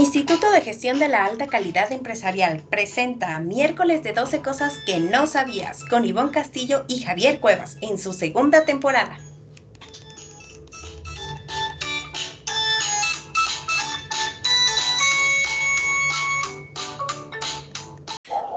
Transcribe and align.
Instituto 0.00 0.50
de 0.50 0.62
Gestión 0.62 0.98
de 0.98 1.08
la 1.08 1.26
Alta 1.26 1.46
Calidad 1.46 1.92
Empresarial 1.92 2.62
presenta 2.70 3.38
miércoles 3.38 4.02
de 4.02 4.14
12 4.14 4.40
cosas 4.40 4.78
que 4.86 4.98
no 4.98 5.26
sabías 5.26 5.84
con 5.84 6.06
Ivonne 6.06 6.30
Castillo 6.30 6.86
y 6.88 7.02
Javier 7.02 7.38
Cuevas 7.38 7.76
en 7.82 7.98
su 7.98 8.14
segunda 8.14 8.64
temporada. 8.64 9.18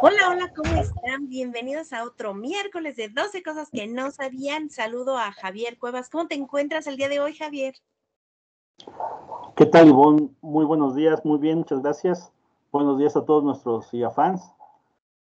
Hola, 0.02 0.30
hola, 0.30 0.54
¿cómo 0.56 0.82
están? 0.82 1.28
Bienvenidos 1.28 1.92
a 1.92 2.06
otro 2.06 2.34
miércoles 2.34 2.96
de 2.96 3.10
12 3.10 3.44
cosas 3.44 3.68
que 3.70 3.86
no 3.88 4.12
sabían. 4.12 4.70
Saludo 4.70 5.18
a 5.18 5.34
Javier 5.34 5.78
Cuevas. 5.78 6.10
¿Cómo 6.10 6.30
te 6.30 6.36
encuentras 6.36 6.88
el 6.88 6.96
día 6.96 7.10
de 7.10 7.20
hoy, 7.20 7.36
Javier? 7.36 7.76
¿Qué 9.56 9.66
tal, 9.66 9.88
Ivonne? 9.88 10.30
Muy 10.42 10.66
buenos 10.66 10.96
días, 10.96 11.24
muy 11.24 11.38
bien, 11.38 11.60
muchas 11.60 11.82
gracias. 11.82 12.32
Buenos 12.72 12.98
días 12.98 13.16
a 13.16 13.24
todos 13.24 13.44
nuestros 13.44 13.92
fans. 14.16 14.42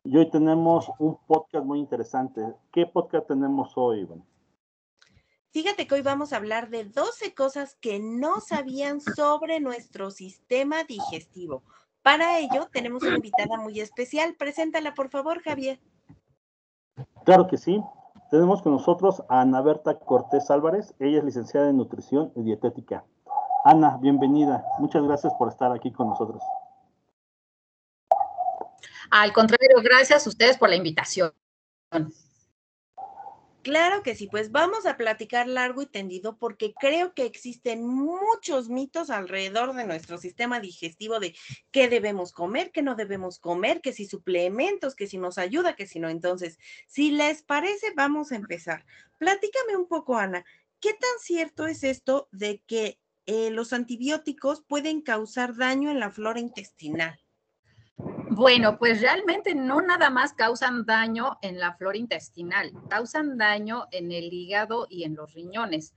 Y 0.04 0.16
hoy 0.16 0.30
tenemos 0.30 0.90
un 0.98 1.18
podcast 1.26 1.64
muy 1.64 1.78
interesante. 1.80 2.40
¿Qué 2.72 2.86
podcast 2.86 3.26
tenemos 3.26 3.72
hoy, 3.76 4.00
Ivonne? 4.00 4.22
Fíjate 5.50 5.86
que 5.86 5.96
hoy 5.96 6.02
vamos 6.02 6.32
a 6.32 6.36
hablar 6.36 6.70
de 6.70 6.84
12 6.84 7.34
cosas 7.34 7.74
que 7.80 7.98
no 7.98 8.40
sabían 8.40 9.00
sobre 9.00 9.58
nuestro 9.58 10.12
sistema 10.12 10.84
digestivo. 10.84 11.64
Para 12.02 12.38
ello, 12.38 12.68
tenemos 12.72 13.02
una 13.02 13.16
invitada 13.16 13.58
muy 13.58 13.80
especial. 13.80 14.36
Preséntala, 14.38 14.94
por 14.94 15.08
favor, 15.10 15.42
Javier. 15.42 15.80
Claro 17.24 17.48
que 17.48 17.58
sí. 17.58 17.82
Tenemos 18.30 18.62
con 18.62 18.72
nosotros 18.72 19.24
a 19.28 19.40
Ana 19.40 19.60
Berta 19.60 19.98
Cortés 19.98 20.50
Álvarez. 20.52 20.94
Ella 21.00 21.18
es 21.18 21.24
licenciada 21.24 21.68
en 21.68 21.78
nutrición 21.78 22.32
y 22.36 22.42
dietética. 22.42 23.04
Ana, 23.64 23.98
bienvenida. 24.00 24.64
Muchas 24.78 25.02
gracias 25.02 25.34
por 25.34 25.48
estar 25.48 25.70
aquí 25.72 25.92
con 25.92 26.08
nosotros. 26.08 26.42
Al 29.10 29.32
contrario, 29.32 29.76
gracias 29.82 30.26
a 30.26 30.28
ustedes 30.30 30.56
por 30.56 30.70
la 30.70 30.76
invitación. 30.76 31.32
Claro 33.62 34.02
que 34.02 34.14
sí, 34.14 34.26
pues 34.28 34.52
vamos 34.52 34.86
a 34.86 34.96
platicar 34.96 35.46
largo 35.46 35.82
y 35.82 35.86
tendido 35.86 36.38
porque 36.38 36.72
creo 36.80 37.12
que 37.12 37.26
existen 37.26 37.86
muchos 37.86 38.70
mitos 38.70 39.10
alrededor 39.10 39.74
de 39.74 39.84
nuestro 39.84 40.16
sistema 40.16 40.60
digestivo 40.60 41.20
de 41.20 41.36
qué 41.70 41.88
debemos 41.88 42.32
comer, 42.32 42.72
qué 42.72 42.80
no 42.80 42.94
debemos 42.94 43.38
comer, 43.38 43.82
que 43.82 43.92
si 43.92 44.06
suplementos, 44.06 44.94
que 44.94 45.06
si 45.06 45.18
nos 45.18 45.36
ayuda, 45.36 45.76
que 45.76 45.86
si 45.86 46.00
no. 46.00 46.08
Entonces, 46.08 46.58
si 46.86 47.10
les 47.10 47.42
parece, 47.42 47.92
vamos 47.94 48.32
a 48.32 48.36
empezar. 48.36 48.86
Platícame 49.18 49.76
un 49.76 49.86
poco, 49.86 50.16
Ana, 50.16 50.42
¿qué 50.80 50.94
tan 50.94 51.18
cierto 51.20 51.66
es 51.66 51.84
esto 51.84 52.28
de 52.32 52.62
que 52.66 52.98
eh, 53.26 53.50
los 53.50 53.72
antibióticos 53.72 54.62
pueden 54.62 55.02
causar 55.02 55.56
daño 55.56 55.90
en 55.90 56.00
la 56.00 56.10
flora 56.10 56.40
intestinal? 56.40 57.20
Bueno, 58.30 58.78
pues 58.78 59.00
realmente 59.00 59.54
no 59.54 59.80
nada 59.82 60.08
más 60.08 60.32
causan 60.32 60.86
daño 60.86 61.38
en 61.42 61.58
la 61.58 61.74
flora 61.74 61.98
intestinal, 61.98 62.72
causan 62.88 63.36
daño 63.36 63.86
en 63.90 64.12
el 64.12 64.32
hígado 64.32 64.86
y 64.88 65.04
en 65.04 65.14
los 65.14 65.34
riñones. 65.34 65.94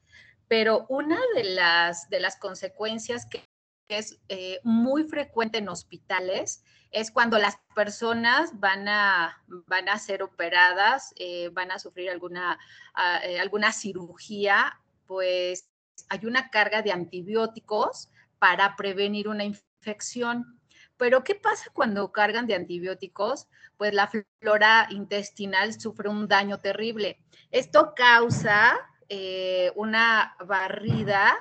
Pero 0.47 0.85
una 0.89 1.19
de 1.35 1.43
las, 1.43 2.09
de 2.09 2.19
las 2.19 2.37
consecuencias 2.37 3.25
que 3.25 3.47
es 3.87 4.19
eh, 4.29 4.59
muy 4.63 5.03
frecuente 5.03 5.59
en 5.59 5.69
hospitales 5.69 6.63
es 6.91 7.11
cuando 7.11 7.37
las 7.37 7.57
personas 7.75 8.59
van 8.59 8.87
a, 8.87 9.41
van 9.47 9.89
a 9.89 9.97
ser 9.97 10.23
operadas, 10.23 11.13
eh, 11.17 11.49
van 11.49 11.71
a 11.71 11.79
sufrir 11.79 12.09
alguna, 12.09 12.59
ah, 12.93 13.19
alguna 13.39 13.71
cirugía, 13.71 14.79
pues 15.07 15.72
hay 16.09 16.25
una 16.25 16.49
carga 16.49 16.81
de 16.81 16.91
antibióticos 16.91 18.09
para 18.39 18.75
prevenir 18.75 19.27
una 19.27 19.43
infección. 19.43 20.59
Pero 20.97 21.23
¿qué 21.23 21.35
pasa 21.35 21.71
cuando 21.73 22.11
cargan 22.11 22.47
de 22.47 22.55
antibióticos? 22.55 23.47
Pues 23.77 23.93
la 23.93 24.09
flora 24.39 24.87
intestinal 24.91 25.79
sufre 25.79 26.09
un 26.09 26.27
daño 26.27 26.59
terrible. 26.59 27.19
Esto 27.51 27.93
causa 27.95 28.77
eh, 29.09 29.71
una 29.75 30.35
barrida 30.45 31.35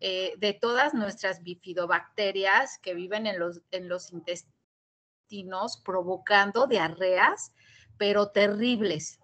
eh, 0.00 0.34
de 0.38 0.52
todas 0.52 0.92
nuestras 0.92 1.42
bifidobacterias 1.42 2.78
que 2.78 2.94
viven 2.94 3.26
en 3.26 3.38
los, 3.38 3.62
en 3.70 3.88
los 3.88 4.12
intestinos, 4.12 5.80
provocando 5.84 6.66
diarreas, 6.66 7.52
pero 7.96 8.28
terribles. 8.28 9.18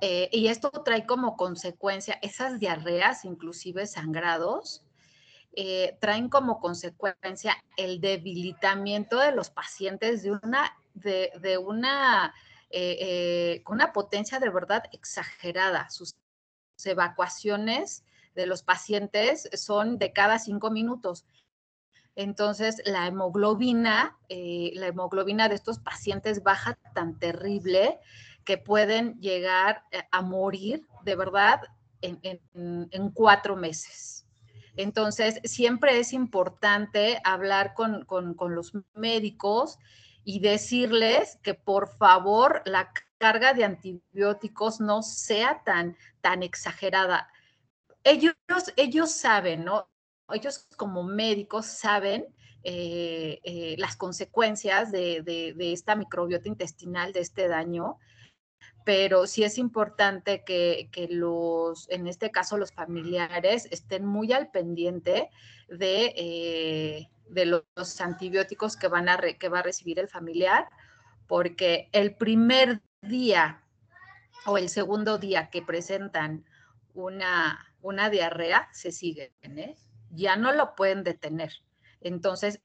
Eh, 0.00 0.30
y 0.32 0.48
esto 0.48 0.70
trae 0.70 1.04
como 1.04 1.36
consecuencia 1.36 2.18
esas 2.22 2.58
diarreas, 2.58 3.24
inclusive 3.24 3.86
sangrados, 3.86 4.82
eh, 5.52 5.98
traen 6.00 6.28
como 6.28 6.60
consecuencia 6.60 7.56
el 7.76 8.00
debilitamiento 8.00 9.18
de 9.18 9.32
los 9.32 9.50
pacientes 9.50 10.22
de 10.22 10.32
una, 10.32 10.74
de, 10.94 11.58
una, 11.58 12.34
eh, 12.70 13.60
con 13.64 13.76
una 13.76 13.92
potencia 13.92 14.38
de 14.38 14.48
verdad 14.48 14.84
exagerada. 14.92 15.90
Sus 15.90 16.14
evacuaciones 16.84 18.04
de 18.34 18.46
los 18.46 18.62
pacientes 18.62 19.50
son 19.52 19.98
de 19.98 20.12
cada 20.12 20.38
cinco 20.38 20.70
minutos. 20.70 21.26
Entonces, 22.16 22.80
la 22.86 23.06
hemoglobina, 23.06 24.18
la 24.28 24.86
hemoglobina 24.86 25.48
de 25.48 25.56
estos 25.56 25.78
pacientes 25.78 26.42
baja 26.42 26.78
tan 26.94 27.18
terrible 27.18 27.98
que 28.44 28.58
pueden 28.58 29.18
llegar 29.20 29.84
eh, 29.90 30.02
a 30.10 30.22
morir 30.22 30.86
de 31.04 31.16
verdad 31.16 31.60
en, 32.02 33.10
cuatro 33.12 33.56
meses. 33.56 34.26
Entonces, 34.76 35.40
siempre 35.44 35.98
es 35.98 36.12
importante 36.12 37.20
hablar 37.24 37.74
con, 37.74 38.06
los 38.48 38.72
médicos 38.94 39.78
y 40.24 40.40
decirles 40.40 41.38
que 41.42 41.54
por 41.54 41.88
favor 41.88 42.62
la 42.64 42.90
carga 43.18 43.52
de 43.52 43.64
antibióticos 43.64 44.80
no 44.80 45.02
sea 45.02 45.62
tan, 45.64 45.96
tan 46.20 46.42
exagerada. 46.42 47.28
Ellos, 48.02 48.34
ellos 48.76 49.10
saben, 49.10 49.64
¿no? 49.64 49.90
Ellos 50.32 50.66
como 50.76 51.02
médicos 51.02 51.66
saben 51.66 52.26
eh, 52.62 53.40
eh, 53.42 53.74
las 53.78 53.96
consecuencias 53.96 54.92
de, 54.92 55.22
de, 55.22 55.72
esta 55.72 55.96
microbiota 55.96 56.46
intestinal, 56.46 57.12
de 57.12 57.20
este 57.20 57.48
daño, 57.48 57.98
pero 58.84 59.26
sí 59.26 59.44
es 59.44 59.58
importante 59.58 60.44
que, 60.44 60.88
los, 61.10 61.88
en 61.90 62.06
este 62.06 62.30
caso 62.30 62.56
los 62.56 62.72
familiares, 62.72 63.68
estén 63.70 64.06
muy 64.06 64.32
al 64.32 64.50
pendiente 64.50 65.30
de, 65.68 66.14
eh, 66.16 67.08
de 67.28 67.46
los, 67.46 68.00
antibióticos 68.00 68.76
que, 68.76 68.88
van 68.88 69.08
a 69.08 69.18
que 69.18 69.48
va 69.48 69.60
a 69.60 69.62
recibir 69.62 69.98
el 69.98 70.08
familiar, 70.08 70.68
porque 71.26 71.88
el 71.92 72.14
primer 72.14 72.80
día 73.02 73.62
o 74.46 74.58
el 74.58 74.68
segundo 74.68 75.18
día 75.18 75.50
que 75.50 75.62
presentan 75.62 76.44
una, 76.94 77.74
una 77.82 78.10
diarrea, 78.10 78.68
se 78.72 78.90
siguen, 78.90 79.30
¿eh? 79.42 79.76
ya 80.10 80.36
no 80.36 80.52
lo 80.52 80.74
pueden 80.74 81.04
detener. 81.04 81.52
Entonces, 82.00 82.60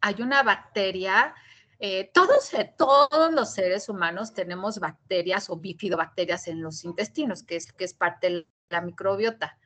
hay 0.00 0.20
una 0.20 0.42
bacteria 0.42 1.34
eh, 1.84 2.12
todos, 2.14 2.54
eh, 2.54 2.72
todos 2.78 3.34
los 3.34 3.54
seres 3.54 3.88
humanos 3.88 4.32
tenemos 4.32 4.78
bacterias 4.78 5.50
o 5.50 5.56
bifidobacterias 5.56 6.46
en 6.46 6.62
los 6.62 6.84
intestinos, 6.84 7.42
que 7.42 7.56
es, 7.56 7.72
que 7.72 7.82
es 7.82 7.92
parte 7.92 8.30
de 8.30 8.46
la 8.68 8.80
microbiota. 8.82 9.58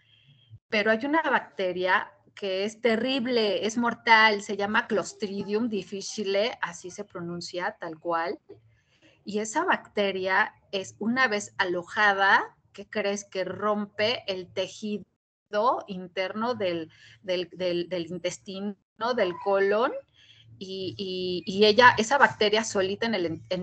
Pero 0.71 0.91
hay 0.91 1.05
una 1.05 1.21
bacteria 1.21 2.10
que 2.34 2.65
es 2.65 2.81
terrible, 2.81 3.66
es 3.66 3.76
mortal, 3.76 4.41
se 4.41 4.56
llama 4.56 4.87
Clostridium 4.87 5.69
difficile, 5.69 6.59
así 6.62 6.91
se 6.91 7.05
pronuncia 7.05 7.76
tal 7.78 7.99
cual. 7.99 8.41
Y 9.22 9.41
esa 9.41 9.66
bacteria 9.66 10.55
es 10.72 10.97
una 10.99 11.28
vez 11.28 11.55
alojada, 11.59 12.56
¿qué 12.72 12.88
crees 12.88 13.26
que 13.26 13.44
rompe 13.44 14.25
el 14.26 14.50
tejido 14.55 15.05
interno 15.87 16.55
del, 16.55 16.91
del, 17.20 17.50
del 17.50 18.06
intestino, 18.06 18.75
del 19.14 19.35
colon? 19.44 19.93
Y, 20.58 21.64
ella, 21.64 21.94
esa 21.99 22.19
bacteria 22.19 22.64
solita 22.64 23.06
en 23.06 23.14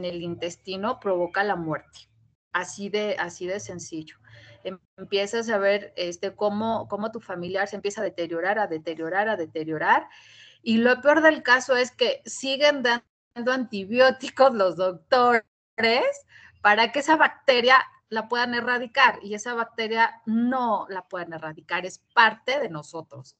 el, 0.05 0.21
intestino 0.21 0.99
provoca 0.99 1.43
la 1.43 1.55
muerte. 1.55 2.09
Así 2.51 2.89
de, 2.89 3.17
sencillo. 3.59 4.17
Em, 4.63 4.79
empiezas 4.97 5.49
a 5.49 5.57
ver 5.57 5.93
este, 5.97 6.35
cómo, 6.35 6.87
cómo 6.87 7.11
tu 7.11 7.19
familiar 7.19 7.67
se 7.67 7.75
empieza 7.75 8.01
a 8.01 8.03
deteriorar, 8.03 8.59
a 8.59 8.67
deteriorar, 8.67 9.27
a 9.27 9.35
deteriorar. 9.35 10.07
Y 10.61 10.77
lo 10.77 11.01
peor 11.01 11.21
del 11.21 11.43
caso 11.43 11.75
es 11.75 11.91
que 11.91 12.21
siguen 12.25 12.83
dando 12.83 13.51
antibióticos 13.51 14.53
los 14.53 14.77
doctores 14.77 15.43
para 16.61 16.91
que 16.91 16.99
esa 16.99 17.17
bacteria 17.17 17.83
la 18.09 18.29
puedan 18.29 18.53
erradicar 18.53 19.19
y 19.23 19.33
esa 19.33 19.53
bacteria 19.53 20.21
no 20.25 20.85
la 20.89 21.01
puedan 21.07 21.33
erradicar, 21.33 21.85
es 21.85 21.99
parte 22.13 22.59
de 22.59 22.69
nosotros. 22.69 23.35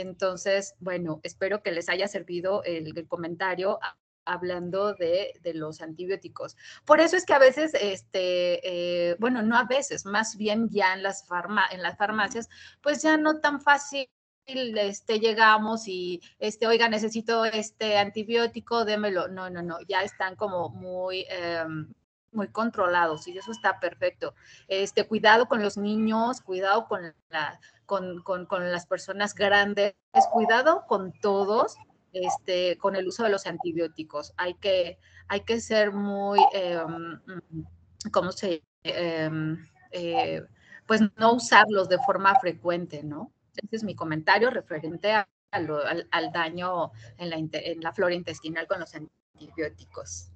Entonces, 0.00 0.74
bueno, 0.80 1.20
espero 1.22 1.62
que 1.62 1.72
les 1.72 1.88
haya 1.88 2.08
servido 2.08 2.62
el, 2.64 3.06
comentario 3.06 3.78
hablando 4.24 4.94
de, 4.94 5.40
los 5.54 5.80
antibióticos. 5.80 6.56
Por 6.84 7.00
eso 7.00 7.16
es 7.16 7.26
que 7.26 7.34
a 7.34 7.38
veces, 7.38 7.72
este, 7.74 8.60
eh, 9.10 9.16
bueno, 9.18 9.42
no 9.42 9.56
a 9.56 9.64
veces, 9.64 10.04
más 10.06 10.36
bien 10.36 10.68
ya 10.70 10.94
en 10.94 11.02
las, 11.02 11.24
en 11.72 11.82
las 11.82 11.96
farmacias, 11.96 12.48
pues 12.82 13.02
ya 13.02 13.16
no 13.16 13.40
tan 13.40 13.60
fácil 13.60 14.08
este, 14.46 15.20
llegamos 15.20 15.86
y, 15.86 16.20
este, 16.38 16.66
oiga, 16.66 16.88
necesito 16.88 17.44
este 17.44 17.98
antibiótico, 17.98 18.84
démelo. 18.84 19.28
No, 19.28 19.50
no, 19.50 19.62
no, 19.62 19.78
ya 19.88 20.02
están 20.02 20.36
como 20.36 20.70
muy... 20.70 21.26
Em, 21.28 21.92
muy 22.32 22.48
controlados 22.48 23.26
y 23.28 23.36
eso 23.36 23.52
está 23.52 23.80
perfecto. 23.80 24.34
Este, 24.68 25.06
cuidado 25.06 25.46
con 25.46 25.62
los 25.62 25.76
niños, 25.76 26.40
cuidado 26.40 26.86
con, 26.86 27.14
la, 27.28 27.60
con, 27.86 28.22
con, 28.22 28.46
con 28.46 28.70
las 28.70 28.86
personas 28.86 29.34
grandes, 29.34 29.94
cuidado 30.32 30.84
con 30.86 31.12
todos, 31.20 31.76
este, 32.12 32.76
con 32.78 32.96
el 32.96 33.06
uso 33.06 33.24
de 33.24 33.30
los 33.30 33.46
antibióticos. 33.46 34.32
Hay 34.36 34.54
que, 34.54 34.98
hay 35.28 35.40
que 35.40 35.60
ser 35.60 35.92
muy, 35.92 36.40
em, 36.52 37.20
¿cómo 38.12 38.32
se? 38.32 38.62
Em, 38.82 39.66
eh, 39.92 40.42
pues 40.86 41.02
no 41.16 41.34
usarlos 41.34 41.88
de 41.88 41.98
forma 41.98 42.34
frecuente, 42.40 43.02
¿no? 43.04 43.32
Ese 43.54 43.76
es 43.76 43.84
mi 43.84 43.94
comentario 43.94 44.50
referente 44.50 45.12
al, 45.12 46.32
daño 46.32 46.90
en 47.18 47.30
la, 47.30 47.36
en 47.36 47.80
la 47.80 47.92
flora 47.92 48.14
intestinal 48.14 48.66
con 48.66 48.80
los 48.80 48.94
antibióticos. 48.94 50.30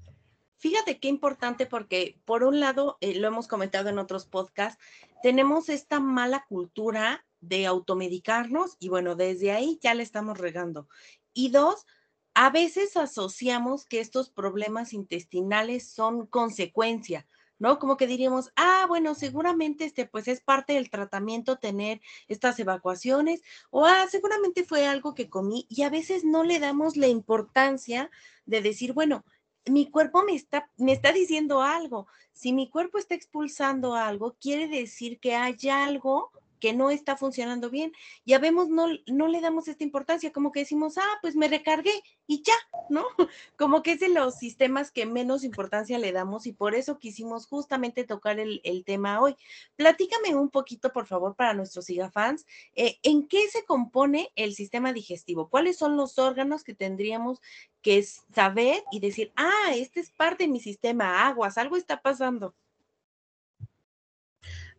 Fíjate 0.65 0.99
qué 0.99 1.09
importante 1.09 1.67
porque 1.67 2.19
por 2.25 2.43
un 2.43 2.59
lado, 2.59 2.97
eh, 3.03 3.17
lo 3.21 3.29
hemos 3.29 3.49
comentado 3.49 3.91
en 3.91 3.99
otros 3.99 4.25
podcasts, 4.25 4.83
tenemos 5.23 5.69
esta 5.69 6.01
mala 6.01 6.47
cultura 6.49 7.27
de 7.43 7.67
automedicarnos 7.67 8.79
y 8.81 8.89
bueno, 8.89 9.15
desde 9.15 9.53
ahí 9.53 9.79
ya 9.83 9.93
le 9.93 10.03
estamos 10.03 10.39
regando. 10.39 10.89
Y 11.35 11.51
dos, 11.51 11.85
a 12.33 12.49
veces 12.49 12.97
asociamos 12.97 13.85
que 13.85 14.01
estos 14.01 14.31
problemas 14.31 14.95
intestinales 14.95 15.87
son 15.91 16.27
consecuencia 16.27 17.27
¿no? 17.59 17.79
Como 17.79 17.97
que 17.97 18.07
diríamos, 18.07 18.51
ah, 18.57 18.85
bueno, 18.89 19.15
seguramente 19.15 19.85
este, 19.85 20.07
pues 20.07 20.29
es 20.29 20.41
parte 20.41 20.75
del 20.75 20.91
tratamiento 20.91 21.57
tener 21.57 22.01
estas 22.29 22.59
evacuaciones, 22.59 23.43
o 23.71 23.87
ah, 23.87 24.07
seguramente 24.11 24.65
fue 24.65 24.87
algo 24.87 25.15
que 25.15 25.29
comí, 25.29 25.67
y 25.69 25.83
a 25.83 25.91
veces 25.91 26.25
no 26.25 26.43
le 26.43 26.59
damos 26.59 26.97
la 26.97 27.07
importancia 27.07 28.11
de 28.45 28.61
decir, 28.61 28.93
bueno, 28.93 29.25
mi 29.67 29.91
cuerpo 29.91 30.23
me 30.23 30.35
está, 30.35 30.71
me 30.77 30.93
está 30.93 31.13
diciendo 31.13 31.63
algo. 31.63 32.07
Si 32.33 32.53
mi 32.53 32.69
cuerpo 32.69 32.99
está 32.99 33.15
expulsando 33.15 33.95
algo, 33.95 34.37
quiere 34.41 34.69
decir 34.69 35.19
que 35.21 35.35
hay 35.35 35.57
algo 35.71 36.31
que 36.65 36.73
no 36.73 36.89
está 36.89 37.15
funcionando 37.15 37.69
bien. 37.69 37.93
Ya 38.25 38.39
vemos, 38.39 38.71
no, 38.71 38.87
no 39.07 39.29
le 39.29 39.43
damos 39.43 39.69
esta 39.69 39.85
importancia, 39.85 40.33
como 40.33 40.51
que 40.51 40.61
decimos, 40.61 40.97
ah, 40.97 41.19
pues 41.21 41.37
me 41.37 41.47
recargué 41.47 41.93
y 42.27 42.43
ya, 42.43 42.55
¿no? 42.89 43.05
Como 43.59 43.83
que 43.83 43.93
es 43.93 44.01
de 44.01 44.09
los 44.09 44.37
sistemas 44.37 44.91
que 44.91 45.05
menos 45.05 45.45
importancia 45.45 45.99
le 45.99 46.11
damos 46.11 46.47
y 46.47 46.55
por 46.55 46.75
eso 46.75 46.99
quisimos 46.99 47.47
justamente 47.47 48.05
tocar 48.05 48.41
el, 48.41 48.63
tema 48.87 49.21
hoy. 49.21 49.37
Platícame 49.77 50.35
un 50.35 50.49
poquito, 50.49 50.91
por 50.91 51.07
favor, 51.07 51.37
para 51.37 51.53
nuestros 51.53 51.85
sigafans, 51.85 52.47
eh, 52.75 52.99
¿en 53.03 53.29
qué 53.29 53.47
se 53.51 53.67
compone 53.67 54.33
el 54.35 54.55
sistema 54.55 54.95
digestivo? 54.95 55.51
¿Cuáles 55.51 55.77
son 55.77 55.99
los 55.99 56.19
órganos 56.19 56.65
que 56.65 56.75
tendríamos 56.75 57.43
que 57.83 58.03
saber 58.03 58.83
y 58.91 59.01
decir, 59.01 59.35
ah, 59.37 59.73
este 59.75 60.01
es 60.01 60.11
parte 60.13 60.45
de 60.45 60.49
mi 60.49 60.61
sistema, 60.61 61.27
aguas, 61.27 61.59
algo 61.59 61.77
está 61.77 62.01
pasando? 62.01 62.55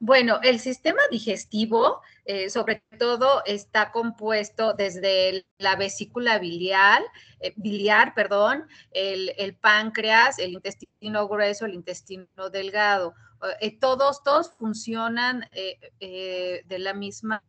Bueno, 0.06 0.40
el 0.44 0.60
sistema 0.60 1.02
digestivo, 1.10 2.04
eh, 2.26 2.52
sobre 2.52 2.84
todo, 3.00 3.42
está 3.44 3.92
compuesto 3.92 4.76
desde 4.76 5.48
la 5.58 5.76
vesícula 5.78 6.38
biliar, 6.38 7.02
eh, 7.40 7.54
biliar, 7.56 8.14
perdón, 8.14 8.68
el, 8.92 9.58
páncreas, 9.60 10.38
el 10.38 10.52
intestino 10.54 11.28
grueso, 11.28 11.66
el 11.66 11.74
intestino 11.74 12.52
delgado. 12.52 13.16
Eh, 13.60 13.80
todos, 13.80 14.22
todos 14.22 14.52
funcionan 14.52 15.50
de, 16.00 16.64
la 16.78 16.94
misma, 16.94 17.42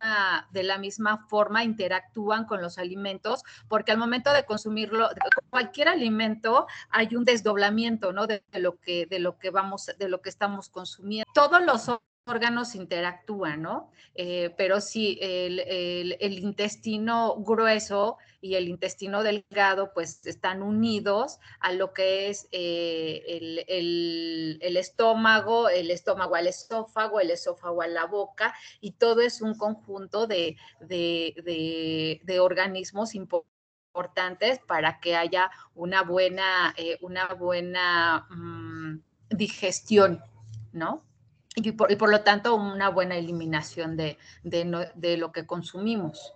de 0.51 0.63
la 0.63 0.79
misma 0.79 1.27
forma, 1.29 1.63
interactúan 1.63 2.47
con 2.47 2.63
los 2.63 2.79
alimentos, 2.79 3.43
porque 3.69 3.93
al 3.93 3.99
momento 3.99 4.33
de 4.33 4.47
consumirlo, 4.47 5.11
cualquier 5.51 5.89
alimento, 5.89 6.67
hay 6.89 7.17
un 7.17 7.27
desdoblamiento, 7.27 8.15
¿no? 8.15 8.27
De, 8.27 8.43
lo 8.55 8.81
que, 8.81 9.05
de 9.05 9.19
lo 9.19 9.37
que 9.37 9.51
vamos, 9.51 9.91
de 9.99 10.09
lo 10.09 10.23
que 10.23 10.31
estamos 10.31 10.71
consumiendo. 10.71 11.31
Todos 11.35 11.63
los 11.63 11.91
órganos 12.27 12.75
interactúan, 12.75 13.63
¿no? 13.63 13.91
Eh, 14.15 14.53
pero 14.57 14.81
sí, 14.81 15.19
el, 15.21 16.17
intestino 16.21 17.37
grueso 17.37 18.19
y 18.41 18.57
el 18.57 18.69
intestino 18.69 19.23
delgado, 19.23 19.93
pues 19.95 20.27
están 20.27 20.63
unidos 20.63 21.39
a 21.61 21.73
lo 21.73 21.93
que 21.93 22.29
es 22.29 22.49
eh, 22.51 23.23
el, 23.69 24.77
estómago, 24.77 25.69
el 25.69 25.91
estómago 25.91 26.35
al 26.35 26.49
esófago, 26.49 27.21
el 27.21 27.31
esófago 27.31 27.83
a 27.83 27.87
la 27.87 28.07
boca, 28.07 28.55
y 28.81 28.93
todo 28.93 29.21
es 29.21 29.41
un 29.41 29.55
conjunto 29.55 30.27
de, 30.27 30.57
organismos 32.41 33.15
importantes 33.15 34.59
para 34.67 34.99
que 34.99 35.15
haya 35.15 35.51
una 35.75 36.03
buena, 36.03 36.75
eh, 36.77 36.99
una 37.03 37.29
buena 37.35 38.27
mm, 38.31 38.99
digestión, 39.31 40.21
¿no? 40.73 41.06
Y 41.57 41.73
por, 41.73 42.11
lo 42.11 42.21
tanto 42.21 42.55
una 42.55 42.91
buena 42.91 43.17
eliminación 43.17 43.97
de, 43.97 44.19
lo 45.17 45.33
que 45.33 45.47
consumimos. 45.47 46.35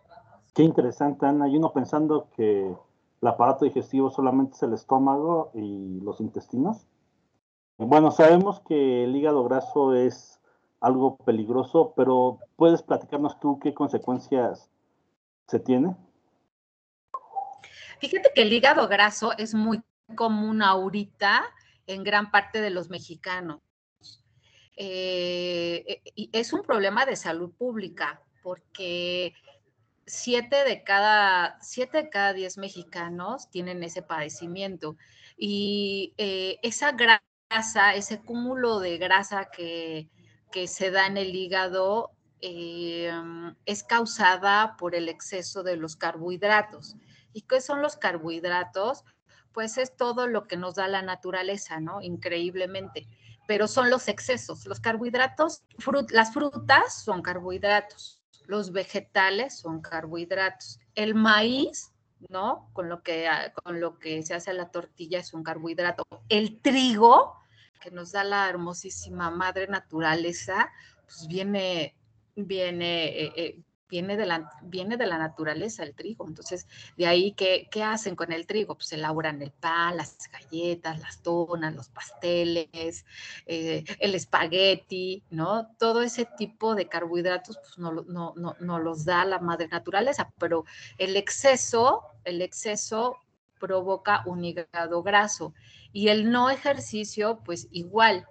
Qué 0.54 0.62
interesante, 0.62 1.26
Ana. 1.26 1.46
Y 1.46 1.56
uno 1.56 1.72
pensando 1.72 2.28
que 2.34 2.74
el 3.20 3.28
aparato 3.28 3.66
digestivo 3.66 4.10
solamente 4.10 4.56
es 4.56 4.62
el 4.62 4.72
estómago 4.72 5.50
y 5.54 6.00
los 6.00 6.20
intestinos. 6.20 6.86
Bueno, 7.76 8.10
sabemos 8.10 8.60
que 8.60 9.04
el 9.04 9.14
hígado 9.14 9.44
graso 9.44 9.94
es 9.94 10.40
algo 10.80 11.18
peligroso, 11.18 11.92
pero 11.94 12.38
¿puedes 12.56 12.82
platicarnos 12.82 13.38
tú 13.40 13.58
qué 13.60 13.74
consecuencias 13.74 14.70
se 15.48 15.60
tiene? 15.60 15.96
Fíjate 18.00 18.32
que 18.34 18.42
el 18.42 18.52
hígado 18.52 18.88
graso 18.88 19.32
es 19.36 19.54
muy 19.54 19.82
común 20.16 20.62
ahorita 20.62 21.42
en 21.86 22.04
gran 22.04 22.30
parte 22.30 22.62
de 22.62 22.70
los 22.70 22.88
mexicanos. 22.88 23.60
Eh, 24.82 26.00
eh, 26.16 26.28
es 26.32 26.54
un 26.54 26.62
problema 26.62 27.04
de 27.04 27.14
salud 27.14 27.52
pública 27.52 28.22
porque 28.42 29.34
siete 30.06 30.64
de 30.64 30.82
cada, 30.84 31.58
siete 31.60 32.04
de 32.04 32.08
cada 32.08 32.32
diez 32.32 32.56
mexicanos 32.56 33.50
tienen 33.50 33.82
ese 33.82 34.00
padecimiento 34.00 34.96
y 35.36 36.14
eh, 36.16 36.56
esa 36.62 36.92
grasa, 36.92 37.94
ese 37.94 38.22
cúmulo 38.22 38.80
de 38.80 38.96
grasa 38.96 39.50
que, 39.54 40.08
que 40.50 40.66
se 40.66 40.90
da 40.90 41.06
en 41.06 41.18
el 41.18 41.34
hígado 41.34 42.12
es 42.40 43.84
causada 43.86 44.78
por 44.78 44.94
el 44.94 45.10
exceso 45.10 45.62
de 45.62 45.76
los 45.76 45.94
carbohidratos. 45.94 46.96
¿Y 47.34 47.42
qué 47.42 47.60
son 47.60 47.82
los 47.82 47.98
carbohidratos? 47.98 49.04
Pues 49.52 49.76
es 49.76 49.94
todo 49.94 50.26
lo 50.26 50.46
que 50.46 50.56
nos 50.56 50.76
da 50.76 50.88
la 50.88 51.02
naturaleza, 51.02 51.80
¿no? 51.80 52.00
Increíblemente 52.00 53.06
pero 53.50 53.66
son 53.66 53.90
los 53.90 54.06
excesos. 54.06 54.64
Los 54.66 54.78
carbohidratos, 54.78 55.64
las 56.10 56.32
frutas 56.32 57.02
son 57.02 57.20
carbohidratos, 57.20 58.22
los 58.46 58.70
vegetales 58.70 59.58
son 59.58 59.80
carbohidratos, 59.80 60.78
el 60.94 61.16
maíz, 61.16 61.92
¿no? 62.28 62.70
Con 62.72 62.88
lo 62.88 63.02
que, 63.02 63.26
ah, 63.26 63.52
con 63.52 63.80
lo 63.80 63.98
que 63.98 64.22
se 64.22 64.34
hace 64.34 64.52
la 64.52 64.70
tortilla 64.70 65.18
es 65.18 65.34
un 65.34 65.42
carbohidrato. 65.42 66.04
El 66.28 66.60
trigo, 66.60 67.40
que 67.80 67.90
nos 67.90 68.12
da 68.12 68.22
la 68.22 68.48
hermosísima 68.48 69.32
madre 69.32 69.66
naturaleza, 69.66 70.70
pues 71.02 71.26
viene, 71.26 71.96
viene, 72.36 73.06
eh, 73.06 73.32
eh, 73.34 73.60
viene 73.90 74.16
de 74.16 74.26
la, 74.26 74.50
viene 74.62 74.96
de 74.96 75.06
la 75.06 75.18
naturaleza 75.18 75.82
el 75.82 75.94
trigo. 75.94 76.26
Entonces, 76.26 76.66
de 76.96 77.06
ahí, 77.06 77.32
¿qué, 77.32 77.68
¿qué, 77.70 77.82
hacen 77.82 78.14
con 78.16 78.32
el 78.32 78.46
trigo? 78.46 78.76
Pues 78.76 78.92
elaboran 78.92 79.42
el 79.42 79.50
pan, 79.50 79.96
las 79.96 80.16
galletas, 80.30 81.00
las 81.00 81.22
donas, 81.22 81.74
los 81.74 81.88
pasteles, 81.88 83.04
eh, 83.46 83.84
el 83.98 84.14
espagueti, 84.14 85.22
¿no? 85.30 85.68
Todo 85.78 86.02
ese 86.02 86.24
tipo 86.24 86.74
de 86.74 86.88
carbohidratos, 86.88 87.58
pues 87.58 87.78
no, 87.78 87.92
no, 87.92 88.34
no, 88.36 88.56
no 88.60 88.78
los 88.78 89.04
da 89.04 89.24
la 89.24 89.38
madre 89.40 89.68
naturaleza, 89.68 90.30
pero 90.38 90.64
el 90.98 91.16
exceso, 91.16 92.02
el 92.24 92.42
exceso 92.42 93.18
provoca 93.58 94.22
un 94.26 94.44
hígado 94.44 95.02
graso 95.02 95.52
y 95.92 96.08
el 96.08 96.30
no 96.30 96.50
ejercicio, 96.50 97.40
pues 97.44 97.68
igual, 97.70 98.26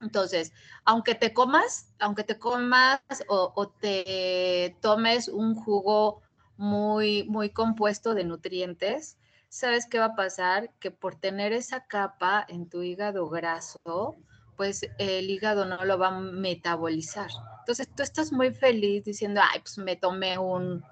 entonces, 0.00 0.52
aunque 0.84 1.14
te 1.14 1.32
comas, 1.32 1.92
aunque 1.98 2.24
te 2.24 2.38
comas 2.38 3.00
o, 3.28 3.68
te 3.80 4.76
tomes 4.80 5.28
un 5.28 5.56
jugo 5.56 6.22
muy, 6.56 7.24
muy 7.24 7.50
compuesto 7.50 8.14
de 8.14 8.24
nutrientes, 8.24 9.18
¿sabes 9.48 9.86
qué 9.86 9.98
va 9.98 10.06
a 10.06 10.16
pasar? 10.16 10.70
Que 10.78 10.90
por 10.90 11.16
tener 11.16 11.52
esa 11.52 11.86
capa 11.86 12.44
en 12.48 12.68
tu 12.68 12.82
hígado 12.82 13.28
graso, 13.28 14.16
pues 14.56 14.88
el 14.98 15.30
hígado 15.30 15.64
no 15.64 15.84
lo 15.84 15.98
va 15.98 16.08
a 16.08 16.20
metabolizar. 16.20 17.30
Entonces, 17.60 17.88
tú 17.94 18.02
estás 18.02 18.32
muy 18.32 18.52
feliz 18.54 19.04
diciendo, 19.04 19.40
ay, 19.52 19.60
pues 19.60 19.78
me 19.78 19.96
tomé 19.96 20.38
un, 20.38 20.82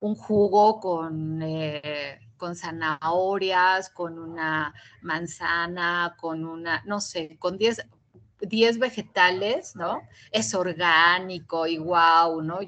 jugo 0.00 0.78
con, 0.80 1.42
eh, 1.42 2.20
con 2.36 2.54
zanahorias, 2.54 3.90
con 3.90 4.18
una 4.18 4.72
manzana, 5.02 6.14
con 6.18 6.44
una, 6.44 6.82
no 6.86 7.00
sé, 7.00 7.36
con 7.38 7.58
10, 7.58 7.84
10 8.40 8.78
vegetales, 8.78 9.74
¿no? 9.76 10.02
Es 10.30 10.54
orgánico 10.54 11.66
y 11.66 11.78
wow, 11.78 12.42
¿no? 12.42 12.60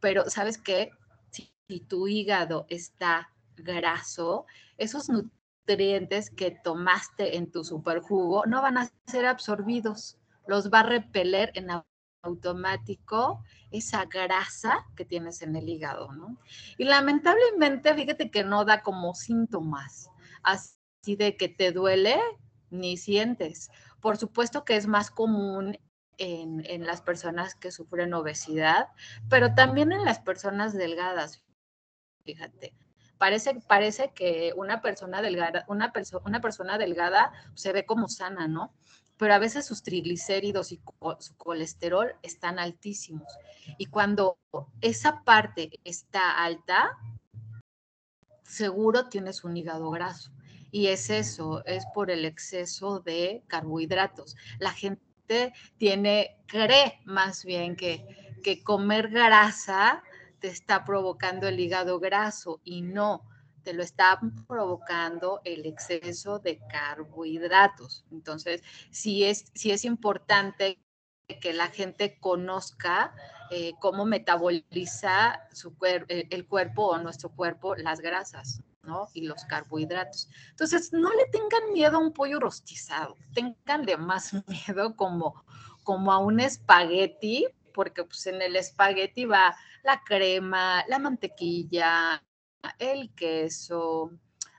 Pero, 0.00 0.28
¿sabes 0.30 0.58
qué? 0.58 0.90
Si 1.30 1.50
si 1.68 1.80
tu 1.80 2.08
hígado 2.08 2.64
está 2.70 3.30
graso, 3.56 4.46
esos 4.78 5.10
nutrientes 5.10 6.30
que 6.30 6.50
tomaste 6.50 7.36
en 7.36 7.50
tu 7.50 7.62
superjugo 7.62 8.46
no 8.46 8.62
van 8.62 8.78
a 8.78 8.90
ser 9.06 9.26
absorbidos, 9.26 10.16
los 10.46 10.70
va 10.72 10.80
a 10.80 10.84
repeler 10.84 11.52
en 11.54 11.68
automático 12.22 13.44
esa 13.70 14.06
grasa 14.06 14.86
que 14.96 15.04
tienes 15.04 15.42
en 15.42 15.56
el 15.56 15.68
hígado, 15.68 16.10
¿no? 16.12 16.38
Y 16.78 16.84
lamentablemente, 16.84 17.94
fíjate 17.94 18.30
que 18.30 18.44
no 18.44 18.64
da 18.64 18.82
como 18.82 19.14
síntomas, 19.14 20.08
así 20.42 21.16
de 21.16 21.36
que 21.36 21.50
te 21.50 21.72
duele 21.72 22.18
ni 22.70 22.96
sientes. 22.96 23.70
Por 24.00 24.16
supuesto 24.16 24.64
que 24.64 24.76
es 24.76 24.86
más 24.86 25.10
común 25.10 25.78
en, 26.18 26.86
las 26.86 27.02
personas 27.02 27.54
que 27.54 27.70
sufren 27.70 28.14
obesidad, 28.14 28.88
pero 29.28 29.54
también 29.54 29.92
en 29.92 30.04
las 30.04 30.18
personas 30.18 30.72
delgadas 30.74 31.42
fíjate. 32.28 32.74
Parece, 33.16 33.54
parece 33.66 34.12
que 34.14 34.52
una 34.54 34.82
persona 34.82 35.22
delgada, 35.22 35.64
una, 35.66 35.92
una 36.24 36.40
persona 36.40 36.76
delgada 36.76 37.32
se 37.54 37.72
ve 37.72 37.86
como 37.86 38.08
sana, 38.08 38.46
¿no? 38.46 38.74
Pero 39.16 39.34
a 39.34 39.38
veces 39.38 39.66
sus 39.66 39.82
triglicéridos 39.82 40.70
y 40.70 40.80
su 41.18 41.36
colesterol 41.36 42.14
están 42.22 42.58
altísimos. 42.58 43.32
Y 43.78 43.86
cuando 43.86 44.38
esa 44.82 45.24
parte 45.24 45.80
está 45.84 46.44
alta, 46.44 46.96
seguro 48.44 49.08
tienes 49.08 49.42
un 49.42 49.56
hígado 49.56 49.90
graso. 49.90 50.30
Y 50.70 50.88
es 50.88 51.10
eso, 51.10 51.64
es 51.64 51.84
por 51.94 52.10
el 52.10 52.24
exceso 52.24 53.00
de 53.00 53.42
carbohidratos. 53.46 54.36
La 54.58 54.72
gente 54.72 55.52
tiene, 55.76 56.38
cree 56.46 57.00
más 57.04 57.44
bien 57.44 57.76
que, 57.76 58.04
comer 58.64 59.10
grasa 59.10 60.02
te 60.40 60.48
está 60.48 60.84
provocando 60.84 61.46
el 61.48 61.60
hígado 61.60 62.00
graso 62.00 62.60
y 62.64 62.80
no, 62.80 63.28
te 63.62 63.74
lo 63.74 63.82
está 63.82 64.20
provocando 64.46 65.42
el 65.44 65.66
exceso 65.66 66.38
de 66.38 66.58
carbohidratos. 66.70 68.06
Entonces, 68.10 68.62
sí 68.90 69.24
es, 69.24 69.50
sí 69.54 69.70
es 69.70 69.84
importante 69.84 70.78
que 71.40 71.52
la 71.52 71.68
gente 71.68 72.18
conozca 72.20 73.14
eh, 73.50 73.74
cómo 73.80 74.06
metaboliza 74.06 75.40
su 75.52 75.74
el 75.82 76.46
cuerpo 76.46 76.86
o 76.86 76.98
nuestro 76.98 77.30
cuerpo 77.30 77.74
las 77.76 78.00
grasas. 78.00 78.62
¿No? 78.88 79.08
Y 79.14 79.26
los 79.26 79.44
carbohidratos. 79.44 80.28
Entonces, 80.50 80.92
no 80.92 81.10
le 81.10 81.26
tengan 81.26 81.72
miedo 81.72 81.98
a 81.98 82.00
un 82.00 82.12
pollo 82.12 82.40
rostizado, 82.40 83.16
tenganle 83.34 83.96
más 83.96 84.32
miedo 84.48 84.96
como, 84.96 85.44
como 85.84 86.10
a 86.10 86.18
un 86.18 86.40
espagueti, 86.40 87.46
porque 87.72 88.02
pues 88.02 88.26
en 88.26 88.42
el 88.42 88.56
espagueti 88.56 89.26
va 89.26 89.54
la 89.84 90.02
crema, 90.04 90.84
la 90.88 90.98
mantequilla, 90.98 92.24
el 92.78 93.14
queso, 93.14 94.10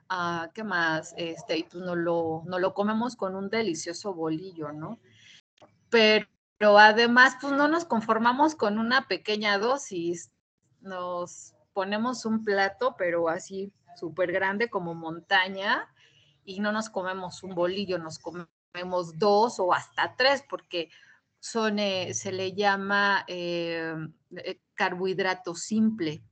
ah, 0.07 0.49
¿qué 0.53 0.63
más? 0.63 1.13
Este, 1.17 1.57
y 1.57 1.63
pues 1.63 1.83
no 1.83 1.95
lo, 1.95 2.43
no 2.45 2.59
lo 2.59 2.73
comemos 2.73 3.15
con 3.15 3.35
un 3.35 3.49
delicioso 3.49 4.13
bolillo, 4.13 4.71
¿no? 4.71 4.99
Pero, 5.89 6.27
además, 6.77 7.35
pues 7.41 7.53
no 7.53 7.67
nos 7.67 7.85
conformamos 7.85 8.55
con 8.55 8.77
una 8.77 9.07
pequeña 9.07 9.57
dosis, 9.57 10.31
nos 10.81 11.55
ponemos 11.73 12.25
un 12.25 12.43
plato, 12.43 12.95
pero 12.97 13.29
así 13.29 13.71
súper 13.95 14.31
grande 14.31 14.69
como 14.69 14.93
montaña, 14.95 15.87
y 16.43 16.59
no 16.59 16.71
nos 16.71 16.89
comemos 16.89 17.43
un 17.43 17.53
bolillo, 17.53 17.99
nos 17.99 18.19
comemos 18.19 19.17
dos 19.17 19.59
o 19.59 19.73
hasta 19.73 20.15
tres, 20.15 20.43
porque 20.49 20.89
son, 21.39 21.79
eh, 21.79 22.13
se 22.13 22.31
le 22.31 22.53
llama 22.53 23.23
eh, 23.27 23.95
eh, 24.35 24.59
carbohidrato 24.73 25.55
simple. 25.55 26.23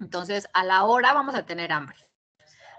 Entonces, 0.00 0.48
a 0.54 0.64
la 0.64 0.84
hora 0.84 1.12
vamos 1.12 1.34
a 1.34 1.44
tener 1.44 1.72
hambre. 1.72 1.96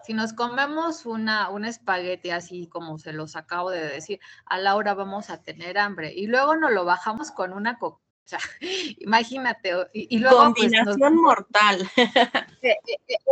Si 0.03 0.13
nos 0.13 0.33
comemos 0.33 1.05
una, 1.05 1.49
un 1.49 1.65
espagueti 1.65 2.31
así 2.31 2.67
como 2.67 2.97
se 2.97 3.13
los 3.13 3.35
acabo 3.35 3.69
de 3.69 3.83
decir, 3.87 4.19
a 4.45 4.57
la 4.57 4.75
hora 4.75 4.95
vamos 4.95 5.29
a 5.29 5.43
tener 5.43 5.77
hambre. 5.77 6.13
Y 6.13 6.25
luego 6.25 6.55
nos 6.55 6.71
lo 6.71 6.85
bajamos 6.85 7.31
con 7.31 7.53
una 7.53 7.77
coca. 7.77 8.00
imagínate. 8.99 9.71
Y, 9.93 10.19
luego, 10.19 10.53
pues, 10.53 10.71
Combinación 10.71 11.15
mortal. 11.17 11.89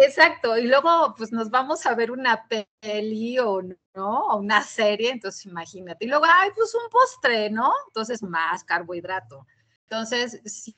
exacto. 0.01 0.57
Y 0.57 0.67
luego, 0.67 1.13
pues 1.17 1.31
nos 1.31 1.49
vamos 1.49 1.85
a 1.85 1.95
ver 1.95 2.11
una 2.11 2.47
peli 2.81 3.39
o 3.39 3.61
¿no? 3.61 4.27
O 4.27 4.37
una 4.37 4.63
serie, 4.63 5.11
entonces 5.11 5.45
imagínate. 5.45 6.05
Y 6.05 6.07
luego, 6.07 6.25
ay, 6.27 6.49
pues 6.55 6.73
un 6.75 6.89
postre, 6.89 7.49
¿no? 7.49 7.73
Entonces 7.87 8.23
más 8.23 8.63
carbohidrato. 8.63 9.45
Entonces, 9.83 10.41
sí, 10.45 10.75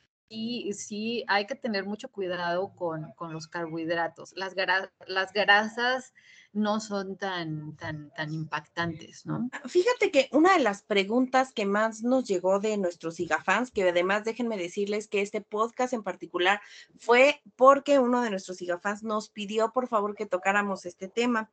sí, 0.74 1.26
hay 1.28 1.46
que 1.46 1.56
tener 1.56 1.86
mucho 1.86 2.10
cuidado 2.10 2.74
con, 2.76 3.14
los 3.32 3.48
carbohidratos. 3.48 4.34
Las, 4.36 4.56
las 5.08 5.34
grasas 5.34 6.14
no 6.54 6.80
son 6.80 7.18
tan, 7.18 7.76
tan, 7.76 8.12
tan 8.12 8.34
impactantes, 8.34 9.26
¿no? 9.26 9.50
Fíjate 9.66 10.12
que 10.12 10.30
una 10.32 10.54
de 10.54 10.64
las 10.64 10.84
preguntas 10.84 11.54
que 11.54 11.66
más 11.66 12.04
nos 12.04 12.26
llegó 12.26 12.60
de 12.60 12.78
nuestros 12.78 13.18
fans 13.44 13.72
que 13.72 13.88
además 13.90 14.24
déjenme 14.24 14.58
decirles 14.58 15.08
que 15.08 15.22
este 15.22 15.42
podcast 15.42 15.94
en 15.94 16.04
particular 16.04 16.62
fue 16.98 17.42
porque 17.56 18.00
uno 18.00 18.22
de 18.22 18.30
nuestros 18.30 18.60
fans 18.82 19.04
nos 19.04 19.30
pidió 19.30 19.72
por 19.72 19.88
favor 19.88 20.16
que 20.16 20.26
tocáramos 20.26 20.86
este 20.86 21.08
tema. 21.08 21.50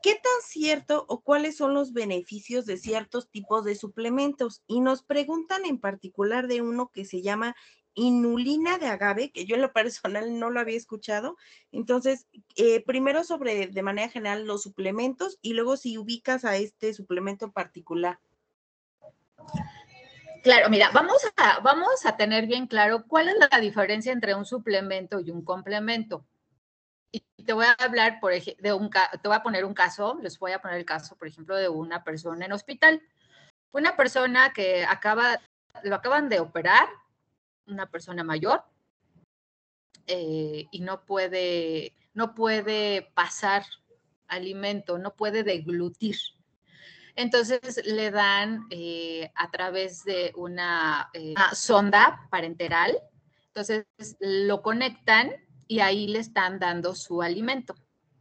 ¿Qué 0.00 0.14
tan 0.14 0.42
cierto 0.46 1.04
o 1.08 1.22
cuáles 1.22 1.56
son 1.56 1.74
los 1.74 1.92
beneficios 1.92 2.66
de 2.66 2.76
ciertos 2.76 3.28
tipos 3.28 3.64
de 3.64 3.74
suplementos? 3.74 4.62
Y 4.68 4.80
nos 4.80 5.02
preguntan 5.02 5.66
en 5.66 5.78
particular 5.78 6.46
de 6.46 6.62
uno 6.62 6.90
que 6.92 7.04
se 7.04 7.20
llama 7.20 7.56
inulina 7.98 8.78
de 8.78 8.86
agave, 8.86 9.30
que 9.30 9.44
yo 9.44 9.56
en 9.56 9.62
lo 9.62 9.72
personal 9.72 10.38
no 10.38 10.50
lo 10.50 10.60
había 10.60 10.76
escuchado. 10.76 11.36
Entonces, 11.72 12.26
eh, 12.56 12.84
primero 12.84 13.24
sobre 13.24 13.66
de 13.66 13.82
manera 13.82 14.08
general 14.08 14.46
los 14.46 14.62
suplementos 14.62 15.38
y 15.42 15.54
luego 15.54 15.76
si 15.76 15.98
ubicas 15.98 16.44
a 16.44 16.56
este 16.56 16.94
suplemento 16.94 17.46
en 17.46 17.52
particular. 17.52 18.18
Claro, 20.42 20.70
mira, 20.70 20.90
vamos 20.92 21.18
a, 21.36 21.60
vamos 21.60 22.06
a 22.06 22.16
tener 22.16 22.46
bien 22.46 22.68
claro 22.68 23.04
cuál 23.06 23.28
es 23.28 23.34
la 23.50 23.58
diferencia 23.58 24.12
entre 24.12 24.34
un 24.34 24.44
suplemento 24.44 25.20
y 25.20 25.30
un 25.30 25.44
complemento. 25.44 26.24
Y 27.10 27.20
te 27.44 27.52
voy 27.52 27.66
a 27.66 27.72
hablar, 27.72 28.20
por 28.20 28.32
ejemplo, 28.32 28.62
de 28.62 28.72
un 28.72 28.90
te 28.90 29.28
voy 29.28 29.36
a 29.36 29.42
poner 29.42 29.64
un 29.64 29.74
caso, 29.74 30.18
les 30.22 30.38
voy 30.38 30.52
a 30.52 30.60
poner 30.60 30.76
el 30.78 30.84
caso, 30.84 31.16
por 31.16 31.26
ejemplo, 31.26 31.56
de 31.56 31.68
una 31.68 32.04
persona 32.04 32.46
en 32.46 32.52
hospital. 32.52 33.02
Una 33.72 33.96
persona 33.96 34.52
que 34.52 34.84
acaba, 34.84 35.40
lo 35.82 35.96
acaban 35.96 36.28
de 36.28 36.40
operar, 36.40 36.88
una 37.68 37.90
persona 37.90 38.24
mayor, 38.24 38.62
eh, 40.06 40.66
y 40.70 40.80
no 40.80 41.04
puede, 41.04 41.94
no 42.14 42.34
puede 42.34 43.10
pasar 43.14 43.64
alimento, 44.26 44.98
no 44.98 45.14
puede 45.14 45.42
deglutir. 45.42 46.16
Entonces 47.14 47.84
le 47.84 48.10
dan 48.10 48.66
eh, 48.70 49.30
a 49.34 49.50
través 49.50 50.04
de 50.04 50.32
una, 50.36 51.10
eh, 51.12 51.32
una 51.32 51.54
sonda 51.54 52.28
parenteral, 52.30 52.96
entonces 53.48 53.86
lo 54.20 54.62
conectan 54.62 55.32
y 55.66 55.80
ahí 55.80 56.06
le 56.06 56.20
están 56.20 56.58
dando 56.58 56.94
su 56.94 57.20
alimento. 57.20 57.74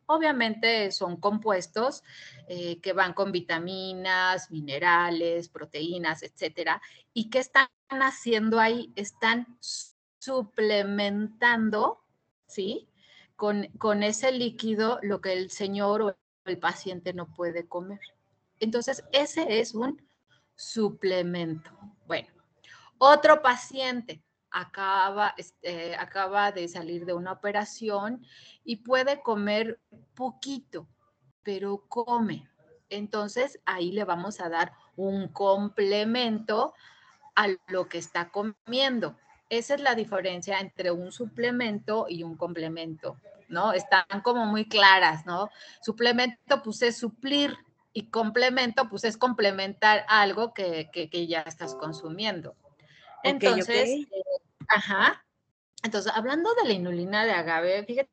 Obviamente 0.08 0.90
son 0.92 1.18
compuestos 1.18 2.02
eh, 2.48 2.80
que 2.80 2.94
van 2.94 3.14
con 3.14 3.34
vitaminas, 3.34 4.50
minerales, 4.52 5.50
proteínas, 5.50 6.24
etcétera. 6.24 6.82
¿Y 7.14 7.30
qué 7.30 7.40
están 7.40 7.68
haciendo 7.90 8.60
ahí? 8.60 8.94
Están 8.96 9.58
suplementando, 10.20 12.04
¿sí? 12.48 12.88
Con, 13.36 13.68
con 13.78 14.02
ese 14.02 14.32
líquido 14.32 15.00
lo 15.02 15.20
que 15.20 15.34
el 15.34 15.52
señor 15.52 16.02
o 16.02 16.18
el 16.46 16.58
paciente 16.58 17.14
no 17.14 17.28
puede 17.34 17.68
comer. 17.68 18.00
Entonces, 18.60 19.04
ese 19.12 19.60
es 19.60 19.76
un 19.76 20.02
suplemento. 20.56 21.70
Bueno, 22.08 22.30
otro 22.98 23.42
paciente 23.42 24.24
acaba, 24.51 25.34
este, 25.38 25.96
acaba 25.96 26.51
de 26.51 26.68
salir 26.68 27.06
de 27.06 27.13
una 27.13 27.34
operación 27.34 28.25
y 28.63 28.77
puede 28.77 29.22
comer 29.22 29.80
poquito, 30.16 30.88
pero 31.44 31.86
come. 31.88 32.48
Entonces 32.89 33.60
ahí 33.66 33.92
le 33.92 34.04
vamos 34.04 34.39
a 34.39 34.50
dar 34.50 34.72
un 34.96 35.27
complemento 35.27 36.74
a 37.36 37.48
lo 37.68 37.88
que 37.88 37.98
está 37.98 38.30
comiendo. 38.30 39.16
Esa 39.50 39.75
es 39.75 39.82
la 39.82 39.96
diferencia 39.96 40.60
entre 40.60 40.92
un 40.92 41.12
suplemento 41.12 42.08
y 42.10 42.24
un 42.24 42.36
complemento, 42.36 43.18
¿no? 43.48 43.74
Están 43.74 44.22
como 44.24 44.46
muy 44.46 44.68
claras, 44.68 45.25
¿no? 45.25 45.50
Suplemento, 45.82 46.63
pues 46.63 46.82
es 46.82 46.98
suplir 46.98 47.58
y 47.94 48.10
complemento, 48.10 48.89
pues 48.89 49.06
es 49.06 49.18
complementar 49.18 50.06
algo 50.10 50.54
que, 50.54 50.89
ya 51.27 51.42
estás 51.42 51.75
consumiendo. 51.75 52.56
Entonces, 53.24 53.90
eh, 53.90 54.08
Ajá. 54.68 55.26
Entonces, 55.84 56.12
hablando 56.14 56.54
de 56.56 56.66
la 56.68 56.74
inulina 56.74 57.26
de 57.26 57.32
agave, 57.32 57.84
fíjate 57.84 58.10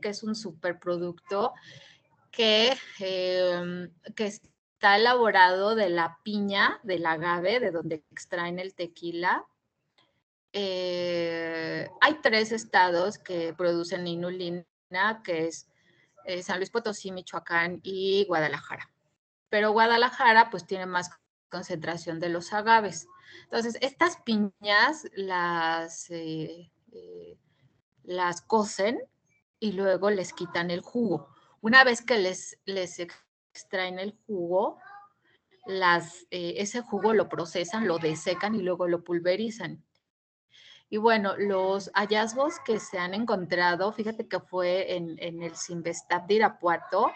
que 0.00 0.08
es 0.08 0.22
un 0.22 0.34
superproducto 0.34 1.52
que, 2.30 2.76
em, 3.00 3.92
que 4.14 4.26
está 4.26 4.96
elaborado 4.96 5.74
de 5.74 5.90
la 5.90 6.18
piña 6.22 6.80
del 6.82 7.04
agave, 7.06 7.60
de 7.60 7.70
donde 7.70 8.04
extraen 8.10 8.58
el 8.58 8.74
tequila. 8.74 9.44
Eh, 10.52 11.88
hay 12.00 12.14
tres 12.22 12.52
estados 12.52 13.18
que 13.18 13.52
producen 13.54 14.06
inulina, 14.06 14.64
que 15.24 15.48
es 15.48 15.68
eh, 16.24 16.42
San 16.42 16.58
Luis 16.58 16.70
Potosí, 16.70 17.10
Michoacán 17.10 17.80
y 17.82 18.24
Guadalajara. 18.26 18.90
Pero 19.50 19.72
Guadalajara 19.72 20.50
pues 20.50 20.66
tiene 20.66 20.86
más 20.86 21.10
concentración 21.48 22.20
de 22.20 22.28
los 22.28 22.52
agaves. 22.52 23.08
Entonces, 23.44 23.76
estas 23.80 24.16
piñas 24.22 25.06
las, 25.14 26.10
eh, 26.10 26.70
eh, 26.92 27.38
las 28.04 28.42
cocen 28.42 29.00
y 29.58 29.72
luego 29.72 30.10
les 30.10 30.32
quitan 30.32 30.70
el 30.70 30.80
jugo. 30.80 31.28
Una 31.60 31.84
vez 31.84 32.02
que 32.02 32.18
les, 32.18 32.60
les 32.64 32.98
extraen 32.98 33.98
el 33.98 34.16
jugo, 34.26 34.78
las, 35.66 36.26
ese 36.30 36.80
jugo 36.80 37.12
lo 37.12 37.28
procesan, 37.28 37.88
lo 37.88 37.98
desecan 37.98 38.54
y 38.54 38.62
luego 38.62 38.86
lo 38.86 39.04
pulverizan. 39.04 39.84
Y 40.90 40.96
bueno, 40.96 41.36
los 41.36 41.90
hallazgos 41.94 42.60
que 42.60 42.80
se 42.80 42.98
han 42.98 43.12
encontrado, 43.12 43.92
fíjate 43.92 44.26
que 44.26 44.40
fue 44.40 44.96
en, 44.96 45.42
el 45.42 45.54
Simvestab 45.54 46.26
de 46.26 46.34
Irapuato, 46.34 47.12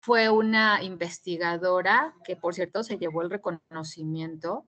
fue 0.00 0.28
una 0.28 0.80
investigadora 0.82 2.14
que, 2.24 2.36
por 2.36 2.54
cierto, 2.54 2.84
se 2.84 2.96
llevó 2.96 3.22
el 3.22 3.30
reconocimiento 3.30 4.66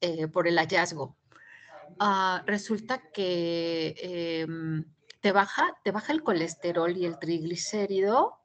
eh, 0.00 0.28
por 0.28 0.48
el 0.48 0.58
hallazgo. 0.58 1.16
Ah, 1.98 2.42
resulta 2.46 3.10
que 3.10 3.94
em, 4.42 4.84
te, 5.20 5.32
baja, 5.32 5.76
te 5.82 5.90
baja 5.90 6.12
el 6.12 6.22
colesterol 6.22 6.96
y 6.96 7.04
el 7.06 7.18
triglicérido. 7.18 8.38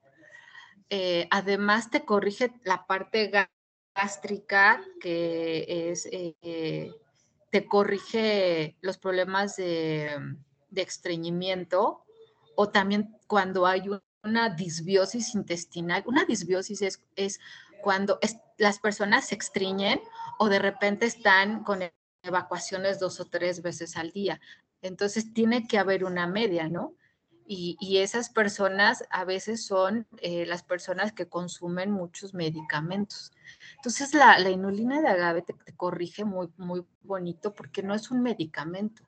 Eh, 0.90 1.28
además, 1.32 1.90
te 1.90 2.06
corrige 2.06 2.54
la 2.64 2.86
parte 2.86 3.32
gástrica, 3.96 4.84
que 5.00 5.92
es 5.92 6.08
eh, 6.12 6.92
te 7.54 7.68
corrige 7.68 8.78
los 8.82 8.98
problemas 8.98 9.58
de, 9.58 10.18
estreñimiento 10.74 12.04
o 12.56 12.70
también 12.70 13.16
cuando 13.28 13.68
hay 13.68 13.84
una 14.24 14.50
disbiosis 14.50 15.36
intestinal. 15.36 16.02
Una 16.08 16.26
disbiosis 16.26 16.82
es, 17.16 17.40
cuando 17.84 18.18
las 18.58 18.80
personas 18.80 19.28
se 19.28 19.36
estreñen 19.36 20.02
o 20.40 20.50
de 20.50 20.60
repente 20.60 21.06
están 21.06 21.64
con 21.64 21.82
evacuaciones 22.24 23.00
dos 23.00 23.20
o 23.20 23.26
tres 23.26 23.62
veces 23.62 23.98
al 23.98 24.12
día. 24.12 24.40
Entonces 24.82 25.34
tiene 25.34 25.68
que 25.68 25.78
haber 25.78 26.04
una 26.04 26.28
media, 26.28 26.68
¿no? 26.68 26.96
Y, 27.46 27.98
esas 27.98 28.30
personas 28.30 29.04
a 29.10 29.26
veces 29.26 29.66
son 29.66 30.08
eh, 30.22 30.46
las 30.46 30.64
personas 30.64 31.12
que 31.12 31.28
consumen 31.28 31.92
muchos 31.92 32.34
medicamentos. 32.34 33.32
Entonces 33.76 34.14
la, 34.14 34.40
inulina 34.50 35.02
de 35.02 35.10
agave 35.10 35.42
te, 35.42 35.54
corrige 35.76 36.24
muy, 36.24 36.48
muy 36.58 36.86
bonito 37.02 37.54
porque 37.54 37.84
no 37.84 37.94
es 37.94 38.12
un 38.12 38.24
medicamento. 38.24 39.04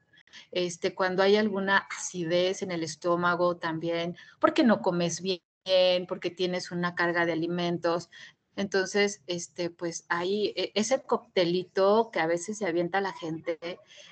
Este, 0.52 0.94
cuando 0.94 1.24
hay 1.24 1.38
alguna 1.38 1.88
acidez 1.98 2.62
en 2.62 2.72
el 2.72 2.84
estómago 2.84 3.58
también, 3.58 4.18
porque 4.40 4.64
no 4.64 4.82
comes 4.82 5.22
bien, 5.22 5.42
porque 6.08 6.30
tienes 6.30 6.72
una 6.72 6.94
carga 6.94 7.26
de 7.26 7.34
alimentos. 7.34 8.10
Entonces, 8.56 9.22
este, 9.28 9.70
pues 9.70 10.06
ahí 10.10 10.54
e, 10.56 10.72
ese 10.76 11.02
coctelito 11.02 12.10
que 12.12 12.20
a 12.20 12.28
veces 12.28 12.58
se 12.58 12.66
avienta 12.66 13.02
la 13.02 13.14
gente 13.14 13.60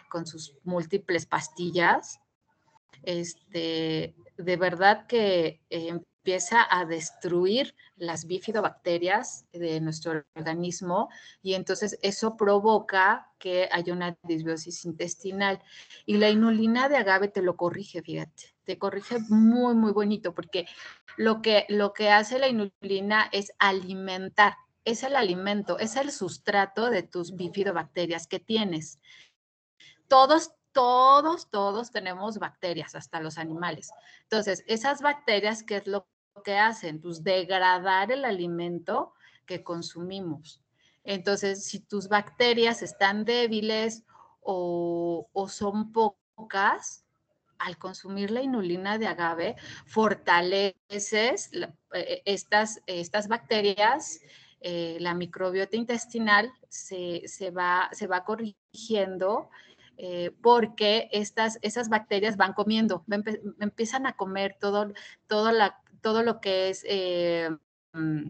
con 0.10 0.26
sus 0.26 0.56
múltiples 0.64 1.26
pastillas, 1.26 2.20
este, 3.04 4.16
de 4.38 4.58
verdad 4.58 5.08
que 5.08 5.62
eh, 5.70 6.00
empieza 6.24 6.66
a 6.70 6.86
destruir 6.86 7.76
las 7.98 8.28
bifidobacterias 8.28 9.46
de 9.52 9.82
nuestro 9.82 10.24
organismo 10.36 11.10
y 11.42 11.54
entonces 11.54 12.00
eso 12.02 12.38
provoca 12.38 13.30
que 13.40 13.68
haya 13.70 13.92
una 13.92 14.18
disbiosis 14.24 14.86
intestinal. 14.86 15.62
Y 16.06 16.16
la 16.16 16.30
inulina 16.30 16.88
de 16.88 16.96
agave 16.96 17.28
te 17.28 17.42
lo 17.42 17.58
corrige, 17.58 18.02
fíjate, 18.02 18.56
te 18.64 18.78
corrige 18.78 19.20
muy, 19.28 19.76
muy 19.76 19.92
bonito 19.92 20.34
porque 20.34 20.66
lo 21.18 21.42
que, 21.42 21.66
lo 21.68 21.92
que 21.92 22.10
hace 22.10 22.40
la 22.40 22.48
inulina 22.48 23.28
es 23.34 23.52
alimentar, 23.60 24.56
es 24.86 25.04
el 25.04 25.18
alimento, 25.18 25.78
es 25.78 25.98
el 25.98 26.10
sustrato 26.10 26.90
de 26.90 27.04
tus 27.04 27.36
bifidobacterias 27.36 28.28
que 28.28 28.40
tienes. 28.40 28.98
Todos 30.08 30.54
todos, 30.74 31.52
todos 31.52 31.92
tenemos 31.92 32.40
bacterias, 32.40 32.96
hasta 32.96 33.20
los 33.20 33.38
animales. 33.38 33.92
Entonces, 34.24 34.64
esas 34.68 35.02
bacterias, 35.02 35.62
¿qué 35.62 35.78
es 35.78 35.88
lo 35.88 36.08
que 36.42 36.58
hacen? 36.58 37.02
Pues 37.02 37.24
degradar 37.24 38.12
el 38.12 38.26
alimento 38.26 39.14
que 39.46 39.64
consumimos. 39.64 40.62
Entonces, 41.04 41.66
si 41.66 41.80
tus 41.80 42.08
bacterias 42.08 42.82
están 42.82 43.26
débiles 43.26 44.04
o, 44.42 45.28
son 45.50 45.92
pocas, 45.92 47.06
al 47.60 47.78
consumir 47.78 48.32
la 48.32 48.42
inulina 48.42 48.98
de 48.98 49.08
agave, 49.08 49.56
fortaleces 49.86 51.50
eh, 51.94 52.22
estas, 52.26 52.82
estas 52.88 53.28
bacterias, 53.30 54.20
eh, 54.60 54.98
la 55.00 55.14
microbiota 55.14 55.78
intestinal 55.78 56.52
se, 56.68 57.52
va, 57.52 57.90
se 57.94 58.08
va 58.08 58.26
corrigiendo 58.26 59.50
eh, 59.98 60.32
porque 60.42 61.08
estas, 61.12 61.60
esas 61.62 61.88
bacterias 61.88 62.36
van 62.36 62.54
comiendo, 62.54 63.06
empiezan 63.60 64.08
a 64.08 64.14
comer 64.14 64.58
todo, 64.60 64.92
todo, 65.28 65.52
la, 65.52 65.83
todo 66.04 66.22
lo 66.22 66.40
que 66.40 66.70
es 66.70 66.86
eh, 66.88 67.50
mm, 67.94 68.28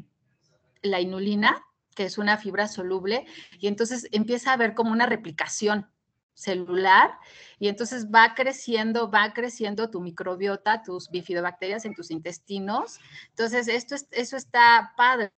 la 0.84 1.02
inulina, 1.02 1.62
que 1.96 2.06
es 2.06 2.18
una 2.18 2.38
fibra 2.38 2.70
soluble, 2.70 3.26
y 3.60 3.68
entonces 3.68 4.08
empieza 4.14 4.52
a 4.52 4.54
haber 4.54 4.76
como 4.76 4.92
una 4.92 5.06
replicación 5.06 5.90
celular 6.36 7.12
y 7.60 7.68
entonces 7.68 8.08
va 8.10 8.34
creciendo, 8.34 9.12
va 9.12 9.34
creciendo 9.34 9.90
tu 9.90 10.02
microbiota, 10.02 10.82
tus 10.82 11.10
bifidobacterias 11.10 11.86
en 11.86 11.94
tus 11.94 12.10
intestinos. 12.10 13.00
Entonces, 13.30 13.68
esto 13.68 13.96
es, 13.96 14.08
eso 14.12 14.38
está 14.38 14.94
padre 14.98 15.32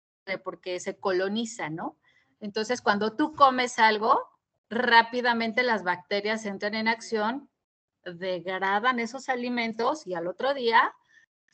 porque 0.44 0.78
se 0.80 0.96
coloniza, 0.96 1.68
¿no? 1.70 1.98
Entonces, 2.40 2.80
cuando 2.80 3.16
tú 3.16 3.34
comes 3.34 3.78
algo, 3.78 4.20
rápidamente 4.70 5.62
las 5.62 5.82
bacterias 5.82 6.46
entran 6.46 6.74
en 6.74 6.88
acción, 6.88 7.48
degradan 8.04 9.00
esos 9.00 9.28
alimentos 9.28 10.06
y 10.06 10.14
al 10.14 10.26
otro 10.26 10.54
día 10.54 10.94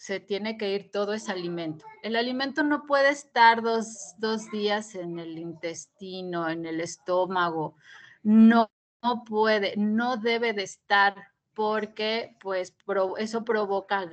se 0.00 0.18
tiene 0.18 0.56
que 0.56 0.72
ir 0.72 0.90
todo 0.90 1.12
ese 1.12 1.30
alimento. 1.30 1.84
El 2.02 2.16
alimento 2.16 2.62
no 2.62 2.86
puede 2.86 3.10
estar 3.10 3.60
dos, 3.60 4.16
días 4.50 4.94
en 4.94 5.18
el 5.18 5.36
intestino, 5.36 6.48
en 6.48 6.64
el 6.64 6.80
estómago. 6.80 7.76
No, 8.22 8.70
no 9.02 9.24
puede, 9.24 9.74
no 9.76 10.16
debe 10.16 10.54
de 10.54 10.62
estar 10.62 11.16
porque 11.52 12.34
pues 12.40 12.74
eso 13.18 13.44
provoca 13.44 14.06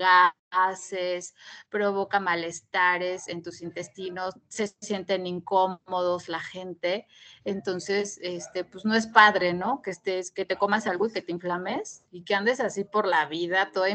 gases, 0.51 1.33
provoca 1.69 2.19
malestares 2.19 3.29
en 3.29 3.41
tus 3.41 3.61
intestinos, 3.61 4.33
se 4.49 4.67
sienten 4.81 5.25
incómodos 5.25 6.27
la 6.27 6.41
gente, 6.41 7.07
entonces 7.45 8.19
este 8.21 8.65
pues 8.65 8.83
no 8.83 8.93
es 8.93 9.07
padre, 9.07 9.53
¿no? 9.53 9.81
Que 9.81 9.91
estés 9.91 10.31
que 10.31 10.43
te 10.43 10.57
comas 10.57 10.85
algo 10.85 11.07
y 11.07 11.13
que 11.13 11.21
te 11.21 11.31
inflames 11.31 12.03
y 12.11 12.25
que 12.25 12.35
andes 12.35 12.59
así 12.59 12.83
por 12.83 13.07
la 13.07 13.25
vida 13.27 13.71
toda 13.71 13.89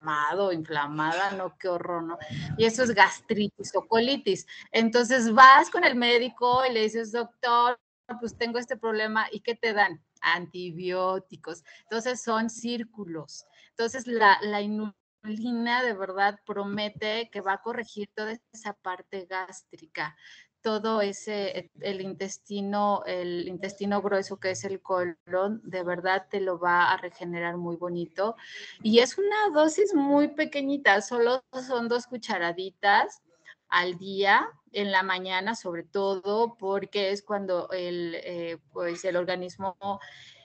inflamado, 0.00 0.52
inflamada, 0.52 1.30
no, 1.32 1.56
qué 1.58 1.68
horror, 1.68 2.02
¿no? 2.02 2.18
Y 2.56 2.64
eso 2.64 2.82
es 2.82 2.94
gastritis 2.94 3.74
o 3.74 3.86
colitis. 3.86 4.46
Entonces 4.72 5.32
vas 5.32 5.70
con 5.70 5.84
el 5.84 5.94
médico 5.94 6.64
y 6.68 6.72
le 6.72 6.82
dices, 6.82 7.12
doctor, 7.12 7.78
pues 8.18 8.36
tengo 8.36 8.58
este 8.58 8.76
problema, 8.76 9.26
¿y 9.30 9.40
qué 9.40 9.54
te 9.54 9.72
dan? 9.72 10.02
antibióticos. 10.22 11.64
Entonces 11.84 12.20
son 12.20 12.50
círculos. 12.50 13.46
Entonces 13.70 14.06
la, 14.06 14.38
la 14.42 14.60
inulina 14.60 15.82
de 15.82 15.94
verdad 15.94 16.38
promete 16.44 17.30
que 17.30 17.40
va 17.40 17.54
a 17.54 17.62
corregir 17.62 18.10
toda 18.14 18.36
esa 18.52 18.74
parte 18.74 19.24
gástrica, 19.24 20.14
todo 20.62 21.00
ese, 21.00 21.70
el 21.80 22.00
intestino, 22.00 23.02
el 23.06 23.48
intestino 23.48 24.02
grueso 24.02 24.38
que 24.38 24.50
es 24.50 24.64
el 24.64 24.80
colon, 24.80 25.60
de 25.64 25.82
verdad 25.82 26.26
te 26.30 26.40
lo 26.40 26.58
va 26.58 26.90
a 26.92 26.96
regenerar 26.96 27.56
muy 27.56 27.76
bonito. 27.76 28.36
Y 28.82 28.98
es 29.00 29.18
una 29.18 29.48
dosis 29.52 29.94
muy 29.94 30.28
pequeñita, 30.28 31.00
solo 31.00 31.42
son 31.66 31.88
dos 31.88 32.06
cucharaditas 32.06 33.22
al 33.68 33.98
día, 33.98 34.48
en 34.72 34.92
la 34.92 35.02
mañana 35.02 35.54
sobre 35.54 35.82
todo, 35.82 36.56
porque 36.58 37.10
es 37.10 37.22
cuando 37.22 37.68
el, 37.70 38.14
eh, 38.22 38.58
pues 38.72 39.04
el 39.04 39.16
organismo 39.16 39.76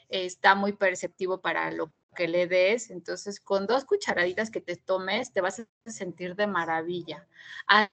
está 0.09 0.55
muy 0.55 0.73
perceptivo 0.73 1.41
para 1.41 1.71
lo 1.71 1.91
que 2.15 2.27
le 2.27 2.47
des. 2.47 2.89
Entonces, 2.89 3.39
con 3.39 3.67
dos 3.67 3.85
cucharaditas 3.85 4.49
que 4.49 4.61
te 4.61 4.75
tomes, 4.75 5.31
te 5.31 5.41
vas 5.41 5.59
a 5.59 5.91
sentir 5.91 6.35
de 6.35 6.47
maravilla. 6.47 7.27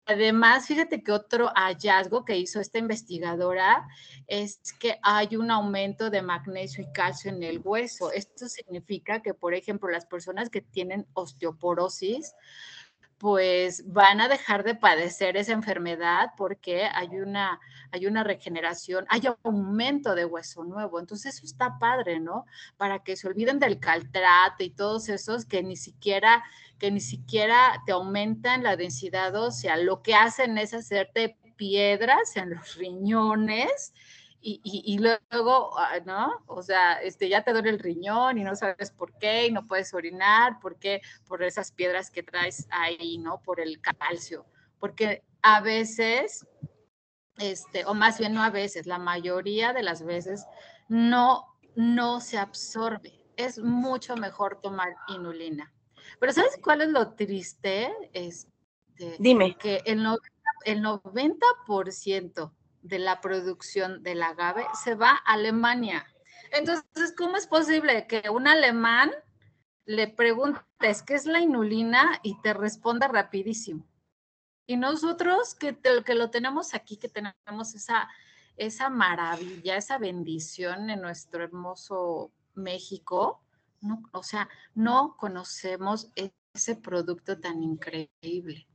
Además, 0.06 0.66
fíjate 0.66 1.02
que 1.02 1.12
otro 1.12 1.50
hallazgo 1.56 2.24
que 2.24 2.36
hizo 2.36 2.60
esta 2.60 2.78
investigadora 2.78 3.88
es 4.28 4.60
que 4.78 4.98
hay 5.02 5.34
un 5.36 5.50
aumento 5.50 6.10
de 6.10 6.22
magnesio 6.22 6.84
y 6.84 6.92
calcio 6.92 7.30
en 7.32 7.42
el 7.42 7.60
hueso. 7.64 8.12
Esto 8.12 8.48
significa 8.48 9.22
que, 9.22 9.34
por 9.34 9.54
ejemplo, 9.54 9.88
las 9.88 10.06
personas 10.06 10.50
que 10.50 10.60
tienen 10.60 11.06
osteoporosis, 11.14 12.34
pues 13.20 13.84
van 13.92 14.22
a 14.22 14.28
dejar 14.28 14.64
de 14.64 14.74
padecer 14.74 15.36
esa 15.36 15.52
enfermedad 15.52 16.30
porque 16.38 16.86
hay 16.86 17.18
una, 17.18 17.60
hay 17.92 18.06
una 18.06 18.24
regeneración, 18.24 19.04
hay 19.10 19.28
aumento 19.42 20.14
de 20.14 20.24
hueso 20.24 20.64
nuevo. 20.64 20.98
Entonces 20.98 21.34
eso 21.34 21.44
está 21.44 21.78
padre, 21.78 22.18
¿no? 22.18 22.46
Para 22.78 23.00
que 23.00 23.16
se 23.16 23.28
olviden 23.28 23.58
del 23.58 23.78
caltrate 23.78 24.64
y 24.64 24.70
todos 24.70 25.10
esos 25.10 25.44
que 25.44 25.62
ni 25.62 25.76
siquiera, 25.76 26.42
que 26.78 26.90
ni 26.90 27.00
siquiera 27.00 27.82
te 27.84 27.92
aumentan 27.92 28.62
la 28.62 28.78
densidad 28.78 29.36
ósea. 29.36 29.76
Lo 29.76 30.00
que 30.00 30.14
hacen 30.14 30.56
es 30.56 30.72
hacerte 30.72 31.36
piedras 31.56 32.38
en 32.38 32.54
los 32.54 32.76
riñones 32.76 33.92
y, 34.42 34.98
luego, 34.98 35.78
ah, 35.78 36.00
¿no? 36.06 36.42
O 36.46 36.62
sea, 36.62 36.94
este, 37.02 37.28
ya 37.28 37.42
te 37.44 37.52
duele 37.52 37.70
el 37.70 37.78
riñón 37.78 38.38
y 38.38 38.44
no 38.44 38.56
sabes 38.56 38.90
por 38.90 39.12
qué 39.18 39.46
y 39.46 39.52
no 39.52 39.66
puedes 39.66 39.92
orinar, 39.92 40.58
¿por 40.60 40.78
qué? 40.78 41.02
Por 41.26 41.42
esas 41.42 41.72
piedras 41.72 42.10
que 42.10 42.22
traes 42.22 42.66
ahí, 42.70 43.18
¿no? 43.18 43.42
Por 43.42 43.60
el 43.60 43.80
calcio. 43.80 44.46
Porque 44.78 45.22
a 45.42 45.60
veces, 45.60 46.46
este, 47.38 47.84
o 47.84 47.92
más 47.94 48.18
bien 48.18 48.32
no 48.32 48.42
a 48.42 48.50
veces, 48.50 48.86
la 48.86 48.98
mayoría 48.98 49.72
de 49.72 49.82
las 49.82 50.02
veces 50.04 50.46
no, 50.88 51.44
no 51.74 52.20
se 52.20 52.38
absorbe. 52.38 53.20
Es 53.36 53.58
mucho 53.58 54.16
mejor 54.16 54.60
tomar 54.62 54.96
inulina. 55.08 55.72
Pero 56.18 56.32
¿sabes 56.32 56.58
cuál 56.62 56.80
es 56.80 56.88
lo 56.88 57.12
triste? 57.12 57.92
Este, 58.12 59.16
Dime. 59.18 59.56
Que 59.58 59.82
el, 59.84 60.06
el 60.64 60.82
90% 60.82 62.52
de 62.82 62.98
la 62.98 63.20
producción 63.20 64.02
del 64.02 64.22
agave 64.22 64.64
se 64.82 64.94
va 64.94 65.10
a 65.10 65.34
Alemania. 65.34 66.06
Entonces, 66.52 67.14
¿cómo 67.16 67.36
es 67.36 67.46
posible 67.46 68.06
que 68.06 68.28
un 68.30 68.48
alemán 68.48 69.10
le 69.84 70.08
preguntes 70.08 71.02
qué 71.02 71.14
es 71.14 71.26
la 71.26 71.40
inulina 71.40 72.20
y 72.22 72.40
te 72.40 72.54
responda 72.54 73.08
rapidísimo? 73.08 73.86
Y 74.66 74.76
nosotros 74.76 75.54
que, 75.54 75.76
que 75.78 76.14
lo 76.14 76.30
tenemos 76.30 76.74
aquí, 76.74 76.96
que 76.96 77.08
tenemos 77.08 77.74
esa, 77.74 78.08
esa 78.56 78.88
maravilla, 78.88 79.76
esa 79.76 79.98
bendición 79.98 80.90
en 80.90 81.00
nuestro 81.00 81.42
hermoso 81.42 82.32
México, 82.54 83.42
no, 83.80 84.02
o 84.12 84.22
sea, 84.22 84.48
no 84.74 85.16
conocemos 85.16 86.12
ese 86.14 86.76
producto 86.76 87.40
tan 87.40 87.62
increíble. 87.62 88.69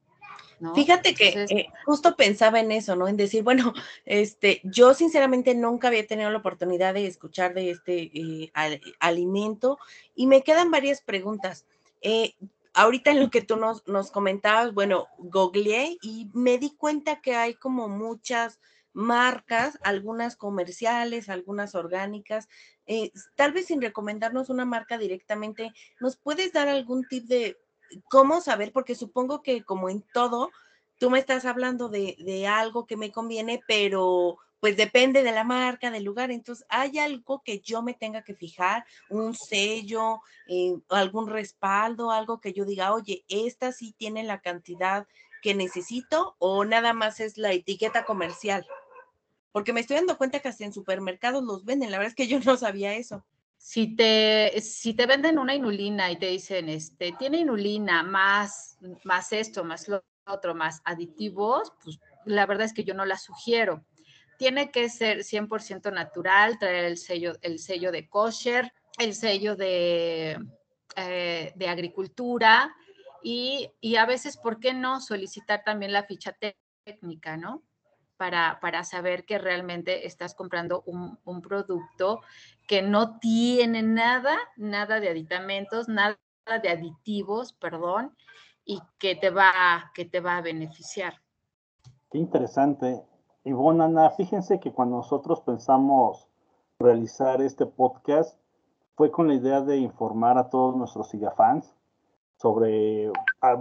Fíjate 0.74 1.14
que 1.14 1.46
eh, 1.50 1.68
justo 1.86 2.16
pensaba 2.16 2.60
en 2.60 2.72
eso, 2.72 2.96
¿no? 2.96 3.08
En 3.08 3.18
decir, 3.18 3.44
bueno, 3.44 3.74
este, 4.06 4.62
yo 4.64 4.94
sinceramente 4.94 5.54
nunca 5.54 5.90
había 5.90 6.08
tenido 6.08 6.30
la 6.30 6.38
oportunidad 6.38 6.94
de 6.94 7.08
escuchar 7.08 7.54
de 7.54 7.72
este 7.72 8.12
eh, 8.14 8.52
alimento 9.00 9.78
y 10.16 10.28
me 10.28 10.44
quedan 10.44 10.72
varias 10.72 11.02
preguntas. 11.02 11.66
Eh, 12.02 12.36
ahorita 12.74 13.12
en 13.12 13.20
lo 13.20 13.30
que 13.30 13.42
tú 13.42 13.58
nos, 13.58 13.86
nos 13.88 14.12
comentabas, 14.12 14.74
bueno, 14.74 15.08
googleé 15.18 15.98
y 16.02 16.30
me 16.34 16.58
di 16.58 16.76
cuenta 16.76 17.22
que 17.22 17.36
hay 17.36 17.56
como 17.56 17.88
muchas 17.90 18.60
marcas, 18.94 19.78
algunas 19.84 20.38
comerciales, 20.38 21.28
algunas 21.28 21.76
orgánicas. 21.76 22.48
tal 23.36 23.52
vez 23.52 23.66
sin 23.66 23.82
recomendarnos 23.82 24.50
una 24.50 24.64
marca 24.64 24.98
directamente, 24.98 25.74
¿nos 26.00 26.16
puedes 26.16 26.54
dar 26.54 26.70
algún 26.70 27.06
tip 27.06 27.26
de 27.26 27.58
¿cómo 28.10 28.42
saber? 28.42 28.72
Porque 28.72 28.96
supongo 28.96 29.42
que 29.42 29.64
como 29.64 29.90
en 29.90 30.02
todo, 30.14 30.52
tú 31.00 31.10
me 31.10 31.20
estás 31.20 31.46
hablando 31.46 31.90
de, 31.90 32.48
algo 32.48 32.86
que 32.86 32.98
me 32.98 33.12
conviene, 33.12 33.62
pero 33.68 34.38
pues 34.60 34.78
depende 34.78 35.22
de 35.22 35.32
la 35.32 35.44
marca, 35.44 35.92
del 35.92 36.04
lugar. 36.04 36.32
Entonces, 36.32 36.66
¿hay 36.70 36.98
algo 36.98 37.44
que 37.44 37.60
yo 37.60 37.84
me 37.84 37.94
tenga 37.94 38.24
que 38.24 38.34
fijar? 38.34 38.86
¿Un 39.10 39.36
sello, 39.36 40.22
eh, 40.48 40.76
algún 40.90 41.28
respaldo, 41.28 42.10
algo 42.10 42.42
que 42.42 42.54
yo 42.54 42.66
diga, 42.66 42.94
oye, 42.94 43.24
esta 43.28 43.72
sí 43.72 43.94
tiene 43.98 44.24
la 44.24 44.42
cantidad 44.42 45.08
que 45.44 45.54
necesito 45.54 46.36
o 46.40 46.66
nada 46.66 46.94
más 46.94 47.20
es 47.20 47.38
la 47.38 47.52
etiqueta 47.52 48.06
comercial? 48.06 48.66
Porque 49.52 49.72
me 49.72 49.82
estoy 49.82 49.98
dando 49.98 50.18
cuenta 50.18 50.40
que 50.40 50.48
hasta 50.48 50.66
en 50.66 50.74
supermercados 50.74 51.44
los 51.44 51.64
venden. 51.64 51.92
La 51.92 51.98
verdad 51.98 52.10
es 52.10 52.16
que 52.16 52.28
yo 52.28 52.40
no 52.40 52.58
sabía 52.58 52.96
eso. 52.96 53.24
Si 53.58 53.96
te, 53.96 54.62
si 54.62 54.94
te 54.94 55.06
venden 55.06 55.40
una 55.40 55.56
inulina 55.56 56.12
y 56.12 56.18
te 56.18 56.28
dicen, 56.28 56.70
este, 56.70 57.14
tiene 57.18 57.40
inulina 57.40 58.04
más, 58.04 58.78
más 59.04 59.32
esto, 59.34 59.64
más 59.64 59.88
lo 59.88 60.04
otro, 60.28 60.56
más 60.56 60.82
aditivos, 60.86 61.74
pues 61.84 62.00
la 62.26 62.46
verdad 62.46 62.66
es 62.66 62.74
que 62.74 62.84
yo 62.84 62.94
no 62.94 63.06
la 63.06 63.18
sugiero. 63.18 63.86
Tiene 64.38 64.72
que 64.72 64.90
ser 64.90 65.24
100% 65.24 65.92
natural, 65.92 66.60
traer 66.60 66.86
el 66.86 66.98
sello, 66.98 67.34
el 67.42 67.60
sello 67.60 67.92
de 67.92 68.10
kosher, 68.10 68.72
el 68.98 69.14
sello 69.16 69.56
de, 69.56 70.38
eh, 70.96 71.54
de 71.56 71.68
agricultura 71.68 72.76
y, 73.24 73.70
y, 73.82 73.96
a 73.96 74.06
veces, 74.06 74.38
¿por 74.38 74.60
qué 74.60 74.74
no 74.74 75.02
solicitar 75.02 75.64
también 75.64 75.92
la 75.92 76.04
ficha 76.04 76.38
técnica, 76.86 77.38
no? 77.38 77.64
Para, 78.18 78.60
para 78.62 78.86
saber 78.86 79.26
que 79.26 79.38
realmente 79.38 80.08
estás 80.08 80.36
comprando 80.36 80.84
un, 80.86 81.20
un 81.26 81.42
producto 81.42 82.22
que 82.66 82.82
no 82.82 83.20
tiene 83.20 83.84
nada, 83.84 84.38
nada 84.56 85.02
de 85.02 85.10
aditamentos, 85.10 85.90
nada 85.90 86.18
de 86.62 86.70
aditivos, 86.70 87.52
perdón, 87.54 88.16
y 88.64 88.82
que 89.00 89.16
te 89.16 89.30
va, 89.30 89.92
que 89.94 90.06
te 90.06 90.22
va 90.22 90.38
a 90.38 90.42
beneficiar. 90.42 91.16
Qué 92.10 92.18
interesante. 92.18 93.04
Ivonne, 93.44 93.84
Ana, 93.84 94.10
fíjense 94.12 94.60
que 94.60 94.72
cuando 94.72 94.98
nosotros 94.98 95.42
pensamos 95.42 96.28
realizar 96.80 97.42
este 97.42 97.66
podcast, 97.66 98.40
fue 98.96 99.12
con 99.12 99.28
la 99.28 99.36
idea 99.36 99.62
de 99.62 99.78
informar 99.78 100.38
a 100.38 100.50
todos 100.50 100.76
nuestros 100.76 101.12
fans 101.36 101.76
sobre 102.38 103.12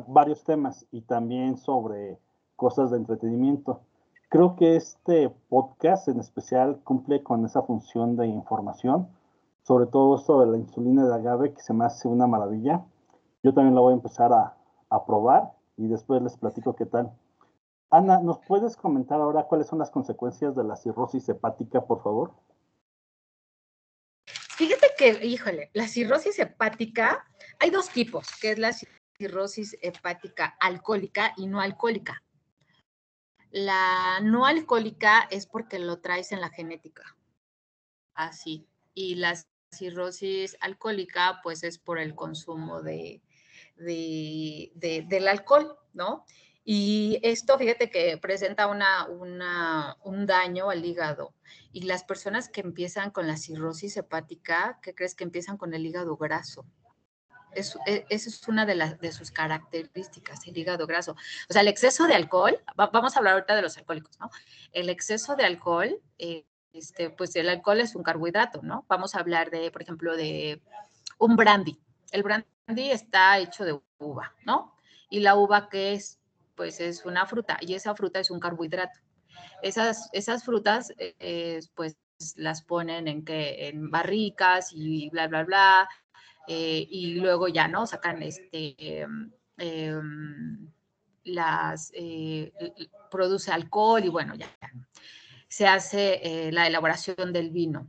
varios 0.06 0.44
temas 0.44 0.86
y 0.90 1.02
también 1.02 1.56
sobre 1.56 2.18
cosas 2.56 2.90
de 2.90 2.98
entretenimiento 2.98 3.80
creo 4.28 4.56
que 4.56 4.76
este 4.76 5.30
podcast 5.48 6.08
en 6.08 6.20
especial 6.20 6.80
cumple 6.84 7.22
con 7.22 7.44
esa 7.44 7.62
función 7.62 8.16
de 8.16 8.26
información, 8.26 9.08
sobre 9.62 9.86
todo 9.86 10.16
esto 10.16 10.40
de 10.40 10.46
la 10.46 10.58
insulina 10.58 11.06
de 11.06 11.14
agave, 11.14 11.54
que 11.54 11.62
se 11.62 11.72
me 11.72 11.84
hace 11.84 12.08
una 12.08 12.26
maravilla. 12.26 12.84
Yo 13.42 13.54
también 13.54 13.74
la 13.74 13.80
voy 13.80 13.92
a 13.92 13.96
empezar 13.96 14.32
a, 14.32 14.56
probar 15.06 15.52
y 15.76 15.88
después 15.88 16.22
les 16.22 16.36
platico 16.36 16.76
qué 16.76 16.86
tal. 16.86 17.12
Ana, 17.90 18.20
¿nos 18.20 18.38
puedes 18.46 18.76
comentar 18.76 19.20
ahora 19.20 19.42
cuáles 19.44 19.66
son 19.66 19.80
las 19.80 19.90
consecuencias 19.90 20.54
de 20.54 20.62
la 20.62 20.76
cirrosis 20.76 21.28
hepática, 21.28 21.84
por 21.84 22.00
favor? 22.02 22.32
Fíjate 24.24 24.86
que, 24.96 25.26
híjole, 25.26 25.70
la 25.72 25.88
cirrosis 25.88 26.38
hepática, 26.38 27.24
hay 27.58 27.70
dos 27.70 27.88
tipos, 27.88 28.28
que 28.40 28.52
es 28.52 28.58
la 28.58 28.70
cirrosis 29.18 29.76
hepática 29.82 30.56
alcohólica 30.60 31.32
y 31.36 31.48
no 31.48 31.60
alcohólica. 31.60 32.23
La 33.54 34.18
no 34.20 34.46
alcohólica 34.46 35.28
es 35.30 35.46
porque 35.46 35.78
lo 35.78 36.00
traes 36.00 36.32
en 36.32 36.40
la 36.40 36.50
genética. 36.50 37.16
Así. 38.12 38.66
Y 38.94 39.14
la 39.14 39.36
cirrosis 39.70 40.56
alcohólica, 40.60 41.38
pues 41.40 41.62
es 41.62 41.78
por 41.78 42.00
el 42.00 42.16
consumo 42.16 42.82
de, 42.82 43.22
del 43.76 45.28
alcohol, 45.28 45.78
¿no? 45.92 46.24
Y 46.64 47.20
esto, 47.22 47.56
fíjate 47.56 47.90
que 47.90 48.18
presenta 48.18 48.66
una, 48.66 49.06
un 50.02 50.26
daño 50.26 50.68
al 50.68 50.84
hígado. 50.84 51.32
Y 51.70 51.82
las 51.82 52.02
personas 52.02 52.48
que 52.48 52.60
empiezan 52.60 53.12
con 53.12 53.28
la 53.28 53.36
cirrosis 53.36 53.96
hepática, 53.96 54.80
¿qué 54.82 54.96
crees 54.96 55.14
que 55.14 55.22
empiezan 55.22 55.58
con 55.58 55.74
el 55.74 55.86
hígado 55.86 56.16
graso? 56.16 56.66
E, 57.54 58.06
esa 58.08 58.28
es 58.28 58.48
una 58.48 58.66
de, 58.66 58.74
las, 58.74 59.00
de 59.00 59.12
sus 59.12 59.30
características, 59.30 60.46
el 60.46 60.56
hígado 60.56 60.86
graso. 60.86 61.12
O 61.48 61.52
sea, 61.52 61.62
el 61.62 61.68
exceso 61.68 62.06
de 62.06 62.14
alcohol, 62.14 62.58
vamos 62.76 63.14
a 63.14 63.18
hablar 63.18 63.34
ahorita 63.34 63.56
de 63.56 63.62
los 63.62 63.76
alcohólicos, 63.76 64.18
¿no? 64.20 64.30
El 64.72 64.88
exceso 64.88 65.36
de 65.36 65.44
alcohol, 65.44 66.00
eh, 66.18 66.44
este, 66.72 67.10
pues 67.10 67.36
el 67.36 67.48
alcohol 67.48 67.80
es 67.80 67.94
un 67.94 68.02
carbohidrato, 68.02 68.60
¿no? 68.62 68.84
Vamos 68.88 69.14
a 69.14 69.20
hablar 69.20 69.50
de, 69.50 69.70
por 69.70 69.82
ejemplo, 69.82 70.16
de 70.16 70.60
un 71.18 71.36
brandy. 71.36 71.78
El 72.10 72.22
brandy 72.22 72.90
está 72.90 73.38
hecho 73.38 73.64
de 73.64 73.80
uva, 73.98 74.34
¿no? 74.44 74.74
Y 75.08 75.20
la 75.20 75.36
uva, 75.36 75.68
¿qué 75.68 75.94
es? 75.94 76.18
Pues 76.56 76.80
es 76.80 77.04
una 77.04 77.26
fruta 77.26 77.58
y 77.60 77.74
esa 77.74 77.94
fruta 77.94 78.20
es 78.20 78.30
un 78.30 78.40
carbohidrato. 78.40 78.98
Esas, 79.62 80.08
esas 80.12 80.44
frutas, 80.44 80.92
eh, 80.98 81.60
pues 81.74 81.96
las 82.36 82.62
ponen 82.62 83.08
en 83.08 83.24
que 83.24 83.68
en 83.68 83.90
barricas 83.90 84.70
y 84.72 85.10
bla, 85.10 85.26
bla, 85.28 85.44
bla, 85.44 85.88
eh, 86.46 86.86
y 86.90 87.14
luego 87.14 87.48
ya, 87.48 87.68
¿no? 87.68 87.86
Sacan 87.86 88.22
este, 88.22 88.74
em, 88.78 89.32
em, 89.56 90.70
las, 91.24 91.90
eh, 91.94 92.52
produce 93.10 93.50
alcohol 93.50 94.04
y 94.04 94.08
bueno, 94.08 94.34
ya, 94.34 94.48
se 95.48 95.66
hace 95.66 96.48
eh, 96.48 96.52
la 96.52 96.66
elaboración 96.66 97.32
del 97.32 97.50
vino. 97.50 97.86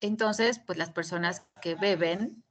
Entonces, 0.00 0.60
pues 0.60 0.78
las 0.78 0.90
personas 0.90 1.46
que 1.60 1.74
beben, 1.74 2.42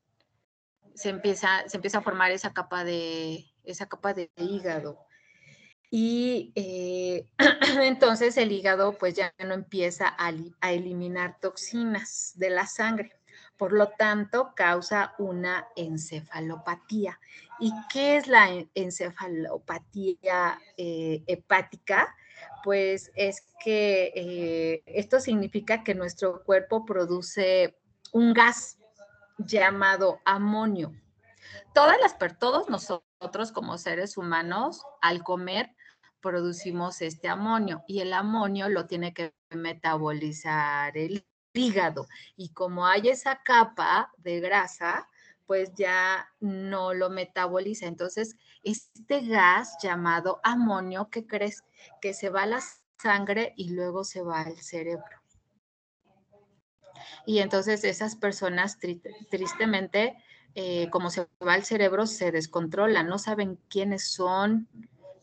se 0.93 1.10
empieza, 1.10 1.67
se 1.67 1.78
empieza 1.78 2.00
a 2.00 2.02
formar 2.02 2.32
esa 2.32 2.54
capa 2.54 2.84
de, 2.84 3.45
esa 3.63 3.88
capa 3.88 4.13
de 4.13 4.30
hígado. 4.36 5.00
Y 5.91 6.52
entonces 7.82 8.38
el 8.38 8.52
hígado 8.52 8.98
pues 8.98 9.15
ya 9.15 9.34
no 9.39 9.54
empieza 9.54 10.15
a 10.17 10.72
eliminar 10.72 11.39
toxinas 11.39 12.34
de 12.36 12.50
la 12.52 12.67
sangre 12.67 13.18
por 13.60 13.74
lo 13.74 13.89
tanto 13.89 14.54
causa 14.56 15.13
una 15.17 15.67
encefalopatía. 15.76 17.19
¿Y 17.60 17.74
qué 17.91 18.15
es 18.15 18.28
la 18.28 18.48
encefalopatía 18.74 20.58
eh, 20.78 21.26
hepática? 21.28 22.15
Pues 22.63 23.12
es 23.15 23.43
que 23.62 24.13
eh, 24.15 24.84
esto 24.86 25.19
significa 25.19 25.84
que 25.84 25.93
nuestro 25.93 26.41
cuerpo 26.45 26.86
produce 26.86 27.78
un 28.13 28.34
gas 28.34 28.80
llamado 29.38 30.22
amonio. 30.24 30.93
Todas 31.74 31.98
las, 32.00 32.17
todos 32.39 32.69
nosotros 32.69 33.52
como 33.52 33.78
seres 33.78 34.15
humanos, 34.15 34.86
al 35.02 35.22
comer, 35.22 35.76
producimos 36.22 37.02
este 37.02 37.28
amonio 37.28 37.84
y 37.88 38.00
el 38.00 38.13
amonio 38.13 38.69
lo 38.69 38.86
tiene 38.86 39.13
que 39.13 39.34
metabolizar 39.50 40.98
el 40.98 41.26
hígado. 41.60 42.08
Y 42.36 42.50
como 42.50 42.86
hay 42.86 43.10
esa 43.10 43.41
capa 43.43 44.12
de 44.17 44.39
grasa, 44.39 45.08
pues 45.45 45.74
ya 45.76 46.30
no 46.39 46.93
lo 46.93 47.10
metaboliza. 47.10 47.88
Entonces, 47.88 48.36
este 48.63 49.22
gas 49.22 49.78
llamado 49.82 50.39
amonio, 50.43 51.10
¿qué 51.12 51.26
crees? 51.26 51.63
Que 52.02 52.13
se 52.13 52.30
va 52.30 52.43
a 52.43 52.45
la 52.45 52.62
sangre 53.02 53.54
y 53.58 53.72
luego 53.72 54.04
se 54.04 54.22
va 54.22 54.41
al 54.41 54.58
cerebro. 54.58 55.17
Y 57.26 57.39
entonces 57.39 57.84
esas 57.84 58.15
personas 58.15 58.78
tristemente, 59.30 60.17
eh, 60.56 60.89
como 60.91 61.10
se 61.10 61.28
va 61.45 61.54
al 61.54 61.63
cerebro, 61.63 62.06
se 62.06 62.32
descontrolan, 62.32 63.08
no 63.08 63.17
saben 63.17 63.60
quiénes 63.69 64.12
son, 64.12 64.67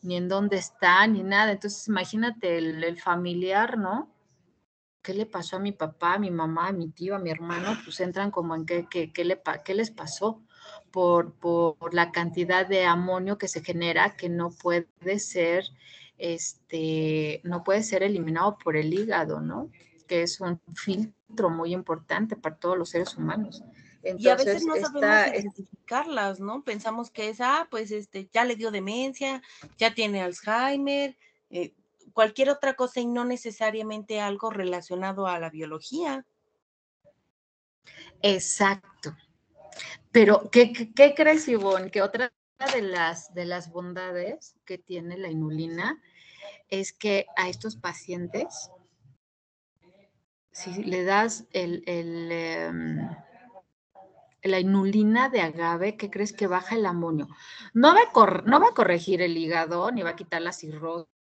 ni 0.01 0.17
en 0.17 0.27
dónde 0.27 0.57
están, 0.57 1.13
ni 1.13 1.23
nada. 1.23 1.51
Entonces, 1.51 1.87
imagínate 1.87 2.57
el 2.57 2.99
familiar, 2.99 3.77
¿no? 3.77 4.16
¿Qué 5.07 5.13
le 5.13 5.25
pasó 5.25 5.55
a 5.55 5.59
mi 5.59 5.71
papá, 5.71 6.15
a 6.15 6.19
mi 6.19 6.31
mamá, 6.31 6.67
a 6.67 6.73
mi 6.73 6.89
tío, 6.89 7.15
a 7.15 7.19
mi 7.19 7.29
hermano? 7.29 7.77
Pues 7.85 7.97
entran 8.01 8.29
como 8.29 8.53
en 8.55 8.65
qué, 8.65 8.89
qué, 8.89 9.23
le, 9.23 9.41
qué 9.63 9.73
les 9.73 9.89
pasó 9.89 10.43
por, 10.91 11.31
por, 11.35 11.93
la 11.93 12.11
cantidad 12.11 12.67
de 12.67 12.83
amonio 12.83 13.37
que 13.37 13.47
se 13.47 13.63
genera 13.63 14.17
que 14.17 14.27
no 14.27 14.49
puede 14.51 14.85
ser, 15.19 15.63
este, 16.17 17.39
no 17.45 17.63
puede 17.63 17.83
ser 17.83 18.03
eliminado 18.03 18.57
por 18.61 18.75
el 18.75 18.93
hígado, 18.93 19.39
¿no? 19.39 19.71
Que 20.09 20.23
es 20.23 20.41
un 20.41 20.59
filtro 20.75 21.49
muy 21.49 21.73
importante 21.73 22.35
para 22.35 22.57
todos 22.57 22.77
los 22.77 22.89
seres 22.89 23.15
humanos. 23.15 23.63
y 24.03 24.27
a 24.27 24.35
veces 24.35 24.65
no 24.65 24.75
sabemos 24.75 25.39
identificarlas, 25.39 26.41
¿no? 26.41 26.65
Pensamos 26.65 27.11
que 27.11 27.29
es, 27.29 27.39
ah, 27.39 27.69
pues 27.71 27.91
este, 27.91 28.27
ya 28.33 28.43
le 28.43 28.57
dio 28.57 28.71
demencia, 28.71 29.41
ya 29.77 29.93
tiene 29.93 30.21
Alzheimer, 30.21 31.15
eh, 31.49 31.71
cualquier 32.17 32.49
otra 32.49 32.73
cosa 32.73 32.99
y 32.99 33.05
no 33.05 33.25
necesariamente 33.25 34.19
algo 34.19 34.49
relacionado 34.49 35.27
a 35.27 35.39
la 35.39 35.51
biología. 35.51 36.25
Exacto. 38.23 39.15
Pero, 40.11 40.49
¿qué, 40.51 40.89
crees, 41.15 41.47
Ivonne? 41.47 41.91
Que 41.91 42.01
otra 42.01 42.33
de 42.73 42.81
las, 42.81 43.35
de 43.35 43.45
las 43.45 43.69
bondades 43.69 44.55
que 44.65 44.79
tiene 44.79 45.15
la 45.19 45.29
inulina 45.29 46.01
es 46.69 46.91
que 46.91 47.27
a 47.35 47.49
estos 47.49 47.75
pacientes, 47.75 48.71
si 50.51 50.85
le 50.85 51.03
das 51.03 51.45
el, 51.51 51.83
em, 51.85 53.15
la 54.41 54.59
inulina 54.59 55.29
de 55.29 55.41
agave, 55.41 55.97
¿qué 55.97 56.09
crees 56.09 56.33
que 56.33 56.47
baja 56.47 56.73
el 56.73 56.87
amonio? 56.87 57.27
No 57.75 57.93
va, 57.93 58.01
a 58.01 58.41
no 58.43 58.59
va 58.59 58.69
a 58.69 58.73
corregir 58.73 59.21
el 59.21 59.37
hígado, 59.37 59.91
ni 59.91 60.01
va 60.01 60.09
a 60.09 60.15
quitar 60.15 60.41
la 60.41 60.51
cirrosis 60.51 61.15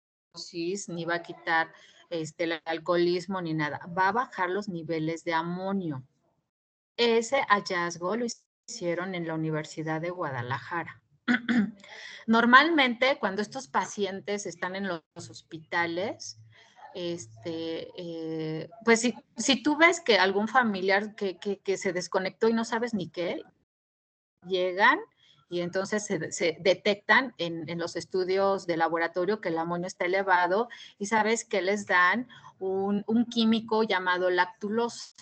ni 0.89 1.05
va 1.05 1.17
a 1.17 1.23
quitar 1.23 1.73
este, 2.11 2.45
el 2.45 2.61
alcoholismo 2.65 3.41
ni 3.41 3.55
nada, 3.55 3.81
va 3.97 4.09
a 4.09 4.13
bajar 4.13 4.51
los 4.51 4.69
niveles 4.69 5.25
de 5.25 5.35
amonio. 5.35 6.05
Ese 6.97 7.43
hallazgo 7.49 8.17
lo 8.17 8.27
hicieron 8.69 9.15
en 9.15 9.27
la 9.27 9.35
Universidad 9.35 10.01
de 10.01 10.11
Guadalajara. 10.11 11.03
Normalmente, 12.27 13.19
cuando 13.19 13.43
estos 13.43 13.69
pacientes 13.69 14.47
están 14.47 14.77
en 14.77 14.89
los 14.89 15.31
hospitales, 15.31 16.39
este, 16.95 17.89
eh, 17.97 18.71
pues 18.85 19.01
si, 19.01 19.15
si, 19.37 19.63
tú 19.63 19.77
ves 19.77 20.01
que 20.01 20.19
algún 20.19 20.49
familiar 20.49 21.15
que, 21.17 21.39
que, 21.39 21.77
se 21.77 21.93
desconectó 21.93 22.49
y 22.49 22.53
no 22.53 22.65
sabes 22.65 22.95
ni 22.95 23.09
qué, 23.09 23.43
llegan 24.47 25.01
y 25.55 25.61
entonces 25.61 26.05
se, 26.05 26.59
detectan 26.59 27.33
en, 27.39 27.79
los 27.79 27.95
estudios 27.95 28.67
de 28.67 28.77
laboratorio 28.77 29.41
que 29.41 29.51
el 29.51 29.59
amonio 29.59 29.87
está 29.87 30.05
elevado 30.05 30.69
y 30.99 31.07
sabes 31.07 31.45
que 31.45 31.63
les 31.63 31.87
dan 31.87 32.27
un, 32.59 33.05
químico 33.31 33.85
llamado 33.85 34.31
lactulosa. 34.31 35.15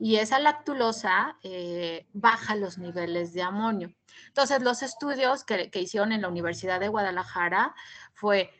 Y 0.00 0.16
esa 0.16 0.40
lactulosa 0.40 1.36
eh, 1.44 2.08
baja 2.12 2.56
los 2.56 2.78
niveles 2.78 3.32
de 3.32 3.42
amonio. 3.42 3.94
Entonces, 4.26 4.60
los 4.60 4.82
estudios 4.82 5.44
que, 5.44 5.70
hicieron 5.74 6.10
en 6.10 6.22
la 6.22 6.28
Universidad 6.28 6.80
de 6.80 6.88
Guadalajara 6.88 7.76
fue 8.12 8.50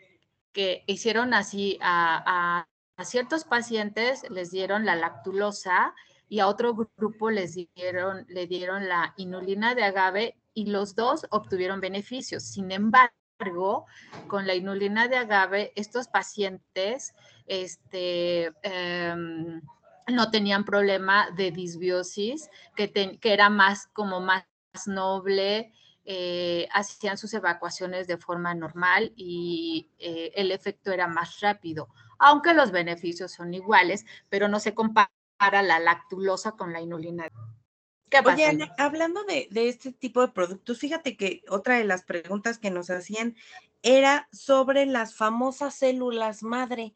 que 0.52 0.84
hicieron 0.86 1.34
así 1.34 1.76
a, 1.82 2.68
a 2.96 3.04
ciertos 3.04 3.42
pacientes, 3.42 4.30
les 4.30 4.52
dieron 4.52 4.86
la 4.86 4.94
lactulosa 4.94 5.92
y 6.30 6.38
a 6.38 6.46
otro 6.46 6.74
grupo 6.96 7.28
les 7.28 7.56
dieron, 7.74 8.24
le 8.28 8.46
dieron 8.46 8.88
la 8.88 9.12
inulina 9.16 9.74
de 9.74 9.82
agave 9.82 10.36
y 10.54 10.66
los 10.66 10.94
dos 10.94 11.26
obtuvieron 11.30 11.80
beneficios. 11.80 12.44
Sin 12.44 12.70
embargo, 12.70 13.86
con 14.28 14.46
la 14.46 14.54
inulina 14.54 15.08
de 15.08 15.16
agave, 15.16 15.72
estos 15.74 16.06
pacientes 16.06 17.14
este, 17.46 18.52
em, 18.62 19.60
no 20.06 20.30
tenían 20.30 20.64
problema 20.64 21.28
de 21.32 21.50
disbiosis, 21.50 22.48
que, 22.76 22.92
que 22.92 23.32
era 23.32 23.50
más 23.50 23.88
como 23.88 24.20
más 24.20 24.46
noble, 24.86 25.72
eh, 26.04 26.68
hacían 26.72 27.18
sus 27.18 27.34
evacuaciones 27.34 28.06
de 28.06 28.18
forma 28.18 28.54
normal 28.54 29.12
y 29.16 29.90
eh, 29.98 30.30
el 30.36 30.52
efecto 30.52 30.92
era 30.92 31.08
más 31.08 31.40
rápido, 31.40 31.88
aunque 32.20 32.54
los 32.54 32.70
beneficios 32.70 33.32
son 33.32 33.52
iguales, 33.52 34.06
pero 34.28 34.46
no 34.46 34.60
se 34.60 34.74
compara 34.74 35.10
para 35.40 35.62
la 35.62 35.78
lactulosa 35.78 36.52
con 36.52 36.74
la 36.74 36.82
inulina. 36.82 37.26
¿Qué 38.10 38.22
pasa? 38.22 38.50
Oye, 38.50 38.70
hablando 38.76 39.24
de, 39.24 39.48
este 39.50 39.90
tipo 39.90 40.20
de 40.20 40.28
productos, 40.28 40.78
fíjate 40.78 41.16
que 41.16 41.42
otra 41.48 41.78
de 41.78 41.84
las 41.84 42.04
preguntas 42.04 42.58
que 42.58 42.70
nos 42.70 42.90
hacían 42.90 43.34
era 43.82 44.28
sobre 44.32 44.84
las 44.84 45.16
famosas 45.16 45.74
células 45.74 46.42
madre. 46.42 46.92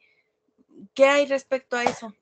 ¿Qué 0.93 1.07
hay 1.07 1.25
respecto 1.25 1.75
a 1.77 1.85
eso? 1.85 2.13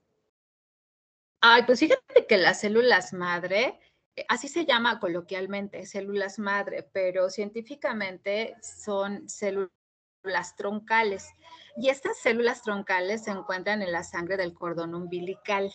Ay, 1.41 1.65
pues 1.67 1.81
fíjate 1.81 2.25
que 2.29 2.37
las 2.37 2.61
células 2.61 3.13
madre, 3.13 3.81
eh, 4.15 4.25
así 4.29 4.47
se 4.47 4.65
llama 4.65 5.01
coloquialmente, 5.01 5.87
células 5.87 6.39
madre, 6.39 6.89
pero 6.93 7.31
científicamente 7.31 8.55
son 8.63 9.29
células 9.29 9.73
troncales. 10.57 11.27
Y 11.77 11.89
estas 11.89 12.17
células 12.19 12.63
troncales 12.63 13.25
se 13.25 13.33
encuentran 13.33 13.83
en 13.83 13.91
la 13.91 14.05
sangre 14.05 14.37
del 14.37 14.55
cordón 14.55 14.95
umbilical. 14.95 15.73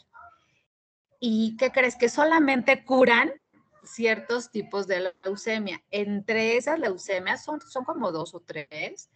¿Y 1.20 1.58
qué 1.58 1.72
crees? 1.72 1.96
Que 1.96 2.10
solamente 2.10 2.84
curan 2.84 3.34
ciertos 3.84 4.52
tipos 4.52 4.88
de 4.88 5.14
leucemia. 5.24 5.84
Entre 5.90 6.58
esas 6.58 6.80
leucemias 6.80 7.44
son, 7.44 7.62
son 7.62 7.86
como 7.86 8.12
dos 8.12 8.36
o 8.36 8.40
tres, 8.42 9.10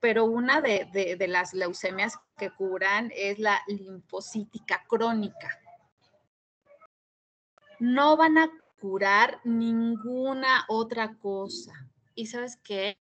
pero 0.00 0.24
una 0.26 0.60
de, 0.60 1.16
de, 1.18 1.28
las 1.28 1.54
leucemias 1.54 2.18
que 2.36 2.50
curan 2.50 3.10
es 3.14 3.38
la 3.38 3.60
linfocítica 3.66 4.84
crónica. 4.86 5.58
No 7.80 8.16
van 8.16 8.38
a 8.38 8.50
curar 8.80 9.40
ninguna 9.44 10.64
otra 10.68 11.16
cosa. 11.16 11.72
¿Y 12.14 12.26
sabes 12.26 12.56
qué? 12.62 12.98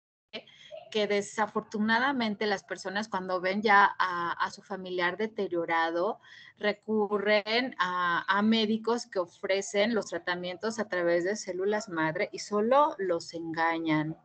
Que 0.93 1.07
desafortunadamente 1.07 2.45
las 2.45 2.63
personas 2.63 3.07
cuando 3.07 3.41
ven 3.41 3.63
ya 3.63 3.95
a, 3.97 4.51
su 4.51 4.61
familiar 4.61 5.17
deteriorado 5.17 6.19
recurren 6.59 7.75
a, 7.79 8.39
médicos 8.43 9.07
que 9.07 9.17
ofrecen 9.17 9.95
los 9.95 10.05
tratamientos 10.05 10.77
a 10.77 10.87
través 10.87 11.23
de 11.23 11.35
células 11.35 11.89
madre 11.89 12.29
y 12.31 12.37
solo 12.37 12.95
los 12.99 13.33
engañan. 13.33 14.15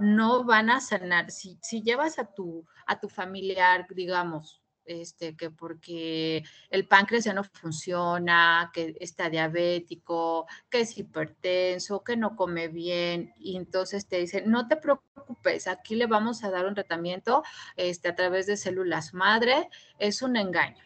No 0.00 0.42
van 0.42 0.70
a 0.70 0.80
sanar. 0.80 1.30
Si, 1.30 1.56
si 1.62 1.82
llevas 1.82 2.18
a 2.18 2.24
tu, 2.24 2.66
a 2.84 2.98
tu 2.98 3.08
familiar, 3.08 3.86
digamos, 3.94 4.60
este, 4.84 5.36
que 5.36 5.50
porque 5.50 6.44
el 6.70 6.86
páncreas 6.86 7.24
ya 7.24 7.34
no 7.34 7.44
funciona, 7.44 8.70
que 8.72 8.96
está 9.00 9.30
diabético, 9.30 10.46
que 10.70 10.80
es 10.80 10.96
hipertenso, 10.98 12.02
que 12.02 12.16
no 12.16 12.36
come 12.36 12.68
bien, 12.68 13.32
y 13.38 13.56
entonces 13.56 14.06
te 14.06 14.18
dicen, 14.18 14.50
no 14.50 14.68
te 14.68 14.76
preocupes, 14.76 15.66
aquí 15.66 15.94
le 15.94 16.06
vamos 16.06 16.44
a 16.44 16.50
dar 16.50 16.66
un 16.66 16.74
tratamiento 16.74 17.42
este, 17.76 18.08
a 18.08 18.14
través 18.14 18.46
de 18.46 18.56
células 18.56 19.14
madre, 19.14 19.68
es 19.98 20.22
un 20.22 20.36
engaño. 20.36 20.82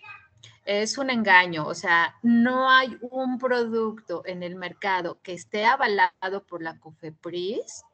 Es 0.65 0.99
un 0.99 1.11
engaño, 1.11 1.65
o 1.65 1.75
sea, 1.75 2.17
no 2.23 2.69
hay 2.69 2.99
un 3.01 3.39
producto 3.39 4.23
en 4.27 4.43
el 4.43 4.57
mercado 4.57 5.21
que 5.23 5.33
esté 5.33 5.65
avalado 5.65 6.45
por 6.45 6.61
la 6.61 6.79
COFEPRIS 6.81 7.85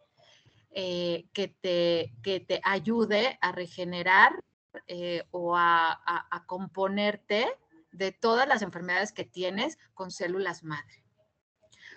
eh, 0.75 1.27
que, 1.35 1.49
te, 1.49 2.15
que 2.23 2.41
te 2.41 2.63
ayude 2.65 3.39
a 3.43 3.53
regenerar 3.53 4.43
eh, 4.87 5.25
o 5.31 5.57
a, 5.57 6.45
componerte 6.47 7.47
de 7.93 8.13
todas 8.13 8.49
las 8.49 8.63
enfermedades 8.63 9.13
que 9.13 9.25
tienes 9.25 9.79
con 9.95 10.11
células 10.11 10.65
madre. 10.65 11.05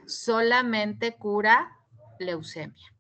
Solamente 0.08 1.16
cura 1.16 1.72
leucemia. 2.20 2.94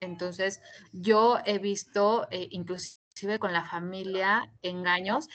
Entonces, 0.00 0.60
yo 0.92 1.38
he 1.46 1.58
visto, 1.58 2.26
eh, 2.30 2.48
inclusive 2.50 3.38
con 3.38 3.52
la 3.52 3.64
familia, 3.64 4.52
engaños 4.62 5.28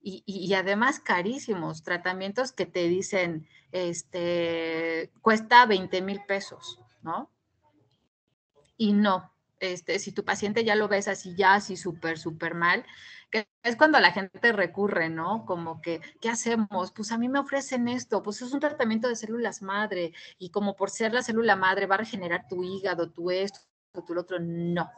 y, 0.00 0.52
además 0.54 1.00
carísimos, 1.00 1.82
tratamientos 1.82 2.52
que 2.52 2.66
te 2.66 2.88
dicen, 2.88 3.48
este, 3.72 5.10
cuesta 5.20 5.66
20 5.66 6.02
mil 6.02 6.22
pesos, 6.26 6.80
¿no? 7.02 7.30
Y 8.76 8.92
no, 8.92 9.33
este, 9.60 9.98
si 9.98 10.12
tu 10.12 10.24
paciente 10.24 10.64
ya 10.64 10.74
lo 10.74 10.88
ves 10.88 11.08
así, 11.08 11.34
ya 11.36 11.54
así 11.54 11.76
súper, 11.76 12.18
súper 12.18 12.54
mal, 12.54 12.84
que 13.30 13.48
es 13.62 13.76
cuando 13.76 13.98
la 14.00 14.12
gente 14.12 14.52
recurre, 14.52 15.08
¿no? 15.08 15.44
Como 15.46 15.80
que, 15.80 16.00
¿qué 16.20 16.28
hacemos? 16.28 16.92
Pues 16.92 17.12
a 17.12 17.18
mí 17.18 17.28
me 17.28 17.38
ofrecen 17.38 17.88
esto, 17.88 18.22
pues 18.22 18.42
es 18.42 18.52
un 18.52 18.60
tratamiento 18.60 19.08
de 19.08 19.16
células 19.16 19.62
madre 19.62 20.12
y 20.38 20.50
como 20.50 20.76
por 20.76 20.90
ser 20.90 21.12
la 21.12 21.22
célula 21.22 21.56
madre 21.56 21.86
va 21.86 21.96
a 21.96 21.98
regenerar 21.98 22.46
tu 22.48 22.62
hígado, 22.62 23.10
tu 23.10 23.30
esto, 23.30 23.60
tu 24.06 24.18
otro. 24.18 24.38
No, 24.40 24.90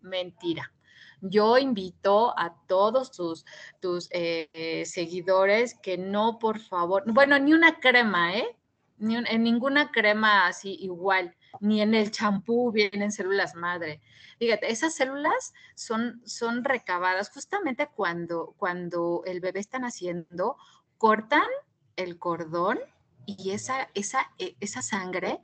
mentira. 0.00 0.72
Yo 1.20 1.56
invito 1.56 2.36
a 2.36 2.54
todos 2.66 3.12
tus, 3.12 3.44
tus 3.80 4.08
eh, 4.10 4.50
eh, 4.52 4.84
seguidores 4.84 5.78
que 5.80 5.96
no, 5.96 6.38
por 6.40 6.58
favor, 6.58 7.04
bueno, 7.06 7.38
ni 7.38 7.52
una 7.52 7.78
crema, 7.78 8.36
¿eh? 8.36 8.56
Ni 8.98 9.16
en 9.16 9.42
ninguna 9.42 9.90
crema 9.90 10.46
así 10.46 10.76
igual, 10.80 11.36
ni 11.60 11.82
en 11.82 11.94
el 11.94 12.10
champú 12.10 12.72
vienen 12.72 13.12
células 13.12 13.54
madre. 13.54 14.00
Fíjate, 14.38 14.70
esas 14.70 14.94
células 14.94 15.52
son, 15.74 16.22
son 16.24 16.64
recabadas 16.64 17.30
justamente 17.30 17.88
cuando, 17.94 18.54
cuando 18.56 19.22
el 19.26 19.40
bebé 19.40 19.60
está 19.60 19.78
naciendo, 19.78 20.56
cortan 20.98 21.48
el 21.96 22.18
cordón 22.18 22.78
y 23.26 23.50
esa, 23.50 23.88
esa, 23.94 24.30
e, 24.38 24.56
esa 24.60 24.82
sangre 24.82 25.40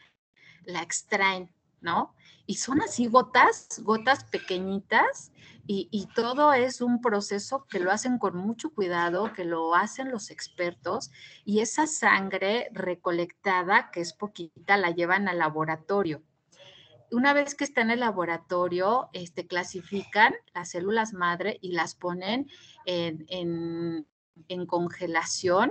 la 0.64 0.82
extraen, 0.82 1.52
¿no? 1.80 2.14
Y 2.46 2.56
son 2.56 2.80
así 2.80 3.06
gotas, 3.06 3.80
gotas 3.82 4.24
pequeñitas 4.24 5.32
y, 5.70 6.08
todo 6.14 6.54
es 6.54 6.80
un 6.80 7.02
proceso 7.02 7.66
que 7.66 7.78
lo 7.78 7.90
hacen 7.92 8.16
con 8.16 8.34
mucho 8.34 8.70
cuidado, 8.70 9.34
que 9.34 9.44
lo 9.44 9.74
hacen 9.74 10.10
los 10.10 10.30
expertos 10.30 11.10
y 11.44 11.60
esa 11.60 11.86
sangre 11.86 12.70
recolectada, 12.72 13.90
que 13.90 14.00
es 14.00 14.14
poquita, 14.14 14.78
la 14.78 14.92
llevan 14.92 15.28
al 15.28 15.38
laboratorio. 15.38 16.22
Una 17.10 17.34
vez 17.34 17.54
que 17.54 17.64
está 17.64 17.82
en 17.82 17.90
el 17.90 18.00
laboratorio, 18.00 19.10
este, 19.12 19.46
clasifican 19.46 20.32
las 20.54 20.70
células 20.70 21.12
madre 21.12 21.58
y 21.60 21.72
las 21.72 21.94
ponen 21.94 22.48
en, 22.86 24.06
en 24.48 24.66
congelación 24.66 25.70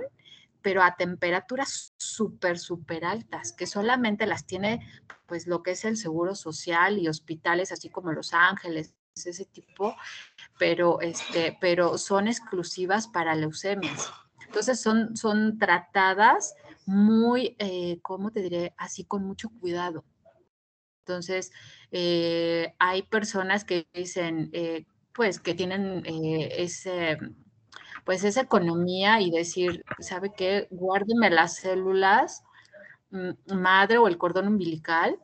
pero 0.68 0.82
a 0.82 0.96
temperaturas 0.96 1.94
súper, 1.96 2.58
súper 2.58 3.06
altas, 3.06 3.54
que 3.54 3.66
solamente 3.66 4.26
las 4.26 4.44
tiene 4.44 4.86
pues 5.24 5.46
lo 5.46 5.62
que 5.62 5.70
es 5.70 5.86
el 5.86 5.96
seguro 5.96 6.34
social 6.34 6.98
y 6.98 7.08
hospitales, 7.08 7.72
así 7.72 7.88
como 7.88 8.12
Los 8.12 8.34
Ángeles, 8.34 8.94
ese 9.14 9.46
tipo, 9.46 9.96
pero, 10.58 11.00
este, 11.00 11.56
pero 11.58 11.96
son 11.96 12.28
exclusivas 12.28 13.08
para 13.08 13.34
leucemias. 13.34 14.12
Entonces 14.44 14.78
son, 14.78 15.16
son 15.16 15.58
tratadas 15.58 16.54
muy, 16.84 17.56
eh, 17.58 17.98
¿cómo 18.02 18.30
te 18.30 18.42
diré? 18.42 18.74
Así 18.76 19.04
con 19.04 19.24
mucho 19.24 19.48
cuidado. 19.48 20.04
Entonces, 21.06 21.50
eh, 21.92 22.74
hay 22.78 23.04
personas 23.04 23.64
que 23.64 23.86
dicen, 23.94 24.50
eh, 24.52 24.84
pues, 25.14 25.40
que 25.40 25.54
tienen 25.54 26.02
ese, 26.04 27.16
pues, 28.08 28.24
esa 28.24 28.40
economía 28.40 29.20
y 29.20 29.30
decir, 29.30 29.84
¿sabe 29.98 30.32
qué? 30.34 30.66
Guárdeme 30.70 31.28
las 31.28 31.56
células 31.56 32.42
mm, 33.10 33.52
madre 33.54 33.98
o 33.98 34.08
el 34.08 34.16
cordón 34.16 34.48
umbilical 34.48 35.18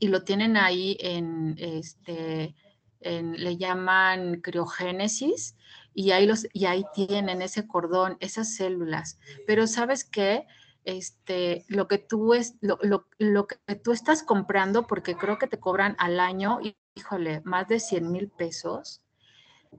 y 0.00 0.08
lo 0.08 0.24
tienen 0.24 0.56
ahí 0.56 0.96
en, 0.98 1.54
este, 1.58 2.56
le 3.02 3.56
llaman 3.56 4.40
criogénesis, 4.40 5.56
y 5.94 6.10
ahí, 6.10 6.26
los, 6.26 6.48
y 6.52 6.64
ahí 6.64 6.84
tienen 6.92 7.40
ese 7.40 7.68
cordón, 7.68 8.16
esas 8.18 8.52
células. 8.52 9.20
Pero 9.46 9.68
sabes 9.68 10.02
qué? 10.02 10.44
Este, 10.82 11.64
lo 11.68 11.86
que 11.86 11.98
tú 11.98 12.34
es, 12.34 12.56
lo, 12.60 12.80
lo, 13.18 13.46
que 13.46 13.76
tú 13.76 13.92
estás 13.92 14.24
comprando, 14.24 14.88
porque 14.88 15.14
creo 15.14 15.38
que 15.38 15.46
te 15.46 15.60
cobran 15.60 15.94
al 16.00 16.18
año, 16.18 16.58
híjole, 16.96 17.42
más 17.44 17.68
de 17.68 17.78
100 17.78 18.10
mil 18.10 18.28
pesos, 18.28 19.02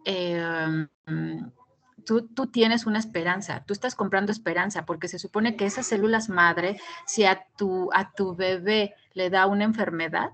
em, 0.06 0.88
tú, 2.06 2.28
tú, 2.28 2.48
tienes 2.48 2.86
una 2.86 3.00
esperanza, 3.00 3.64
tú 3.66 3.74
estás 3.74 3.96
comprando 3.96 4.32
esperanza, 4.32 4.86
porque 4.86 5.08
se 5.08 5.20
supone 5.20 5.56
que 5.56 5.66
esas 5.66 5.88
células 5.88 6.30
madre, 6.30 6.80
si 7.06 7.26
a 7.26 7.48
tu, 7.58 7.90
a 7.94 8.14
tu 8.14 8.36
bebé 8.36 8.94
le 9.14 9.30
da 9.30 9.48
una 9.48 9.64
enfermedad, 9.64 10.32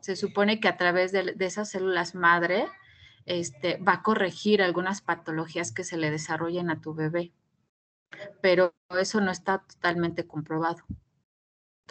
se 0.00 0.16
supone 0.16 0.60
que 0.60 0.68
a 0.68 0.76
través 0.76 1.12
de, 1.12 1.34
esas 1.40 1.70
células 1.70 2.14
madre 2.14 2.66
este, 3.26 3.76
va 3.78 3.94
a 3.94 4.02
corregir 4.02 4.62
algunas 4.62 5.02
patologías 5.02 5.72
que 5.72 5.84
se 5.84 5.96
le 5.96 6.10
desarrollen 6.10 6.70
a 6.70 6.80
tu 6.80 6.94
bebé. 6.94 7.32
Pero 8.40 8.74
eso 8.90 9.20
no 9.20 9.30
está 9.30 9.58
totalmente 9.58 10.26
comprobado 10.26 10.82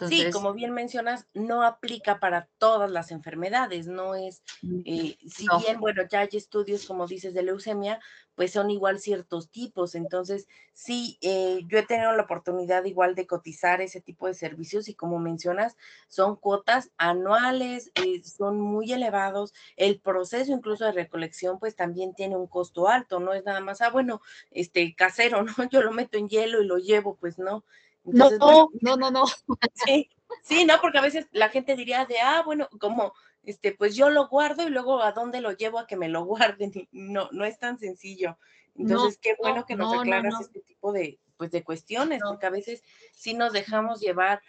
sí, 0.08 0.30
como 0.30 0.52
bien 0.52 0.72
mencionas, 0.72 1.28
no 1.34 1.62
aplica 1.62 2.18
para 2.20 2.48
todas 2.58 2.90
las 2.90 3.10
enfermedades, 3.10 3.86
no 3.86 4.14
es, 4.14 4.42
eh, 4.84 5.16
si 5.26 5.46
bien, 5.64 5.80
bueno, 5.80 6.02
ya 6.10 6.20
hay 6.20 6.28
estudios, 6.32 6.86
como 6.86 7.06
dices, 7.06 7.34
de 7.34 7.42
leucemia, 7.42 8.00
pues 8.34 8.52
son 8.52 8.70
igual 8.70 9.00
ciertos 9.00 9.50
tipos. 9.50 9.94
Entonces, 9.94 10.48
sí, 10.72 11.18
eh, 11.20 11.60
yo 11.66 11.78
he 11.78 11.82
tenido 11.86 12.12
la 12.12 12.22
oportunidad 12.22 12.84
igual 12.84 13.14
de 13.14 13.26
cotizar 13.26 13.82
ese 13.82 14.00
tipo 14.00 14.26
de 14.26 14.34
servicios 14.34 14.88
y 14.88 14.94
como 14.94 15.18
mencionas, 15.18 15.76
son 16.08 16.36
cuotas 16.36 16.90
anuales, 16.96 17.92
eh, 17.96 18.22
son 18.24 18.58
muy 18.58 18.92
elevados. 18.92 19.52
El 19.76 20.00
proceso 20.00 20.52
incluso 20.52 20.86
de 20.86 20.92
recolección, 20.92 21.58
pues 21.58 21.76
también 21.76 22.14
tiene 22.14 22.36
un 22.36 22.46
costo 22.46 22.88
alto, 22.88 23.20
no 23.20 23.34
es 23.34 23.44
nada 23.44 23.60
más, 23.60 23.82
ah, 23.82 23.90
bueno, 23.90 24.22
este 24.50 24.94
casero, 24.94 25.42
¿no? 25.58 25.68
Yo 25.70 25.82
lo 25.82 25.92
meto 25.92 26.16
en 26.16 26.28
hielo 26.28 26.62
y 26.62 26.66
lo 26.66 26.78
llevo, 26.78 27.16
pues 27.16 27.38
no 27.38 27.64
no, 28.04 28.70
no, 28.80 28.96
no, 28.96 29.10
no. 29.10 29.24
Sí, 29.74 30.08
sí, 30.42 30.64
no, 30.64 30.80
porque 30.80 30.98
a 30.98 31.02
veces 31.02 31.26
la 31.32 31.48
gente 31.48 31.76
diría 31.76 32.04
de, 32.06 32.18
ah, 32.20 32.42
bueno, 32.44 32.68
como, 32.78 33.12
este, 33.42 33.72
pues 33.72 33.96
yo 33.96 34.10
lo 34.10 34.28
guardo 34.28 34.66
y 34.66 34.70
luego 34.70 35.02
a 35.02 35.12
dónde 35.12 35.40
lo 35.40 35.52
llevo 35.52 35.78
a 35.78 35.86
que 35.86 35.96
me 35.96 36.08
lo 36.08 36.24
guarden. 36.58 36.88
No, 36.92 37.28
no 37.32 37.44
es 37.44 37.58
tan 37.58 37.78
sencillo. 37.78 38.38
Entonces, 38.74 39.18
qué 39.20 39.34
bueno 39.38 39.66
que 39.66 39.76
nos 39.76 39.94
aclaras 39.94 40.40
este 40.40 40.60
tipo 40.60 40.92
de, 40.92 41.20
pues, 41.36 41.50
de 41.50 41.64
cuestiones, 41.64 42.22
porque 42.26 42.46
a 42.46 42.50
veces 42.50 42.82
sí 43.12 43.34
nos 43.34 43.52
dejamos 43.52 44.00
llevar. 44.00 44.42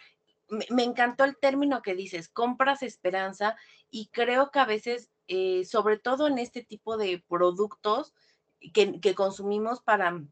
Me, 0.48 0.84
encantó 0.84 1.24
el 1.24 1.36
término 1.36 1.82
que 1.82 1.94
dices, 1.94 2.28
compras 2.28 2.82
esperanza, 2.82 3.56
y 3.90 4.08
creo 4.08 4.50
que 4.50 4.58
a 4.58 4.64
veces, 4.64 5.10
eh, 5.26 5.64
sobre 5.64 5.98
todo 5.98 6.28
en 6.28 6.38
este 6.38 6.62
tipo 6.62 6.96
de 6.96 7.22
productos 7.28 8.14
que, 8.72 9.00
que 9.00 9.14
consumimos 9.14 9.80
para 9.82 10.22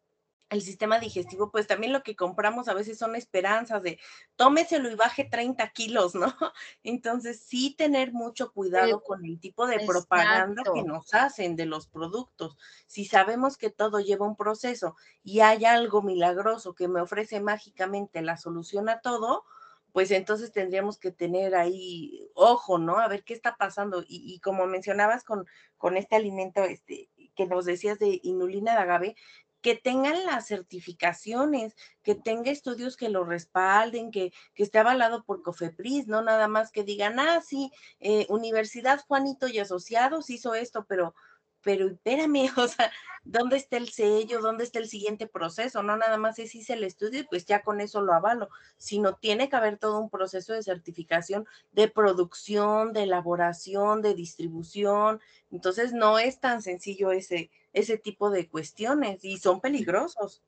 el 0.51 0.63
sistema 0.63 0.99
digestivo, 0.99 1.51
pues 1.51 1.69
también 1.69 1.93
lo 1.93 2.03
que 2.03 2.17
compramos 2.17 2.69
a 2.69 2.75
veces 2.75 2.99
son 2.99 3.15
esperanzas 3.15 3.83
de 3.85 4.01
tómeselo 4.35 4.91
y 4.91 4.97
baje 4.97 5.25
30 5.25 5.69
kilos, 5.71 6.17
¿no? 6.17 6.27
Entonces, 6.83 7.41
sí 7.41 7.75
tener 7.79 8.13
mucho 8.13 8.53
cuidado 8.53 9.03
con 9.03 9.25
el 9.25 9.39
tipo 9.39 9.67
de 9.69 9.87
propaganda 9.87 10.65
que 10.75 10.83
nos 10.83 11.15
hacen 11.15 11.55
de 11.55 11.67
los 11.67 11.87
productos. 11.87 12.59
Si 12.89 13.05
sabemos 13.05 13.57
que 13.57 13.71
todo 13.71 14.01
lleva 14.01 14.27
un 14.27 14.37
proceso 14.37 14.97
y 15.23 15.41
hay 15.41 15.65
algo 15.65 16.03
milagroso 16.03 16.75
que 16.75 16.89
me 16.89 17.01
ofrece 17.01 17.41
mágicamente 17.41 18.21
la 18.21 18.37
solución 18.37 18.89
a 18.89 19.01
todo, 19.01 19.45
pues 19.93 20.11
entonces 20.11 20.53
tendríamos 20.53 20.99
que 20.99 21.13
tener 21.13 21.55
ahí 21.55 22.29
ojo, 22.35 22.79
¿no? 22.79 22.99
A 22.99 23.09
ver 23.09 23.23
qué 23.23 23.35
está 23.35 23.57
pasando. 23.57 24.03
Y, 24.03 24.35
y 24.35 24.41
como 24.41 24.67
mencionabas 24.67 25.23
con, 25.23 25.47
con 25.79 25.97
este 25.97 26.17
alimento 26.17 26.65
este, 26.65 27.09
que 27.37 27.47
nos 27.47 27.65
decías 27.65 27.99
de 27.99 28.21
inulina 28.23 28.73
de 28.73 28.79
agave, 28.79 29.17
que 29.61 29.75
tengan 29.75 30.25
las 30.27 30.47
certificaciones, 30.47 31.75
que 32.03 32.15
tenga 32.15 32.51
estudios 32.51 32.97
que 32.97 33.09
lo 33.09 33.25
respalden, 33.25 34.11
que, 34.11 34.33
que 34.55 34.63
esté 34.63 34.79
avalado 34.79 35.25
por 35.25 35.43
COFEPRIS, 35.43 36.07
no 36.07 36.23
nada 36.23 36.49
más 36.49 36.73
que 36.73 36.85
digan, 36.85 37.21
ah, 37.21 37.41
sí, 37.47 37.71
eh, 38.01 38.27
Universidad 38.29 39.01
Juanito 39.07 39.49
y 39.49 39.59
Asociados 39.59 40.31
hizo 40.31 40.55
esto, 40.55 40.87
pero 40.89 41.15
pero 41.63 41.89
espérame, 41.89 42.49
o 42.57 42.69
sea, 42.69 42.91
¿dónde 43.25 43.57
está 43.57 43.77
el 43.77 43.91
sello? 43.91 44.41
¿Dónde 44.41 44.65
está 44.65 44.79
el 44.79 44.89
siguiente 44.89 45.27
proceso? 45.27 45.83
No 45.83 45.97
nada 45.97 46.17
más 46.17 46.39
es 46.39 46.55
hice 46.55 46.75
el 46.75 46.85
estudio 46.85 47.21
y 47.21 47.25
pues 47.25 47.47
ya 47.47 47.63
con 47.63 47.81
eso 47.81 48.01
lo 48.01 48.15
avalo, 48.15 48.49
sino 48.77 49.15
tiene 49.17 49.49
que 49.49 49.57
haber 49.57 49.79
todo 49.79 50.01
un 50.01 50.11
proceso 50.11 50.53
de 50.53 50.63
certificación, 50.63 51.47
de 51.73 51.89
producción, 51.89 52.93
de 52.93 53.05
elaboración, 53.05 54.03
de 54.03 54.15
distribución. 54.15 55.21
Entonces 55.51 55.93
no 55.93 56.19
es 56.19 56.41
tan 56.41 56.63
sencillo 56.63 57.13
ese, 57.13 57.51
ese 57.73 57.99
tipo 57.99 58.31
de 58.31 58.49
cuestiones 58.49 59.25
y 59.25 59.39
son 59.39 59.61
peligrosos. 59.61 60.43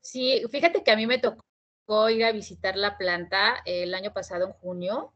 Sí, 0.00 0.42
fíjate 0.50 0.82
que 0.82 0.90
a 0.90 0.96
mí 0.96 1.06
me 1.06 1.18
tocó 1.18 2.10
ir 2.10 2.24
a 2.24 2.32
visitar 2.32 2.76
la 2.76 2.98
planta 2.98 3.56
el 3.64 3.94
año 3.94 4.12
pasado 4.12 4.46
en 4.46 4.52
junio 4.52 5.12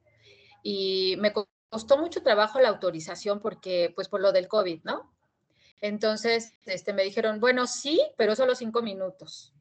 y 0.62 1.16
me 1.18 1.32
costó 1.68 1.98
mucho 1.98 2.22
trabajo 2.22 2.61
la 2.61 2.68
autorización 2.68 3.40
porque, 3.40 3.92
pues 3.94 4.09
por 4.09 4.20
lo 4.20 4.32
del 4.32 4.48
COVID, 4.48 4.82
¿no? 4.84 5.12
Entonces, 5.80 6.53
este, 6.64 6.92
me 6.92 7.03
dijeron, 7.03 7.40
bueno, 7.40 7.66
sí, 7.66 8.00
pero 8.16 8.36
solo 8.36 8.55
cinco 8.55 8.82
minutos. 8.82 9.53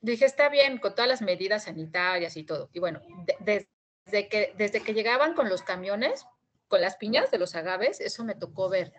dije, 0.00 0.24
está 0.24 0.48
bien, 0.48 0.78
con 0.78 0.94
todas 0.94 1.08
las 1.08 1.22
medidas 1.22 1.64
sanitarias 1.64 2.36
y 2.36 2.44
todo. 2.44 2.68
Y 2.72 2.80
bueno, 2.80 3.00
desde, 3.40 4.28
que, 4.28 4.54
desde 4.56 4.82
que 4.82 4.94
llegaban 4.94 5.34
con 5.34 5.48
los 5.48 5.62
camiones, 5.62 6.26
con 6.68 6.80
las 6.80 6.96
piñas 6.96 7.30
de 7.30 7.38
los 7.38 7.54
agaves, 7.54 8.00
eso 8.00 8.24
me 8.24 8.34
tocó 8.34 8.68
ver, 8.68 8.92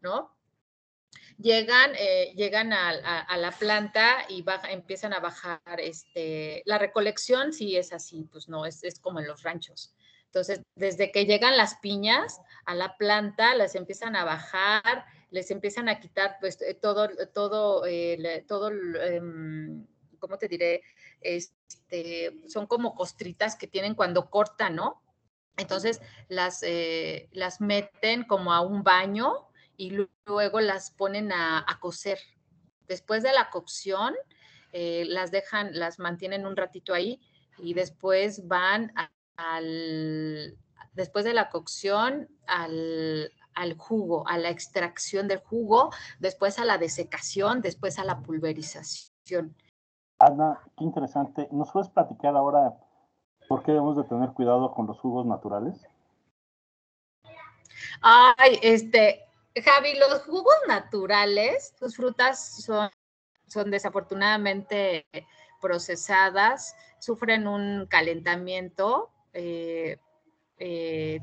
¿no? 0.00 0.34
Llegan, 1.38 1.92
eh, 1.98 2.32
llegan 2.36 2.72
a, 2.72 3.36
la 3.36 3.50
planta 3.52 4.24
y 4.28 4.44
empiezan 4.70 5.12
a 5.12 5.20
bajar, 5.20 5.60
este, 5.78 6.62
la 6.66 6.78
recolección 6.78 7.52
sí 7.52 7.76
es 7.76 7.92
así, 7.92 8.28
pues 8.30 8.48
no, 8.48 8.66
es, 8.66 8.84
es 8.84 8.98
como 9.00 9.20
en 9.20 9.26
los 9.26 9.42
ranchos. 9.42 9.94
Entonces, 10.26 10.62
desde 10.74 11.12
que 11.12 11.26
llegan 11.26 11.56
las 11.56 11.76
piñas 11.76 12.40
a 12.64 12.74
la 12.74 12.96
planta, 12.96 13.54
las 13.54 13.74
empiezan 13.74 14.16
a 14.16 14.24
bajar, 14.24 15.04
les 15.30 15.50
empiezan 15.50 15.88
a 15.88 16.00
quitar 16.00 16.36
pues 16.40 16.60
eh, 16.62 16.74
todo, 16.74 17.08
todo, 17.34 17.84
eh, 17.86 18.44
todo, 18.48 18.70
em, 18.70 19.86
¿cómo 20.18 20.38
te 20.38 20.48
diré? 20.48 20.82
Este, 21.20 22.32
son 22.48 22.66
como 22.66 22.94
costritas 22.94 23.56
que 23.56 23.66
tienen 23.66 23.94
cuando 23.94 24.30
cortan, 24.30 24.76
¿no? 24.76 25.02
Entonces 25.58 26.00
las, 26.28 26.64
las 27.32 27.60
meten 27.60 28.24
como 28.24 28.54
a 28.54 28.62
un 28.62 28.82
baño 28.82 29.51
y 29.76 30.06
luego 30.26 30.60
las 30.60 30.90
ponen 30.90 31.32
a, 31.32 31.64
cocer. 31.80 32.18
Después 32.88 33.22
de 33.22 33.32
la 33.32 33.50
cocción, 33.50 34.14
las 34.72 35.30
dejan, 35.30 35.78
las 35.78 35.98
mantienen 35.98 36.46
un 36.46 36.56
ratito 36.56 36.94
ahí 36.94 37.20
y 37.58 37.74
después 37.74 38.46
van 38.46 38.92
al, 39.36 40.56
después 40.92 41.24
de 41.24 41.34
la 41.34 41.50
cocción 41.50 42.28
al, 42.46 43.32
al 43.54 43.76
jugo, 43.76 44.26
a 44.28 44.38
la 44.38 44.50
extracción 44.50 45.28
del 45.28 45.38
jugo, 45.38 45.90
después 46.18 46.58
a 46.58 46.64
la 46.64 46.78
desecación, 46.78 47.60
después 47.60 47.98
a 47.98 48.04
la 48.04 48.20
pulverización. 48.20 49.54
Ana, 50.18 50.60
qué 50.76 50.84
interesante. 50.84 51.48
¿Nos 51.50 51.72
puedes 51.72 51.88
platicar 51.90 52.36
ahora 52.36 52.74
por 53.48 53.62
qué 53.62 53.72
debemos 53.72 53.96
de 53.96 54.04
tener 54.04 54.30
cuidado 54.30 54.72
con 54.72 54.86
los 54.86 54.98
jugos 55.00 55.26
naturales? 55.26 55.86
Ay, 58.00 58.58
este, 58.62 59.24
Javi, 59.60 59.98
los 59.98 60.22
jugos 60.22 60.54
naturales, 60.66 61.74
sus 61.78 61.96
frutas 61.96 62.62
son, 62.62 62.90
son 63.46 63.70
desafortunadamente 63.70 65.06
procesadas, 65.60 66.74
sufren 66.98 67.46
un 67.46 67.86
calentamiento, 67.86 69.10
eh, 69.32 69.98
eh, 70.58 71.20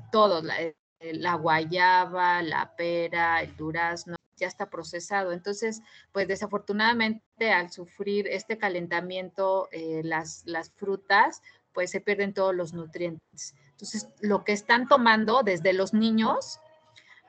la 1.01 1.35
guayaba, 1.35 2.41
la 2.41 2.75
pera, 2.75 3.41
el 3.41 3.55
durazno, 3.55 4.15
ya 4.35 4.47
está 4.47 4.69
procesado. 4.69 5.31
Entonces, 5.31 5.81
pues 6.11 6.27
desafortunadamente 6.27 7.51
al 7.51 7.71
sufrir 7.71 8.27
este 8.27 8.57
calentamiento, 8.57 9.69
eh, 9.71 10.01
las, 10.03 10.43
las 10.45 10.71
frutas, 10.71 11.41
pues 11.73 11.91
se 11.91 12.01
pierden 12.01 12.33
todos 12.33 12.55
los 12.55 12.73
nutrientes. 12.73 13.55
Entonces, 13.71 14.09
lo 14.19 14.43
que 14.43 14.53
están 14.53 14.87
tomando 14.87 15.43
desde 15.43 15.73
los 15.73 15.93
niños, 15.93 16.59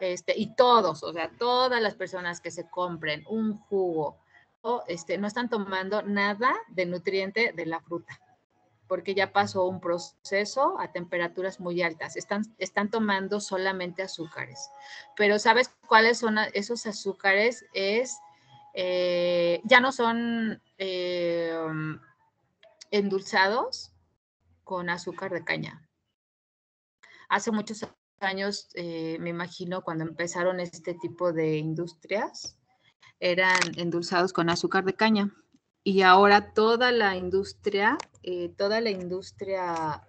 este, 0.01 0.34
y 0.36 0.55
todos, 0.55 1.03
o 1.03 1.12
sea, 1.12 1.30
todas 1.38 1.80
las 1.80 1.94
personas 1.94 2.40
que 2.40 2.51
se 2.51 2.68
compren 2.68 3.24
un 3.28 3.59
jugo, 3.59 4.18
o 4.62 4.82
este, 4.88 5.18
no 5.18 5.26
están 5.26 5.48
tomando 5.48 6.03
nada 6.03 6.55
de 6.68 6.86
nutriente 6.86 7.53
de 7.55 7.66
la 7.66 7.80
fruta 7.80 8.20
porque 8.90 9.14
ya 9.14 9.32
pasó 9.32 9.66
un 9.66 9.80
proceso 9.80 10.76
a 10.80 10.90
temperaturas 10.90 11.61
muy 11.61 11.80
altas. 11.80 12.16
Están, 12.16 12.42
están 12.59 12.90
tomando 12.90 13.38
solamente 13.38 14.03
azúcares. 14.03 14.68
Pero 15.14 15.38
¿sabes 15.38 15.70
cuáles 15.86 16.18
son 16.18 16.38
esos 16.55 16.86
azúcares? 16.86 17.64
Es, 17.72 18.18
eh, 18.74 19.61
ya 19.62 19.78
no 19.78 19.92
son 19.92 20.61
eh, 20.78 21.57
endulzados 22.90 23.92
con 24.64 24.90
azúcar 24.90 25.30
de 25.30 25.44
caña. 25.44 25.88
Hace 27.28 27.53
muchos 27.53 27.86
años, 28.20 28.68
eh, 28.74 29.18
me 29.20 29.30
imagino, 29.30 29.82
cuando 29.82 30.04
empezaron 30.04 30.60
este 30.60 30.94
tipo 30.94 31.32
de 31.32 31.56
industrias, 31.56 32.58
eran 33.18 33.60
endulzados 33.76 34.32
con 34.32 34.48
azúcar 34.48 34.84
de 34.84 34.94
caña 34.94 35.34
y 35.84 36.02
ahora 36.02 36.52
toda 36.52 36.92
la 36.92 37.16
industria, 37.16 37.98
eh, 38.22 38.50
toda 38.56 38.80
la 38.80 38.90
industria 38.90 40.02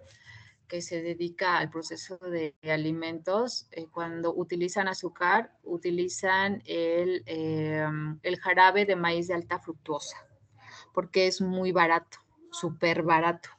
que 0.68 0.80
se 0.80 1.02
dedica 1.02 1.58
al 1.58 1.68
proceso 1.68 2.16
de 2.18 2.54
alimentos, 2.62 3.68
eh, 3.72 3.86
cuando 3.90 4.34
utilizan 4.34 4.88
azúcar, 4.88 5.58
utilizan 5.62 6.62
el, 6.64 7.22
el, 7.26 8.40
jarabe 8.40 8.86
de 8.86 8.96
maíz 8.96 9.28
de 9.28 9.34
alta 9.34 9.58
fructuosa, 9.58 10.16
porque 10.94 11.26
es 11.26 11.42
muy 11.42 11.72
barato, 11.72 12.18
súper 12.50 13.02
barato. 13.02 13.50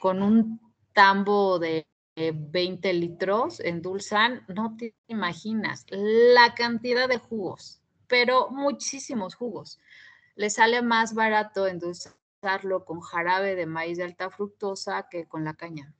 Con 0.00 0.22
un 0.22 0.60
tambo 0.92 1.58
de 1.58 1.86
20 2.16 2.92
litros 2.92 3.60
endulzan, 3.60 4.44
no 4.48 4.76
te 4.76 4.94
imaginas 5.06 5.86
la 5.90 6.54
cantidad 6.54 7.08
de 7.08 7.18
jugos, 7.18 7.80
pero 8.06 8.50
muchísimos 8.50 9.34
jugos 9.34 9.78
le 10.34 10.50
sale 10.50 10.82
más 10.82 11.14
barato 11.14 11.66
endulzarlo 11.66 12.84
con 12.84 13.00
jarabe 13.00 13.54
de 13.54 13.66
maíz 13.66 13.98
de 13.98 14.04
alta 14.04 14.30
fructosa 14.30 15.08
que 15.10 15.26
con 15.26 15.44
la 15.44 15.54
caña. 15.54 15.94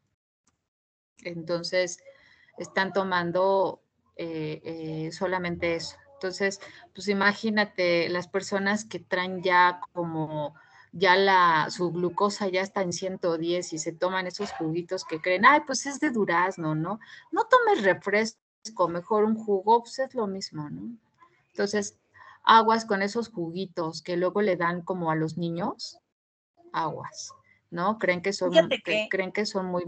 Entonces, 1.24 2.02
están 2.58 2.92
tomando 2.92 3.82
eh, 4.16 4.60
eh, 4.64 5.12
solamente 5.12 5.74
eso. 5.74 5.96
Entonces, 6.14 6.60
pues 6.94 7.08
imagínate 7.08 8.08
las 8.08 8.28
personas 8.28 8.84
que 8.84 9.00
traen 9.00 9.42
ya 9.42 9.80
como 9.92 10.54
ya 10.92 11.16
la, 11.16 11.68
su 11.70 11.90
glucosa 11.90 12.48
ya 12.48 12.60
está 12.60 12.82
en 12.82 12.92
110 12.92 13.72
y 13.72 13.78
se 13.78 13.92
toman 13.92 14.26
esos 14.26 14.52
juguitos 14.52 15.04
que 15.04 15.20
creen, 15.20 15.46
ay, 15.46 15.60
pues 15.66 15.86
es 15.86 15.98
de 16.00 16.10
durazno, 16.10 16.74
¿no? 16.74 17.00
No 17.30 17.44
tomes 17.44 17.82
refresco, 17.82 18.88
mejor 18.88 19.24
un 19.24 19.36
jugo, 19.36 19.80
pues 19.80 19.98
es 19.98 20.14
lo 20.14 20.26
mismo, 20.26 20.68
¿no? 20.68 20.94
Entonces, 21.48 21.98
aguas 22.44 22.84
con 22.84 23.02
esos 23.02 23.30
juguitos 23.30 24.02
que 24.02 24.16
luego 24.16 24.42
le 24.42 24.56
dan 24.56 24.82
como 24.82 25.10
a 25.10 25.16
los 25.16 25.38
niños, 25.38 25.98
aguas, 26.72 27.32
¿no? 27.70 27.98
Creen 27.98 28.20
que 28.20 28.34
son, 28.34 28.52
creen 29.10 29.32
que 29.32 29.46
son 29.46 29.66
muy... 29.66 29.84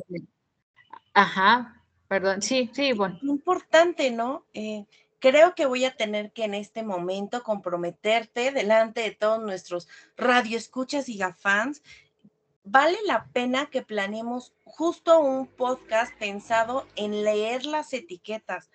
Ajá, 1.13 1.83
perdón, 2.09 2.41
sí, 2.41 2.71
sí, 2.73 2.93
bueno. 2.95 3.19
Importante, 3.23 4.11
¿no? 4.11 4.47
Eh, 4.55 4.87
creo 5.25 5.55
que 5.55 5.65
voy 5.65 5.87
a 5.87 5.97
tener 5.97 6.33
que 6.33 6.45
en 6.45 6.53
este 6.53 6.83
momento 6.83 7.43
comprometerte 7.43 8.53
delante 8.53 9.01
de 9.01 9.13
todos 9.13 9.43
nuestros 9.43 9.89
radioescuchas 10.19 11.09
y 11.09 11.17
gafans. 11.17 11.83
Vale 12.63 12.99
la 13.07 13.25
pena 13.33 13.71
que 13.71 13.81
planeemos 13.81 14.53
justo 14.65 15.21
un 15.21 15.47
podcast 15.47 16.15
pensado 16.19 16.87
en 16.95 17.25
leer 17.25 17.65
las 17.65 17.95
etiquetas 17.95 18.71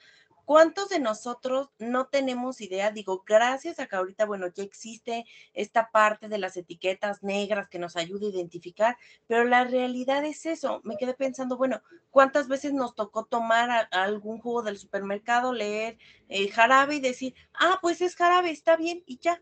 ¿Cuántos 0.50 0.89
de 0.89 1.00
nosotros 1.00 1.70
no 1.78 2.08
tenemos 2.08 2.60
idea? 2.60 2.89
Digo, 2.89 3.24
gracias 3.24 3.78
a 3.80 3.86
que 3.86 3.95
ahorita, 3.95 4.26
bueno, 4.26 4.47
ya 4.47 4.64
existe 4.64 5.26
esta 5.54 5.91
parte 5.91 6.28
de 6.28 6.39
las 6.39 6.58
etiquetas 6.58 7.22
negras 7.22 7.70
que 7.70 7.78
nos 7.78 7.95
ayuda 7.95 8.26
a 8.26 8.32
identificar, 8.32 8.97
pero 9.28 9.43
la 9.43 9.64
realidad 9.66 10.26
es 10.26 10.47
eso. 10.47 10.82
Me 10.84 10.97
quedé 10.97 11.14
pensando, 11.14 11.56
bueno, 11.56 11.84
¿cuántas 12.10 12.47
veces 12.47 12.74
nos 12.74 12.95
tocó 12.95 13.26
tomar 13.26 13.89
algún 13.91 14.39
jugo 14.39 14.64
del 14.64 14.80
supermercado, 14.80 15.54
leer 15.54 16.00
el 16.30 16.52
jarabe 16.52 16.95
y 16.95 17.00
decir, 17.00 17.36
ah, 17.54 17.78
pues 17.80 18.02
es 18.02 18.16
jarabe, 18.16 18.50
está 18.50 18.76
bien 18.76 19.04
y 19.06 19.20
ya? 19.20 19.39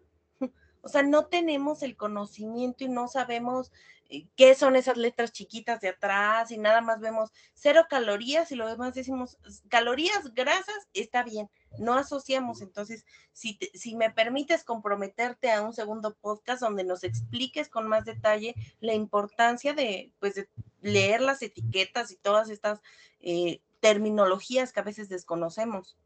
O 0.88 0.90
sea, 0.90 1.04
no 1.04 1.26
tenemos 1.26 1.84
el 1.84 1.98
conocimiento 1.98 2.86
y 2.86 2.88
no 2.88 3.10
sabemos 3.10 3.74
eh, 4.08 4.26
qué 4.38 4.56
son 4.56 4.78
esas 4.78 4.96
letras 4.96 5.34
chiquitas 5.34 5.82
de 5.82 5.90
atrás 5.90 6.50
y 6.50 6.58
nada 6.58 6.80
más 6.80 7.02
vemos 7.02 7.34
cero 7.56 7.88
calorías 7.90 8.54
y 8.54 8.56
lo 8.56 8.70
demás 8.70 8.94
decimos 8.94 9.38
calorías 9.68 10.34
grasas, 10.34 10.88
está 10.94 11.24
bien, 11.24 11.50
no 11.78 11.96
asociamos. 11.96 12.62
Entonces, 12.62 13.06
si, 13.34 13.60
si 13.74 13.98
me 13.98 14.12
permites 14.12 14.64
comprometerte 14.64 15.52
a 15.52 15.62
un 15.62 15.74
segundo 15.74 16.16
podcast 16.16 16.62
donde 16.62 16.86
nos 16.86 17.04
expliques 17.04 17.68
con 17.68 17.86
más 17.90 18.06
detalle 18.06 18.56
la 18.80 18.94
importancia 18.94 19.74
de, 19.74 20.14
pues, 20.22 20.36
de 20.36 20.48
leer 20.80 21.20
las 21.20 21.42
etiquetas 21.42 22.12
y 22.12 22.16
todas 22.16 22.50
estas 22.50 22.80
eh, 23.20 23.60
terminologías 23.82 24.72
que 24.72 24.80
a 24.80 24.84
veces 24.84 25.10
desconocemos. 25.10 25.98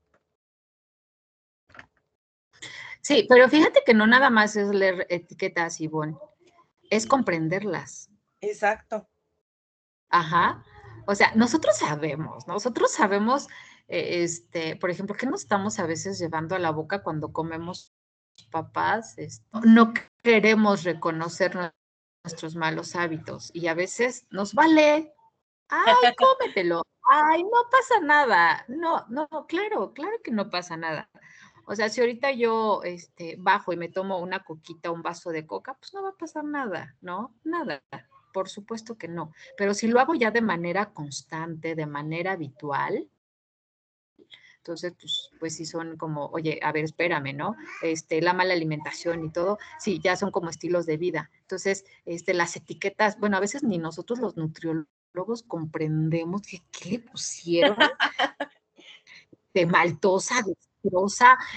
Sí, 3.02 3.26
pero 3.28 3.49
fíjate 3.49 3.82
que 3.86 3.93
no 3.93 4.08
nada 4.08 4.30
más 4.30 4.56
es 4.56 4.70
leer 4.70 5.08
etiquetas, 5.10 5.82
Ivonne 5.82 6.18
es 6.91 7.08
comprenderlas. 7.08 8.12
Exacto. 8.41 9.08
Ajá. 10.10 10.64
O 11.08 11.16
sea, 11.16 11.32
nosotros 11.36 11.78
sabemos, 11.78 12.45
nosotros 12.47 12.91
sabemos, 12.91 13.47
eh, 13.88 14.24
este, 14.24 14.76
por 14.76 14.91
ejemplo, 14.91 15.16
qué 15.16 15.26
nos 15.26 15.41
estamos 15.41 15.80
a 15.80 15.88
veces 15.88 16.20
llevando 16.20 16.54
a 16.54 16.60
la 16.60 16.70
boca 16.70 17.02
cuando 17.02 17.34
comemos 17.34 17.93
papás. 18.52 19.16
no 19.64 19.93
queremos 20.22 20.84
reconocer 20.84 21.74
nuestros 22.24 22.56
malos 22.56 22.95
hábitos 22.95 23.52
y 23.54 23.68
a 23.68 23.74
veces 23.74 24.26
nos 24.30 24.54
vale. 24.54 25.14
Ay, 25.70 25.95
cómetelo. 26.18 26.84
Ay, 27.10 27.43
no 27.43 27.70
pasa 27.72 27.99
nada. 28.02 28.66
No, 28.68 29.06
no, 29.10 29.28
claro, 29.47 29.93
claro 29.93 30.18
que 30.24 30.32
no 30.32 30.49
pasa 30.49 30.76
nada. 30.76 31.10
O 31.66 31.76
sea, 31.76 31.89
si 31.89 32.01
ahorita 32.01 32.32
yo 32.32 32.82
este, 32.84 33.36
bajo 33.38 33.74
y 33.74 33.78
me 33.78 33.89
tomo 33.89 34.20
una 34.20 34.43
coquita, 34.43 34.91
un 34.91 35.01
vaso 35.01 35.32
de 35.32 35.45
coca, 35.45 35.76
pues 35.76 35.93
no 35.93 36.03
va 36.03 36.09
a 36.09 36.18
pasar 36.18 36.43
nada, 36.43 36.95
¿no? 37.01 37.36
Nada. 37.43 37.84
Por 38.34 38.49
supuesto 38.49 38.97
que 38.97 39.07
no. 39.07 39.34
Pero 39.57 39.74
si 39.74 39.88
lo 39.88 39.99
hago 39.99 40.16
ya 40.16 40.32
de 40.32 40.41
manera 40.41 40.93
constante, 40.93 41.76
de 41.76 41.86
manera 41.86 42.34
habitual, 42.34 43.09
entonces, 44.62 44.93
pues, 44.99 45.32
pues 45.39 45.55
sí 45.55 45.66
son 45.66 45.97
como, 45.97 46.28
oye, 46.28 46.59
a 46.62 46.72
ver, 46.72 46.84
espérame, 46.84 47.36
¿no? 47.36 47.55
Este, 47.82 48.22
la 48.22 48.34
mala 48.34 48.53
alimentación 48.53 49.26
y 49.26 49.32
todo, 49.32 49.57
sí, 49.80 49.99
ya 49.99 50.16
son 50.16 50.30
como 50.30 50.51
estilos 50.51 50.86
de 50.86 50.97
vida. 50.97 51.32
Entonces, 51.41 51.84
este, 52.05 52.36
las 52.36 52.55
etiquetas, 52.55 53.20
bueno, 53.20 53.38
a 53.38 53.39
veces 53.39 53.64
ni 53.64 53.80
nosotros 53.80 54.20
los 54.20 54.38
nutriólogos 54.38 55.41
comprendemos 55.47 56.43
qué 56.43 56.89
le 56.91 56.99
pusieron 56.99 57.76
de 59.55 59.66
maltosa, 59.66 60.43
de 60.43 60.55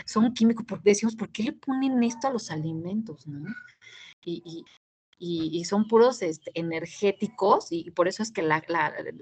son 0.05 0.33
químicos, 0.35 0.65
porque 0.69 0.91
decimos, 0.91 1.17
¿por 1.17 1.31
qué 1.31 1.45
le 1.45 1.53
ponen 1.53 2.03
esto 2.03 2.29
a 2.29 2.33
los 2.33 2.51
alimentos, 2.51 3.27
no? 3.27 3.53
Y, 4.23 4.65
y, 5.19 5.65
son 5.65 5.87
puros 5.87 6.23
este, 6.23 6.51
energéticos 6.55 7.69
y, 7.71 7.91
por 7.91 8.09
eso 8.09 8.23
es 8.23 8.31
que 8.31 8.47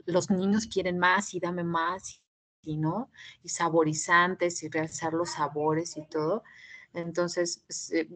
los 0.06 0.30
niños 0.30 0.66
quieren 0.66 0.98
más 0.98 1.34
y 1.34 1.40
dame 1.40 1.64
más 1.64 2.20
y 2.62 2.76
no, 2.76 3.10
y 3.42 3.48
saborizantes 3.48 4.62
y 4.62 4.68
realzar 4.68 5.12
los 5.12 5.30
sabores 5.30 5.96
y 5.96 6.06
todo. 6.06 6.42
Entonces, 6.94 7.64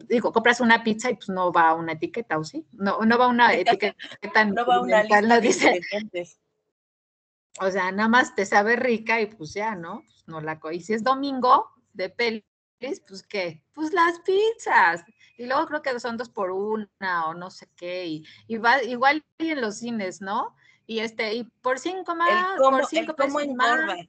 digo, 0.07 0.31
compras 0.31 0.61
una 0.61 0.83
pizza 0.83 1.09
y 1.09 1.15
pues 1.15 1.29
no 1.29 1.51
va 1.51 1.73
una 1.73 1.93
etiqueta, 1.93 2.37
¿o 2.37 2.43
sí? 2.43 2.65
No, 2.73 2.99
no 3.01 3.17
va 3.17 3.27
una 3.27 3.53
etiqueta. 3.53 3.97
no 4.45 4.65
va 4.65 4.81
una 4.81 5.01
lista 5.01 5.21
no 5.21 5.41
dice, 5.41 5.81
O 7.59 7.71
sea, 7.71 7.91
nada 7.91 8.07
más 8.07 8.35
te 8.35 8.45
sabe 8.45 8.75
rica 8.75 9.19
y 9.19 9.27
pues 9.27 9.53
ya, 9.53 9.75
¿no? 9.75 10.01
Pues 10.01 10.23
no 10.27 10.41
la 10.41 10.59
Y 10.71 10.81
si 10.81 10.93
es 10.93 11.03
domingo 11.03 11.76
de 11.97 12.09
pelis, 12.09 13.01
pues 13.07 13.23
¿qué? 13.23 13.63
Pues 13.73 13.91
las 13.91 14.19
pizzas. 14.19 15.03
Y 15.37 15.45
luego 15.45 15.67
creo 15.67 15.81
que 15.81 15.99
son 15.99 16.17
dos 16.17 16.29
por 16.29 16.51
una 16.51 17.27
o 17.27 17.33
no 17.33 17.51
sé 17.51 17.67
qué. 17.75 18.05
Y, 18.05 18.25
y 18.47 18.57
va 18.57 18.81
igual 18.83 19.23
en 19.39 19.61
los 19.61 19.79
cines, 19.79 20.21
¿no? 20.21 20.55
Y 20.85 20.99
este, 20.99 21.33
y 21.33 21.43
por 21.43 21.79
cinco 21.79 22.15
más, 22.15 22.57
por 22.57 22.85
cinco 22.85 23.13
pesos 23.13 23.47
más. 23.55 24.07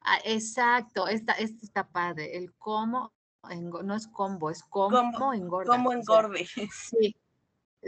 Ah, 0.00 0.18
exacto, 0.24 1.06
esta, 1.08 1.32
esta 1.34 1.64
está 1.64 1.88
padre. 1.88 2.36
El 2.36 2.52
cómo, 2.54 3.12
no 3.84 3.94
es 3.94 4.08
combo, 4.08 4.50
es 4.50 4.62
cómo 4.64 5.32
engorda. 5.32 5.76
Cómo 5.76 5.92
engorde. 5.92 6.46
sí. 6.46 7.16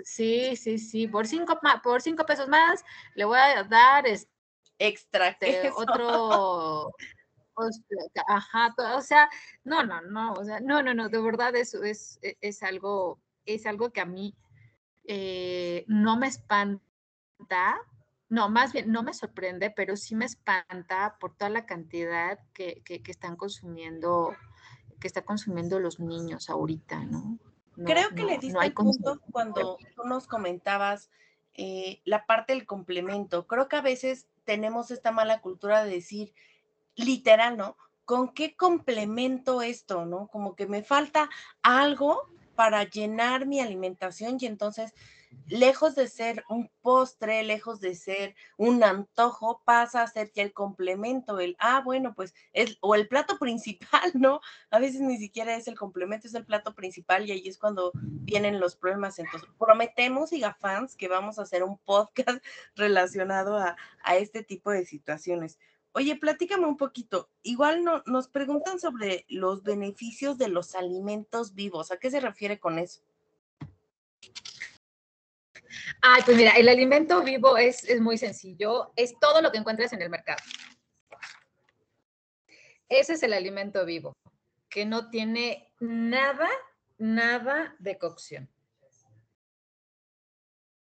Sí, 0.04 0.54
sí, 0.54 0.78
sí. 0.78 1.08
Por 1.08 1.26
cinco, 1.26 1.58
por 1.82 2.00
cinco 2.00 2.24
pesos 2.24 2.46
más 2.48 2.84
le 3.16 3.24
voy 3.24 3.38
a 3.38 3.64
dar 3.64 4.06
este, 4.06 4.30
extra 4.78 5.36
otro. 5.76 6.92
Ajá, 8.26 8.74
o 8.96 9.00
sea, 9.00 9.28
no, 9.64 9.84
no, 9.84 10.00
no, 10.02 10.32
o 10.32 10.44
sea, 10.44 10.61
no, 10.61 10.82
no, 10.82 10.94
no, 10.94 11.09
de 11.09 11.20
verdad 11.20 11.54
eso 11.56 11.82
es, 11.82 12.18
e, 12.22 12.36
es, 12.40 12.62
algo, 12.62 13.20
es 13.46 13.66
algo 13.66 13.90
que 13.90 14.00
a 14.00 14.06
mí 14.06 14.34
eh, 15.04 15.84
no 15.88 16.16
me 16.16 16.26
espanta 16.26 17.80
no, 18.28 18.50
más 18.50 18.72
bien 18.72 18.92
no 18.92 19.02
me 19.02 19.14
sorprende, 19.14 19.70
pero 19.70 19.96
sí 19.96 20.14
me 20.14 20.26
espanta 20.26 21.16
por 21.18 21.34
toda 21.34 21.50
la 21.50 21.64
cantidad 21.64 22.38
que, 22.52 22.82
están 23.06 23.36
consumiendo, 23.36 24.34
que 25.00 25.06
está 25.06 25.22
consumiendo 25.24 25.80
los 25.80 25.98
niños 25.98 26.50
ahorita, 26.50 27.04
¿no? 27.06 27.38
Creo 27.84 28.11
que 28.11 28.24
le 28.24 28.38
diste 28.38 28.66
el 28.66 28.74
punto 28.74 29.20
cuando 29.30 29.78
tú 29.94 30.02
nos 30.04 30.26
comentabas 30.26 31.11
eh, 31.54 32.02
la 32.04 32.26
parte 32.26 32.52
del 32.52 32.66
complemento. 32.66 33.46
Creo 33.46 33.68
que 33.68 33.76
a 33.76 33.82
veces 33.82 34.26
tenemos 34.44 34.90
esta 34.90 35.12
mala 35.12 35.40
cultura 35.40 35.84
de 35.84 35.92
decir, 35.92 36.34
literal, 36.99 37.57
¿no? 37.57 37.76
¿Con 38.05 38.32
qué 38.32 38.57
complemento 38.57 39.62
esto, 39.62 40.07
no? 40.07 40.28
Como 40.28 40.55
que 40.55 40.66
me 40.66 40.82
falta 40.82 41.28
algo 41.62 42.28
para 42.55 42.84
llenar 42.84 43.46
mi 43.46 43.61
alimentación 43.61 44.36
y 44.40 44.46
entonces 44.46 44.94
lejos 45.46 45.94
de 45.94 46.09
ser 46.09 46.44
un 46.49 46.70
postre, 46.82 47.42
lejos 47.42 47.80
de 47.80 47.94
ser 47.94 48.34
un 48.57 48.82
antojo, 48.82 49.62
pasa 49.64 50.03
a 50.03 50.07
ser 50.07 50.30
ya 50.32 50.42
el 50.42 50.53
complemento, 50.53 51.38
el, 51.40 51.57
ah, 51.59 51.82
bueno, 51.84 52.14
pues 52.14 52.34
es, 52.53 52.76
o 52.80 52.94
el 52.94 53.09
plato 53.09 53.38
principal, 53.38 54.11
¿no? 54.14 54.40
A 54.70 54.78
veces 54.78 55.01
ni 55.01 55.18
siquiera 55.18 55.55
es 55.57 55.68
el 55.68 55.78
complemento, 55.78 56.26
es 56.26 56.34
el 56.34 56.44
plato 56.44 56.74
principal 56.74 57.26
y 57.26 57.32
ahí 57.32 57.49
es 57.49 57.59
cuando 57.59 57.92
vienen 57.94 58.61
los 58.61 58.76
problemas. 58.76 59.18
Entonces, 59.18 59.49
prometemos, 59.59 60.30
fans, 60.59 60.96
que 60.96 61.09
vamos 61.09 61.38
a 61.38 61.42
hacer 61.42 61.62
un 61.62 61.78
podcast 61.78 62.44
relacionado 62.76 63.57
a, 63.57 63.76
a 64.03 64.16
este 64.16 64.42
tipo 64.42 64.70
de 64.70 64.84
situaciones. 64.84 65.59
Oye, 65.93 66.16
platícame 66.16 66.66
un 66.66 66.76
poquito. 66.76 67.30
Igual 67.43 67.82
no, 67.82 68.03
nos 68.07 68.28
preguntan 68.28 68.78
sobre 68.78 69.24
los 69.28 69.62
beneficios 69.62 70.39
de 70.39 70.49
los 70.49 70.74
alimentos 70.74 71.55
vivos. 71.55 71.91
¿A 71.91 71.99
qué 71.99 72.11
se 72.11 72.20
refiere 72.20 72.61
con 72.61 72.78
eso? 72.78 73.03
Ay, 76.01 76.22
pues 76.24 76.36
mira, 76.36 76.53
el 76.53 76.68
alimento 76.68 77.22
vivo 77.22 77.57
es, 77.57 77.86
muy 78.01 78.18
sencillo, 78.18 78.93
es 78.97 79.18
todo 79.18 79.41
lo 79.43 79.51
que 79.51 79.59
encuentres 79.59 79.93
en 79.93 80.03
el 80.03 80.11
mercado. 80.11 80.43
Ese 82.89 83.14
es 83.14 83.22
el 83.22 83.32
alimento 83.32 83.84
vivo, 83.84 84.16
que 84.70 84.86
no 84.86 85.11
tiene 85.11 85.72
nada, 85.80 86.49
nada 86.97 87.74
de 87.78 87.99
cocción. 87.99 88.49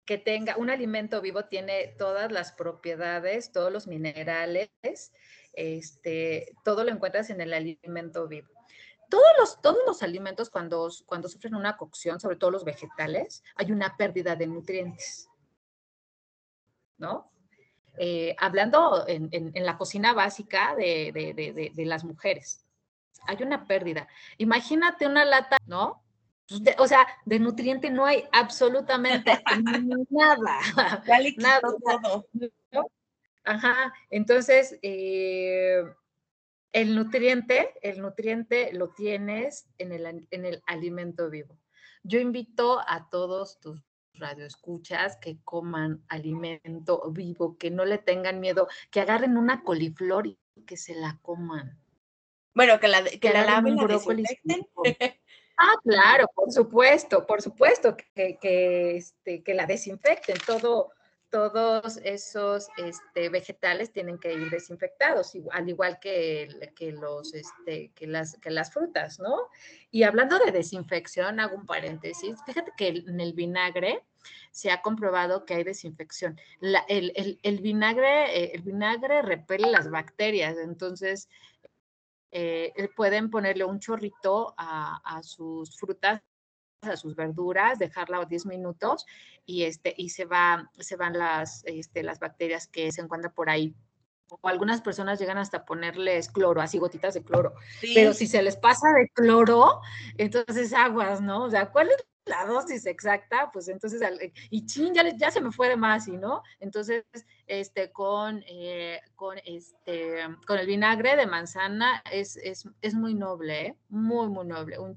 Que 0.06 0.18
tenga 0.18 0.56
un 0.56 0.70
alimento 0.70 1.20
vivo 1.20 1.44
tiene 1.44 1.94
todas 1.98 2.32
las 2.32 2.52
propiedades, 2.52 3.52
todos 3.52 3.72
los 3.72 3.86
minerales, 3.86 4.70
este, 5.52 6.54
todo 6.64 6.84
lo 6.84 6.90
encuentras 6.90 7.28
en 7.30 7.40
el 7.40 7.52
alimento 7.52 8.28
vivo 8.28 8.48
todos 9.08 9.26
los, 9.38 9.60
todos 9.60 9.78
los 9.86 10.02
alimentos 10.02 10.50
cuando, 10.50 10.90
cuando 11.06 11.28
sufren 11.28 11.54
una 11.54 11.76
cocción, 11.76 12.20
sobre 12.20 12.36
todo 12.36 12.50
los 12.50 12.64
vegetales, 12.64 13.42
hay 13.54 13.72
una 13.72 13.96
pérdida 13.96 14.36
de 14.36 14.46
nutrientes. 14.46 15.28
¿No? 16.98 17.30
Eh, 17.98 18.34
hablando 18.38 19.04
en, 19.06 19.52
la 19.54 19.76
cocina 19.78 20.12
básica 20.12 20.74
de, 20.74 21.72
las 21.76 22.04
mujeres, 22.04 22.64
hay 23.26 23.42
una 23.42 23.66
pérdida. 23.66 24.08
Imagínate 24.38 25.06
una 25.06 25.24
lata, 25.24 25.58
¿no? 25.66 26.02
Pues 26.48 26.62
o 26.78 26.86
sea, 26.86 27.06
de 27.24 27.40
nutriente 27.40 27.90
no 27.90 28.06
hay 28.06 28.24
absolutamente 28.32 29.32
nada. 30.10 30.60
nada. 31.38 31.60
Todo. 31.60 32.90
Ajá, 33.44 33.92
entonces, 34.10 34.78
eh, 34.82 35.82
el 36.72 36.94
nutriente, 36.94 37.74
el 37.82 38.00
nutriente 38.00 38.72
lo 38.72 38.90
tienes 38.90 39.68
en 39.78 39.92
el, 39.92 40.26
en 40.30 40.44
el 40.44 40.62
alimento 40.66 41.30
vivo. 41.30 41.58
Yo 42.02 42.20
invito 42.20 42.80
a 42.86 43.08
todos 43.08 43.58
tus 43.60 43.80
radioescuchas 44.14 45.16
que 45.16 45.38
coman 45.44 46.04
alimento 46.08 47.10
vivo, 47.10 47.56
que 47.58 47.70
no 47.70 47.84
le 47.84 47.98
tengan 47.98 48.40
miedo, 48.40 48.68
que 48.90 49.00
agarren 49.00 49.36
una 49.36 49.62
coliflor 49.62 50.26
y 50.26 50.38
que 50.66 50.76
se 50.76 50.94
la 50.94 51.18
coman. 51.22 51.78
Bueno, 52.54 52.80
que 52.80 52.88
la, 52.88 53.04
que, 53.04 53.30
la 53.30 53.44
laven, 53.44 53.76
la 53.76 53.86
desinfecten. 53.86 54.66
Ah, 55.56 55.74
claro, 55.82 56.26
por 56.34 56.52
supuesto, 56.52 57.26
por 57.26 57.40
supuesto 57.40 57.96
que, 57.96 58.36
que, 58.36 58.96
este, 58.96 59.42
que 59.42 59.54
la 59.54 59.66
desinfecten. 59.66 60.36
Todo, 60.46 60.90
todos 61.30 61.98
esos 61.98 62.68
este, 62.76 63.28
vegetales 63.28 63.92
tienen 63.92 64.18
que 64.18 64.32
ir 64.32 64.50
desinfectados, 64.50 65.32
al 65.52 65.68
igual 65.68 65.98
que, 65.98 66.48
los, 67.00 67.34
este, 67.34 67.90
que, 67.94 68.06
las, 68.06 68.38
que 68.38 68.50
las 68.50 68.72
frutas, 68.72 69.18
¿no? 69.18 69.48
Y 69.90 70.04
hablando 70.04 70.38
de 70.38 70.52
desinfección, 70.52 71.40
hago 71.40 71.56
un 71.56 71.66
paréntesis. 71.66 72.36
Fíjate 72.46 72.72
que 72.76 72.88
en 72.88 73.20
el 73.20 73.32
vinagre 73.32 74.02
se 74.50 74.70
ha 74.70 74.82
comprobado 74.82 75.44
que 75.44 75.54
hay 75.54 75.64
desinfección. 75.64 76.40
el, 76.88 77.60
vinagre, 77.60 78.44
eh, 78.44 78.52
el 78.54 78.62
vinagre 78.62 79.22
repele 79.22 79.70
las 79.70 79.90
bacterias, 79.90 80.56
entonces 80.58 81.28
eh, 82.30 82.72
pueden 82.96 83.30
ponerle 83.30 83.64
un 83.64 83.80
chorrito 83.80 84.54
a 84.56 85.20
sus 85.22 85.76
frutas 85.76 86.22
a 86.82 86.96
sus 86.96 87.14
verduras, 87.14 87.78
dejarla 87.78 88.24
10 88.24 88.46
minutos 88.46 89.06
y, 89.44 89.64
este, 89.64 89.94
y 89.96 90.10
se, 90.10 90.24
va, 90.24 90.70
se 90.78 90.96
van 90.96 91.18
las, 91.18 91.62
este, 91.64 92.02
las 92.02 92.18
bacterias 92.18 92.66
que 92.66 92.92
se 92.92 93.00
encuentran 93.00 93.32
por 93.34 93.50
ahí. 93.50 93.74
O 94.28 94.48
algunas 94.48 94.80
personas 94.80 95.20
llegan 95.20 95.38
hasta 95.38 95.64
ponerles 95.64 96.28
cloro, 96.28 96.60
así 96.60 96.78
gotitas 96.78 97.14
de 97.14 97.22
cloro. 97.22 97.54
Pero 97.94 98.12
si 98.12 98.26
se 98.26 98.42
les 98.42 98.56
pasa 98.56 98.88
de 98.92 99.08
cloro, 99.10 99.80
entonces 100.18 100.72
aguas, 100.72 101.20
¿no? 101.20 101.44
O 101.44 101.50
sea, 101.50 101.70
¿cuál 101.70 101.90
es 101.90 102.04
la 102.26 102.44
dosis 102.44 102.86
exacta? 102.86 103.50
Pues 103.52 103.68
entonces, 103.68 104.02
y 104.50 104.66
chin, 104.66 104.92
ya, 104.92 105.08
ya 105.16 105.30
se 105.30 105.40
me 105.40 105.52
fue 105.52 105.68
de 105.68 105.76
más, 105.76 106.06
¿y 106.08 106.16
no? 106.16 106.42
Entonces, 106.60 107.04
este, 107.46 107.90
con, 107.92 108.42
eh, 108.46 109.00
con, 109.14 109.38
este, 109.44 110.18
con 110.46 110.58
el 110.58 110.66
vinagre 110.66 111.16
de 111.16 111.26
manzana 111.26 112.02
es, 112.10 112.36
es, 112.36 112.68
es 112.82 112.94
muy 112.94 113.14
noble, 113.14 113.66
¿eh? 113.66 113.76
muy, 113.88 114.28
muy 114.28 114.46
noble. 114.46 114.78
Un 114.78 114.94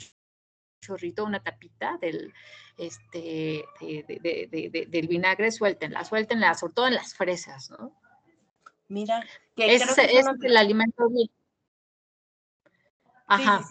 chorrito, 0.82 1.24
una 1.24 1.42
tapita 1.42 1.98
del, 2.02 2.34
este, 2.78 3.64
del 3.80 5.08
vinagre, 5.08 5.52
suéltenla, 5.52 6.04
suéltenla, 6.04 6.56
sobre 6.56 6.74
todo 6.74 6.88
en 6.88 6.96
las 6.96 7.14
fresas, 7.14 7.70
¿no? 7.72 7.96
Mira, 8.88 9.24
que 9.56 9.76
es, 9.76 9.84
es 9.98 10.26
el 10.42 10.58
alimento 10.58 11.08
Ajá. 13.28 13.64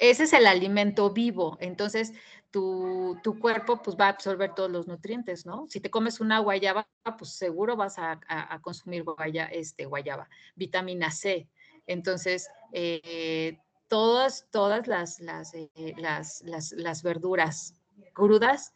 Ese 0.00 0.24
es 0.24 0.32
el 0.32 0.46
alimento 0.46 1.10
vivo. 1.10 1.58
Entonces, 1.60 2.14
tu, 2.50 3.20
cuerpo 3.38 3.82
pues 3.82 3.96
va 3.98 4.06
a 4.06 4.08
absorber 4.08 4.54
todos 4.54 4.70
los 4.70 4.86
nutrientes, 4.88 5.44
¿no? 5.44 5.66
Si 5.68 5.78
te 5.78 5.90
comes 5.90 6.20
una 6.20 6.38
guayaba, 6.38 6.88
pues 7.18 7.34
seguro 7.34 7.76
vas 7.76 7.96
a, 7.98 8.18
consumir 8.62 9.04
este, 9.52 9.84
guayaba, 9.84 10.28
vitamina 10.56 11.10
C. 11.10 11.48
Entonces, 11.86 12.48
eh, 12.72 13.58
todas, 13.88 14.48
todas 14.50 14.86
las, 14.86 15.20
las, 15.20 15.52
eh, 15.52 15.68
las, 15.98 16.42
las, 16.42 17.02
verduras 17.02 17.74
crudas 18.14 18.72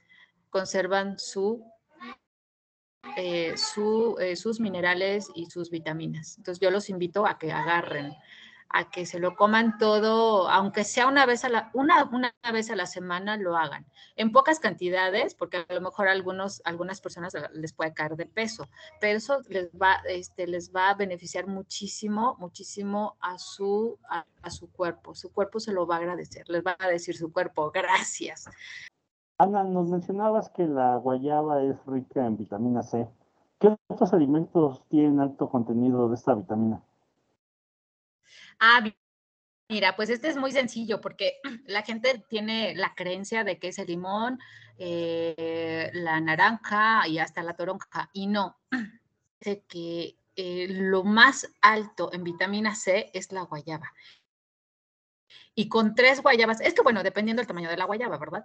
conservan 0.51 1.19
su, 1.19 1.65
eh, 3.17 3.57
su 3.57 4.19
sus 4.37 4.61
minerales 4.61 5.29
y 5.35 5.47
sus 5.47 5.71
vitaminas. 5.71 6.37
Entonces, 6.37 6.61
yo 6.61 6.71
los 6.71 6.91
invito 6.91 7.27
a 7.27 7.39
que 7.39 7.51
agarren 7.51 8.13
a 8.69 8.91
que 8.91 9.07
se 9.07 9.19
lo 9.19 9.37
coman 9.37 9.79
todo, 9.79 10.49
aunque 10.49 10.85
sea 10.85 11.07
una 11.07 11.27
vez 11.27 11.45
a 11.45 11.49
la, 11.49 11.71
una, 11.75 12.05
una 12.13 12.33
vez 12.53 12.71
a 12.71 12.77
la 12.77 12.87
semana, 12.87 13.37
lo 13.37 13.57
hagan. 13.57 13.87
En 14.17 14.33
pocas 14.33 14.59
cantidades, 14.59 15.35
porque 15.35 15.65
a 15.69 15.75
lo 15.75 15.81
mejor 15.81 16.09
a 16.09 16.13
algunos, 16.13 16.61
algunas 16.65 17.01
personas 17.01 17.35
les 17.53 17.73
puede 17.73 17.95
caer 17.95 18.17
de 18.17 18.27
peso, 18.27 18.69
pero 19.01 19.19
eso 19.19 19.39
les 19.49 19.71
va, 19.71 19.97
este, 20.09 20.47
les 20.47 20.75
va 20.75 20.91
a 20.91 20.95
beneficiar 20.95 21.47
muchísimo, 21.47 22.37
muchísimo 22.39 23.17
a 23.21 23.39
su, 23.39 23.99
a, 24.09 24.25
su 24.51 24.71
cuerpo. 24.73 25.15
Su 25.15 25.33
cuerpo 25.33 25.61
se 25.61 25.73
lo 25.73 25.87
va 25.87 25.97
a 25.97 25.99
agradecer, 25.99 26.49
les 26.49 26.65
va 26.65 26.77
a 26.79 26.89
decir 26.89 27.17
su 27.17 27.33
cuerpo, 27.33 27.71
gracias. 27.71 28.49
Ana, 29.39 29.65
nos 29.65 29.89
mencionabas 29.89 30.49
que 30.51 30.67
la 30.67 30.97
guayaba 30.97 31.63
es 31.63 31.77
rica 31.87 32.27
en 32.27 32.37
vitamina 32.37 32.83
C. 32.83 33.09
¿Qué 33.59 33.77
otros 33.89 34.13
alimentos 34.13 34.83
tienen 34.89 35.21
alto 35.21 35.49
contenido 35.49 36.09
de 36.09 36.15
esta 36.17 36.35
vitamina? 36.35 36.83
Ah, 38.59 38.83
mira, 39.69 39.97
pues 39.97 40.11
este 40.11 40.29
es 40.29 40.37
muy 40.37 40.53
sencillo 40.53 41.01
porque 41.01 41.39
la 41.67 41.83
gente 41.83 42.25
tiene 42.29 42.75
la 42.75 42.95
creencia 42.95 43.45
de 43.45 43.59
que 43.59 43.69
es 43.69 43.79
el 43.79 43.89
limón, 43.89 44.39
eh, 44.79 45.91
la 45.95 46.21
naranja 46.21 47.07
y 47.09 47.19
hasta 47.19 47.43
la 47.43 47.55
toronja. 47.55 48.11
Y 48.13 48.27
no, 48.27 48.59
de 49.41 49.63
que 49.63 50.17
eh, 50.37 50.67
lo 50.69 51.05
más 51.05 51.49
alto 51.61 52.11
en 52.13 52.25
vitamina 52.25 52.75
C 52.75 53.11
es 53.15 53.33
la 53.33 53.43
guayaba. 53.43 53.93
Y 55.55 55.69
con 55.69 55.95
tres 55.95 56.21
guayabas, 56.21 56.61
es 56.61 56.75
que 56.75 56.83
bueno, 56.83 57.03
dependiendo 57.03 57.41
del 57.41 57.47
tamaño 57.47 57.71
de 57.71 57.77
la 57.77 57.85
guayaba, 57.85 58.19
¿verdad? 58.19 58.45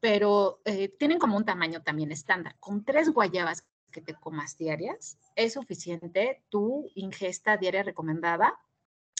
Pero 0.00 0.60
eh, 0.64 0.88
tienen 0.98 1.18
como 1.18 1.36
un 1.36 1.44
tamaño 1.44 1.82
también 1.82 2.10
estándar. 2.10 2.56
Con 2.58 2.84
tres 2.84 3.10
guayabas 3.10 3.64
que 3.90 4.00
te 4.00 4.14
comas 4.14 4.58
diarias, 4.58 5.18
es 5.36 5.54
suficiente 5.54 6.42
tu 6.48 6.90
ingesta 6.94 7.56
diaria 7.56 7.82
recomendada 7.82 8.58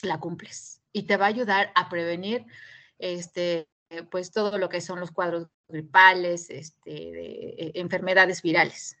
la 0.03 0.19
cumples 0.19 0.81
y 0.91 1.03
te 1.03 1.17
va 1.17 1.25
a 1.25 1.29
ayudar 1.29 1.71
a 1.75 1.89
prevenir 1.89 2.45
este, 2.97 3.67
pues 4.11 4.31
todo 4.31 4.57
lo 4.57 4.69
que 4.69 4.81
son 4.81 4.99
los 4.99 5.11
cuadros 5.11 5.47
gripales, 5.67 6.49
este, 6.49 6.91
de, 6.91 7.55
eh, 7.57 7.71
enfermedades 7.75 8.41
virales. 8.41 8.97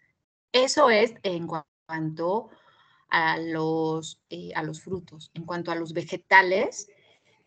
Eso 0.51 0.89
es 0.89 1.13
en 1.23 1.47
cuanto 1.47 2.49
a 3.09 3.37
los, 3.37 4.21
eh, 4.29 4.51
a 4.55 4.63
los 4.63 4.81
frutos. 4.81 5.31
En 5.33 5.45
cuanto 5.45 5.71
a 5.71 5.75
los 5.75 5.93
vegetales, 5.93 6.89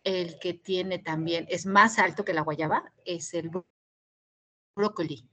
el 0.03 0.37
que 0.39 0.53
tiene 0.53 0.99
también, 0.99 1.45
es 1.49 1.65
más 1.65 1.99
alto 1.99 2.25
que 2.25 2.33
la 2.33 2.41
guayaba, 2.41 2.91
es 3.05 3.33
el 3.33 3.49
brócoli. 4.75 5.25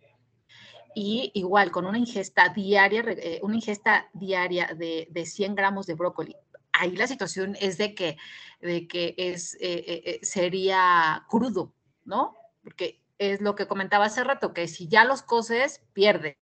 Y 0.94 1.30
igual, 1.34 1.70
con 1.70 1.86
una 1.86 1.98
ingesta 1.98 2.48
diaria, 2.48 3.02
eh, 3.06 3.40
una 3.42 3.56
ingesta 3.56 4.08
diaria 4.12 4.74
de, 4.76 5.06
de 5.10 5.26
100 5.26 5.54
gramos 5.54 5.86
de 5.86 5.94
brócoli 5.94 6.36
ahí 6.80 6.96
la 6.96 7.06
situación 7.06 7.56
es 7.60 7.76
de 7.78 7.94
que, 7.94 8.16
de 8.60 8.88
que 8.88 9.14
es, 9.16 9.54
eh, 9.54 9.84
eh, 9.86 10.02
eh, 10.04 10.20
sería 10.22 11.26
crudo, 11.28 11.74
¿no? 12.04 12.36
Porque 12.62 13.02
es 13.18 13.40
lo 13.42 13.54
que 13.54 13.68
comentaba 13.68 14.06
hace 14.06 14.24
rato, 14.24 14.54
que 14.54 14.66
si 14.66 14.88
ya 14.88 15.04
los 15.04 15.22
coces, 15.22 15.82
pierden, 15.92 16.36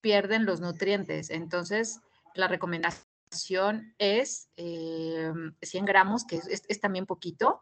pierden 0.00 0.46
los 0.46 0.60
nutrientes. 0.60 1.30
Entonces, 1.30 2.00
la 2.34 2.46
recomendación 2.46 3.94
es 3.98 4.48
100 4.56 5.56
gramos, 5.84 6.24
que 6.24 6.36
es, 6.36 6.80
también 6.80 7.06
poquito, 7.06 7.60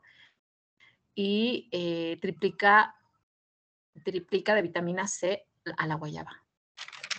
y 1.15 2.19
triplica, 2.21 2.95
triplica 4.05 4.55
de 4.55 4.63
vitamina 4.63 5.09
C 5.09 5.47
a 5.77 5.87
la 5.87 5.95
guayaba. 5.95 6.45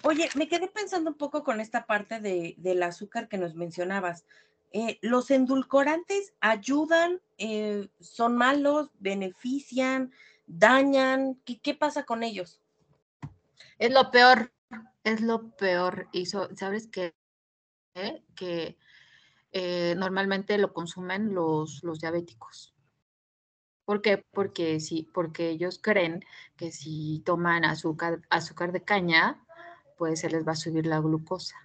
Oye, 0.04 0.30
me 0.36 0.48
quedé 0.48 0.68
pensando 0.68 1.12
un 1.12 1.18
poco 1.18 1.44
con 1.44 1.60
esta 1.60 1.86
parte 1.86 2.20
de, 2.20 2.56
del 2.58 2.82
azúcar 2.82 3.28
que 3.28 3.38
nos 3.38 3.54
mencionabas. 3.54 4.26
Eh, 4.72 4.98
¿Los 5.02 5.30
endulcorantes 5.30 6.34
ayudan, 6.40 7.22
eh, 7.38 7.90
son 8.00 8.36
malos, 8.36 8.90
benefician, 9.00 10.12
dañan? 10.48 11.36
¿Qué, 11.46 11.76
pasa 11.76 12.04
con 12.04 12.24
ellos? 12.24 12.62
Es 13.78 13.92
lo 13.92 14.10
peor, 14.10 14.52
es 15.04 15.22
lo 15.22 15.52
peor. 15.52 16.08
Y 16.12 16.26
sabes 16.26 16.88
qué? 16.88 17.14
¿Eh? 17.94 18.24
que 18.36 18.78
normalmente 19.98 20.58
lo 20.58 20.74
consumen 20.74 21.34
los, 21.36 21.84
los 21.84 22.00
diabéticos. 22.00 22.74
¿Por 23.84 24.02
qué? 24.02 24.24
Porque, 24.32 24.80
sí, 24.80 25.10
porque 25.14 25.50
ellos 25.50 25.78
creen 25.84 26.24
que 26.56 26.72
si 26.72 27.22
toman 27.26 27.66
azúcar, 27.66 28.22
azúcar 28.30 28.72
de 28.72 28.84
caña, 28.84 29.44
pues 30.02 30.22
se 30.22 30.32
les 30.32 30.48
va 30.48 30.54
a 30.54 30.56
subir 30.56 30.88
la 30.88 31.00
glucosa. 31.00 31.58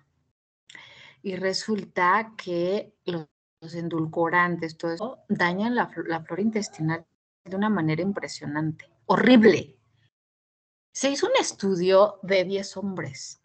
Y 1.23 1.37
resulta 1.37 2.35
que 2.37 2.93
los, 3.07 3.27
endulcorantes, 3.75 4.77
todo 4.77 4.93
eso, 4.93 5.19
dañan 5.31 5.75
la, 5.75 5.89
flora 5.89 6.43
intestinal 6.43 7.07
de 7.47 7.57
una 7.57 7.71
manera 7.71 8.03
impresionante, 8.03 8.91
horrible. 9.07 9.79
Se 10.93 11.11
hizo 11.11 11.29
un 11.29 11.33
estudio 11.41 12.19
de 12.23 12.45
10 12.45 12.77
hombres 12.77 13.41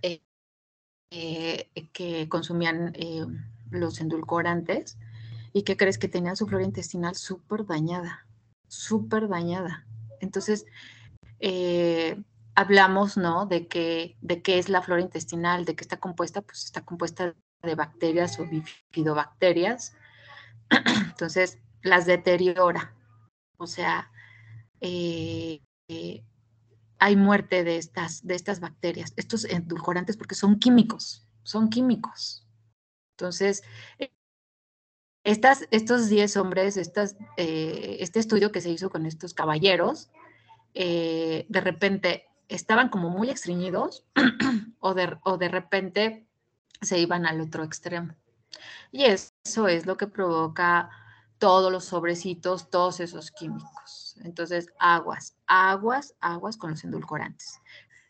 eh, 0.00 0.22
eh, 1.10 1.68
que 1.92 2.26
consumían 2.30 2.94
eh, 2.94 3.26
los 3.68 4.00
endulcorantes 4.00 4.96
y 5.52 5.64
que 5.64 5.76
crees 5.76 5.98
que 5.98 6.08
tenían 6.08 6.36
su 6.36 6.46
flora 6.46 6.64
intestinal 6.64 7.14
súper 7.14 7.66
dañada, 7.66 8.26
súper 8.68 9.28
dañada. 9.28 9.86
Entonces, 10.20 10.64
hablamos, 12.54 13.16
¿no? 13.16 13.46
De 13.46 13.66
que, 13.66 14.16
de 14.20 14.42
qué 14.42 14.58
es 14.58 14.68
la 14.68 14.82
flora 14.82 15.02
intestinal, 15.02 15.64
de 15.64 15.74
qué 15.74 15.82
está 15.82 15.98
compuesta, 15.98 16.42
pues 16.42 16.64
está 16.64 16.84
compuesta 16.84 17.34
de 17.62 17.74
bacterias 17.74 18.38
o 18.38 18.46
bifidobacterias. 18.46 19.96
Entonces, 21.08 21.58
las 21.82 22.06
deteriora. 22.06 22.94
O 23.56 23.66
sea, 23.66 24.10
eh, 24.80 25.60
eh, 25.88 26.24
hay 26.98 27.16
muerte 27.16 27.64
de 27.64 27.76
estas, 27.76 28.26
de 28.26 28.34
estas 28.34 28.60
bacterias, 28.60 29.12
estos 29.16 29.44
endulcorantes, 29.44 30.16
porque 30.16 30.34
son 30.34 30.58
químicos, 30.58 31.26
son 31.42 31.68
químicos. 31.68 32.46
Entonces, 33.16 33.62
estas, 35.24 35.66
estos 35.70 36.08
10 36.08 36.36
hombres, 36.36 36.76
eh, 36.76 37.96
este 38.00 38.20
estudio 38.20 38.52
que 38.52 38.60
se 38.60 38.70
hizo 38.70 38.90
con 38.90 39.06
estos 39.06 39.34
caballeros, 39.34 40.10
de 40.74 41.46
repente 41.48 42.26
estaban 42.48 42.88
como 42.88 43.10
muy 43.10 43.30
extrañidos 43.30 44.04
o, 44.80 44.94
de, 44.94 45.16
o 45.24 45.38
de 45.38 45.48
repente 45.48 46.26
se 46.80 46.98
iban 46.98 47.26
al 47.26 47.40
otro 47.40 47.64
extremo. 47.64 48.14
Y 48.92 49.04
eso 49.04 49.68
es 49.68 49.86
lo 49.86 49.96
que 49.96 50.06
provoca 50.06 50.90
todos 51.38 51.72
los 51.72 51.84
sobrecitos, 51.84 52.70
todos 52.70 53.00
esos 53.00 53.30
químicos. 53.30 54.16
Entonces, 54.22 54.68
aguas, 54.78 55.36
aguas, 55.46 56.14
aguas 56.20 56.56
con 56.56 56.70
los 56.70 56.84
endulcorantes. 56.84 57.60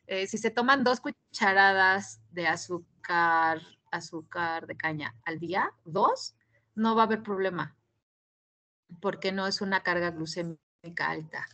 Eh, 0.06 0.26
si 0.26 0.36
se 0.36 0.50
toman 0.50 0.84
dos 0.84 1.00
cucharadas 1.00 2.20
de 2.30 2.46
azúcar, 2.46 3.62
azúcar 3.90 4.66
de 4.66 4.76
caña 4.76 5.14
al 5.24 5.38
día, 5.38 5.72
dos, 5.84 6.36
no 6.74 6.94
va 6.94 7.02
a 7.02 7.06
haber 7.06 7.22
problema, 7.22 7.74
porque 9.00 9.32
no 9.32 9.46
es 9.46 9.62
una 9.62 9.82
carga 9.82 10.10
glucémica 10.10 10.58
alta 11.08 11.46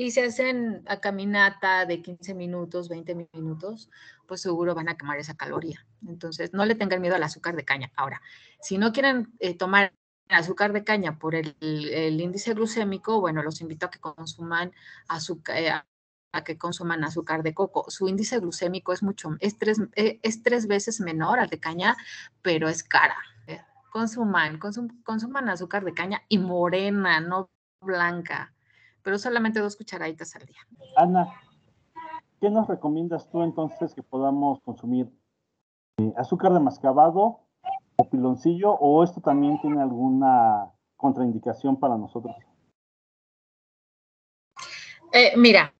y 0.00 0.12
se 0.12 0.24
hacen 0.24 0.82
a 0.86 0.98
caminata 0.98 1.84
de 1.84 2.00
15 2.00 2.32
minutos, 2.32 2.88
20 2.88 3.28
minutos, 3.34 3.90
pues 4.26 4.40
seguro 4.40 4.74
van 4.74 4.88
a 4.88 4.96
quemar 4.96 5.18
esa 5.18 5.36
caloría. 5.36 5.86
Entonces, 6.08 6.54
no 6.54 6.64
le 6.64 6.74
tengan 6.74 7.02
miedo 7.02 7.16
al 7.16 7.22
azúcar 7.22 7.54
de 7.54 7.66
caña. 7.66 7.92
Ahora, 7.96 8.22
si 8.62 8.78
no 8.78 8.94
quieren 8.94 9.30
eh, 9.40 9.54
tomar 9.54 9.92
azúcar 10.30 10.72
de 10.72 10.84
caña 10.84 11.18
por 11.18 11.34
el, 11.34 11.54
índice 12.18 12.54
glucémico, 12.54 13.20
bueno, 13.20 13.42
los 13.42 13.60
invito 13.60 13.84
a 13.86 13.90
que 13.90 14.00
consuman 14.00 14.72
azúcar. 15.06 15.58
Eh, 15.58 15.70
a 16.32 16.44
que 16.44 16.56
consuman 16.56 17.04
azúcar 17.04 17.42
de 17.42 17.52
coco. 17.52 17.84
Su 17.90 18.08
índice 18.08 18.38
glucémico 18.38 18.94
es 18.94 19.02
mucho, 19.02 19.36
es 19.40 19.58
tres, 19.58 19.82
eh, 19.96 20.18
es 20.22 20.42
tres 20.42 20.66
veces 20.66 21.00
menor 21.00 21.40
al 21.40 21.50
de 21.50 21.60
caña, 21.60 21.94
pero 22.40 22.70
es 22.70 22.82
cara. 22.84 23.18
Consuman, 23.90 24.58
consuman 24.58 25.48
azúcar 25.50 25.84
de 25.84 25.92
caña 25.92 26.22
y 26.28 26.38
morena, 26.38 27.20
no 27.20 27.50
blanca 27.82 28.54
pero 29.02 29.18
solamente 29.18 29.60
dos 29.60 29.76
cucharaditas 29.76 30.34
al 30.36 30.46
día. 30.46 30.60
Ana, 30.96 31.32
¿qué 32.40 32.50
nos 32.50 32.68
recomiendas 32.68 33.30
tú 33.30 33.42
entonces 33.42 33.94
que 33.94 34.02
podamos 34.02 34.60
consumir? 34.60 35.10
Eh, 35.98 36.12
¿Azúcar 36.16 36.52
de 36.52 36.60
mascabado 36.60 37.40
piloncillo 38.04 38.72
o 38.72 39.02
esto 39.04 39.20
también 39.20 39.60
tiene 39.60 39.82
alguna 39.82 40.72
contraindicación 40.96 41.78
para 41.78 41.96
nosotros? 41.96 42.34
Eh, 45.12 45.32
mira, 45.36 45.74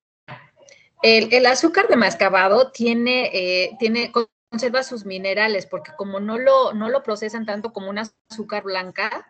el, 1.02 1.46
azúcar 1.46 1.88
de 1.88 1.96
mascabado 1.96 2.72
tiene, 2.72 3.30
eh, 3.32 3.76
tiene, 3.78 4.12
conserva 4.50 4.82
sus 4.82 5.04
minerales, 5.04 5.66
porque 5.66 5.92
como 5.96 6.20
no 6.20 6.36
lo, 6.36 6.72
no 6.72 6.88
lo 6.88 7.02
procesan 7.02 7.46
tanto 7.46 7.72
como 7.72 7.90
un 7.90 7.98
azúcar 7.98 8.64
blanca, 8.64 9.26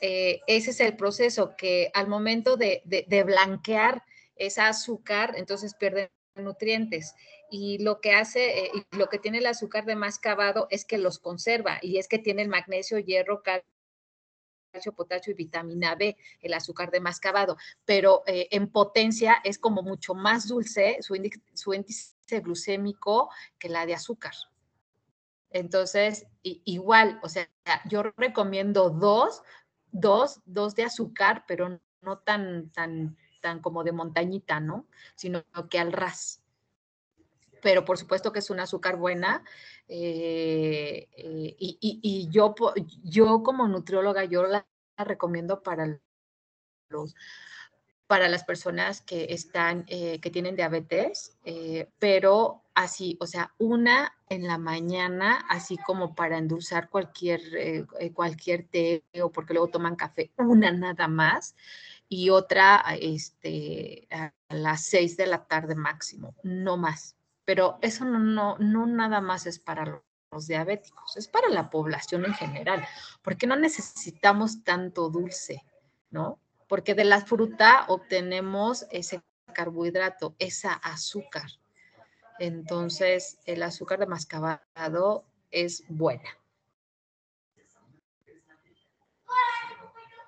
eh, 0.00 0.40
ese 0.46 0.70
es 0.70 0.80
el 0.80 0.96
proceso 0.96 1.54
que 1.56 1.90
al 1.94 2.08
momento 2.08 2.56
de, 2.56 2.82
de, 2.84 3.24
blanquear 3.24 4.02
esa 4.36 4.68
azúcar, 4.68 5.34
entonces 5.36 5.74
pierde 5.74 6.10
nutrientes. 6.34 7.14
Y 7.50 7.78
lo 7.78 8.00
que 8.00 8.12
hace, 8.12 8.70
y 8.74 8.96
lo 8.96 9.08
que 9.08 9.18
tiene 9.18 9.38
el 9.38 9.46
azúcar 9.46 9.84
de 9.84 9.96
mascabado 9.96 10.66
es 10.70 10.84
que 10.84 10.98
los 10.98 11.18
conserva 11.18 11.78
y 11.82 11.98
es 11.98 12.08
que 12.08 12.18
tiene 12.18 12.42
el 12.42 12.48
magnesio, 12.48 12.98
hierro, 12.98 13.42
calcio 13.42 13.68
calcio, 14.70 14.92
potasio 14.92 15.32
y 15.32 15.34
vitamina 15.34 15.94
B, 15.94 16.16
el 16.40 16.54
azúcar 16.54 16.90
de 16.90 17.00
mascabado, 17.00 17.56
pero 17.84 18.22
eh, 18.26 18.48
en 18.50 18.70
potencia 18.70 19.36
es 19.44 19.58
como 19.58 19.82
mucho 19.82 20.14
más 20.14 20.48
dulce 20.48 20.98
su 21.00 21.14
índice, 21.14 21.40
su 21.54 21.74
índice 21.74 22.14
glucémico 22.40 23.30
que 23.58 23.68
la 23.68 23.86
de 23.86 23.94
azúcar. 23.94 24.32
Entonces, 25.52 26.26
igual, 26.42 27.18
o 27.24 27.28
sea, 27.28 27.48
yo 27.88 28.04
recomiendo 28.16 28.90
dos, 28.90 29.42
dos, 29.92 30.40
dos 30.44 30.74
de 30.74 30.84
azúcar, 30.84 31.44
pero 31.46 31.80
no 32.02 32.18
tan, 32.18 32.70
tan, 32.70 33.16
tan 33.40 33.60
como 33.60 33.84
de 33.84 33.92
montañita, 33.92 34.60
¿no? 34.60 34.86
Sino 35.14 35.44
que 35.68 35.78
al 35.78 35.92
ras. 35.92 36.42
Pero 37.62 37.84
por 37.84 37.98
supuesto 37.98 38.32
que 38.32 38.38
es 38.38 38.50
una 38.50 38.62
azúcar 38.62 38.96
buena 38.96 39.44
eh, 39.86 41.08
eh, 41.12 41.56
y, 41.58 42.28
yo, 42.30 42.54
yo 43.02 43.42
como 43.42 43.68
nutrióloga, 43.68 44.24
yo 44.24 44.44
la 44.44 44.66
recomiendo 44.96 45.62
para 45.62 46.00
los 46.88 47.14
para 48.10 48.28
las 48.28 48.42
personas 48.42 49.02
que 49.02 49.28
están, 49.30 49.84
eh, 49.86 50.18
que 50.20 50.30
tienen 50.30 50.56
diabetes, 50.56 51.38
pero 52.00 52.64
así, 52.74 53.16
o 53.20 53.26
sea, 53.28 53.54
una 53.58 54.12
en 54.28 54.48
la 54.48 54.58
mañana, 54.58 55.46
así 55.48 55.76
como 55.76 56.16
para 56.16 56.36
endulzar 56.36 56.88
cualquier, 56.88 57.86
cualquier 58.12 58.66
té 58.66 59.04
o 59.22 59.30
porque 59.30 59.54
luego 59.54 59.68
toman 59.68 59.94
café, 59.94 60.32
una 60.38 60.72
nada 60.72 61.06
más, 61.06 61.54
y 62.08 62.30
otra 62.30 62.82
este, 63.00 64.08
a 64.10 64.32
las 64.48 64.86
seis 64.86 65.16
de 65.16 65.26
la 65.26 65.44
tarde 65.46 65.76
máximo, 65.76 66.34
no 66.42 66.76
más 66.76 67.14
pero 67.50 67.78
eso 67.82 68.04
no, 68.04 68.20
no, 68.20 68.56
no 68.58 68.86
nada 68.86 69.20
más 69.20 69.44
es 69.44 69.58
para 69.58 70.00
los 70.30 70.46
diabéticos, 70.46 71.16
es 71.16 71.26
para 71.26 71.48
la 71.48 71.68
población 71.68 72.24
en 72.24 72.32
general, 72.32 72.86
porque 73.22 73.48
no 73.48 73.56
necesitamos 73.56 74.62
tanto 74.62 75.10
dulce, 75.10 75.64
¿no? 76.10 76.38
Porque 76.70 76.94
de 76.94 77.04
la 77.04 77.20
fruta 77.20 77.84
obtenemos 77.88 78.86
ese 78.90 79.20
carbohidrato, 79.52 80.34
esa 80.38 80.72
azúcar. 80.72 81.50
Entonces, 82.38 83.38
el 83.44 83.62
azúcar 83.62 83.98
de 83.98 84.06
mascabado 84.06 85.24
es 85.50 85.84
buena. 85.88 86.30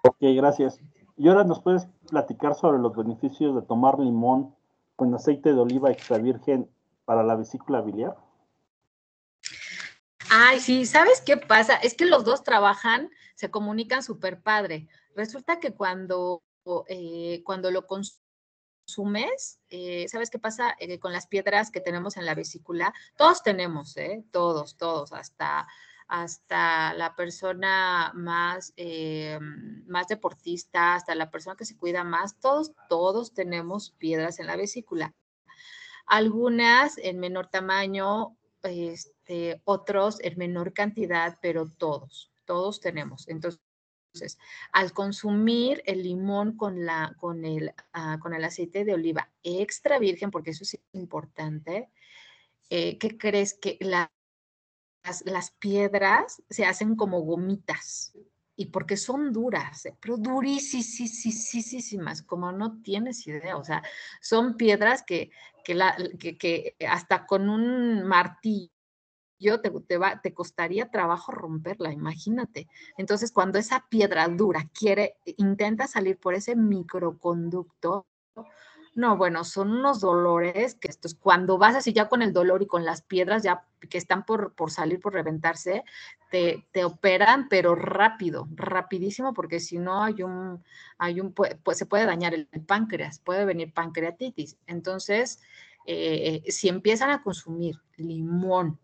Ok, 0.02 0.18
gracias. 0.20 0.78
Y 1.16 1.28
ahora 1.28 1.44
nos 1.44 1.62
puedes 1.62 1.86
platicar 2.10 2.54
sobre 2.54 2.78
los 2.78 2.94
beneficios 2.94 3.54
de 3.54 3.62
tomar 3.62 3.98
limón 3.98 4.54
con 4.96 5.14
aceite 5.14 5.54
de 5.54 5.60
oliva 5.60 5.90
extra 5.90 6.18
virgen 6.18 6.68
para 7.04 7.22
la 7.22 7.36
vesícula 7.36 7.80
biliar? 7.80 8.16
Ay, 10.30 10.60
sí, 10.60 10.86
¿sabes 10.86 11.20
qué 11.20 11.36
pasa? 11.36 11.76
Es 11.76 11.94
que 11.94 12.06
los 12.06 12.24
dos 12.24 12.42
trabajan, 12.42 13.10
se 13.34 13.50
comunican 13.50 14.02
súper 14.02 14.42
padre. 14.42 14.88
Resulta 15.14 15.60
que 15.60 15.74
cuando, 15.74 16.42
eh, 16.88 17.42
cuando 17.44 17.70
lo 17.70 17.86
consumes, 17.86 19.60
eh, 19.70 20.06
¿sabes 20.08 20.30
qué 20.30 20.38
pasa 20.38 20.74
eh, 20.78 20.98
con 20.98 21.12
las 21.12 21.26
piedras 21.26 21.70
que 21.70 21.80
tenemos 21.80 22.16
en 22.16 22.26
la 22.26 22.34
vesícula? 22.34 22.94
Todos 23.16 23.42
tenemos. 23.42 23.94
Todos, 24.30 24.76
todos, 24.76 25.12
hasta, 25.12 25.66
hasta 26.08 26.94
la 26.94 27.14
persona 27.16 28.12
más, 28.14 28.74
más 29.86 30.08
deportista, 30.08 30.94
hasta 30.94 31.14
la 31.14 31.30
persona 31.30 31.56
que 31.56 31.64
se 31.64 31.76
cuida 31.76 32.04
más, 32.04 32.38
todos, 32.40 32.72
todos 32.88 33.32
tenemos 33.34 33.90
piedras 33.98 34.38
en 34.38 34.46
la 34.46 34.56
vesícula 34.56 35.14
algunas 36.06 36.98
en 36.98 37.18
menor 37.18 37.46
tamaño, 37.48 38.36
este, 38.62 39.60
otros 39.64 40.20
en 40.20 40.38
menor 40.38 40.72
cantidad, 40.72 41.38
pero 41.40 41.70
todos, 41.70 42.30
todos 42.44 42.80
tenemos. 42.80 43.28
Entonces, 43.28 43.60
al 44.72 44.92
consumir 44.92 45.82
el 45.86 46.02
limón 46.02 46.56
con, 46.56 46.84
la, 46.84 47.14
con, 47.18 47.44
el, 47.44 47.72
ah, 47.92 48.18
con 48.20 48.34
el 48.34 48.44
aceite 48.44 48.84
de 48.84 48.94
oliva 48.94 49.30
extra 49.42 49.98
virgen, 49.98 50.30
porque 50.30 50.50
eso 50.50 50.64
es 50.64 50.78
importante, 50.92 51.88
eh, 52.70 52.98
¿qué 52.98 53.16
crees 53.16 53.54
que 53.54 53.78
las, 53.80 54.08
las 55.24 55.50
piedras 55.52 56.42
se 56.48 56.64
hacen 56.64 56.96
como 56.96 57.20
gomitas? 57.20 58.12
y 58.54 58.66
porque 58.66 58.98
son 58.98 59.32
duras, 59.32 59.86
¿eh? 59.86 59.96
pero 59.98 60.18
durísimas, 60.18 62.22
como 62.22 62.52
no 62.52 62.82
tienes 62.82 63.26
idea, 63.26 63.56
o 63.56 63.64
sea, 63.64 63.82
son 64.20 64.58
piedras 64.58 65.02
que, 65.02 65.30
que, 65.64 65.74
la, 65.74 65.96
que, 66.18 66.76
hasta 66.86 67.26
con 67.26 67.48
un 67.48 68.04
martillo 68.04 68.71
te, 69.60 69.70
te, 69.70 69.98
va, 69.98 70.20
te 70.20 70.32
costaría 70.32 70.90
trabajo 70.90 71.32
romperla, 71.32 71.92
imagínate. 71.92 72.68
Entonces, 72.96 73.32
cuando 73.32 73.58
esa 73.58 73.86
piedra 73.88 74.28
dura 74.28 74.68
quiere, 74.72 75.16
intenta 75.36 75.86
salir 75.86 76.18
por 76.18 76.34
ese 76.34 76.56
microconducto, 76.56 78.06
no, 78.94 79.16
bueno, 79.16 79.44
son 79.44 79.70
unos 79.70 80.00
dolores 80.00 80.74
que 80.74 80.88
estos, 80.88 81.14
cuando 81.14 81.56
vas 81.56 81.74
así 81.74 81.94
ya 81.94 82.08
con 82.08 82.20
el 82.20 82.34
dolor 82.34 82.62
y 82.62 82.66
con 82.66 82.84
las 82.84 83.00
piedras 83.00 83.42
ya 83.42 83.64
que 83.88 83.96
están 83.96 84.26
por, 84.26 84.52
por 84.52 84.70
salir, 84.70 85.00
por 85.00 85.14
reventarse, 85.14 85.84
te, 86.30 86.66
te, 86.72 86.84
operan, 86.84 87.48
pero 87.48 87.74
rápido, 87.74 88.48
rapidísimo, 88.54 89.32
porque 89.32 89.60
si 89.60 89.78
no 89.78 90.02
hay 90.02 90.22
un, 90.22 90.62
hay 90.98 91.20
un, 91.20 91.32
pues, 91.32 91.56
se 91.78 91.86
puede 91.86 92.04
dañar 92.04 92.34
el, 92.34 92.48
páncreas, 92.66 93.18
puede 93.18 93.46
venir 93.46 93.72
pancreatitis. 93.72 94.58
Entonces, 94.66 95.40
eh, 95.86 96.42
si 96.48 96.68
empiezan 96.68 97.10
a 97.10 97.22
consumir 97.22 97.80
limón, 97.96 98.78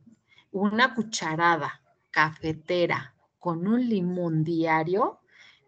una 0.50 0.94
cucharada 0.94 1.82
cafetera 2.10 3.14
con 3.38 3.66
un 3.66 3.88
limón 3.88 4.44
diario, 4.44 5.20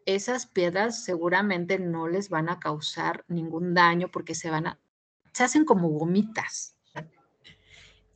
esas 0.06 0.46
piedras 0.46 1.04
seguramente 1.04 1.78
no 1.78 2.08
les 2.08 2.28
van 2.28 2.48
a 2.48 2.58
causar 2.58 3.24
ningún 3.28 3.74
daño 3.74 4.10
porque 4.10 4.34
se 4.34 4.50
van 4.50 4.66
a, 4.66 4.80
se 5.32 5.44
hacen 5.44 5.64
como 5.64 5.88
gomitas. 5.88 6.76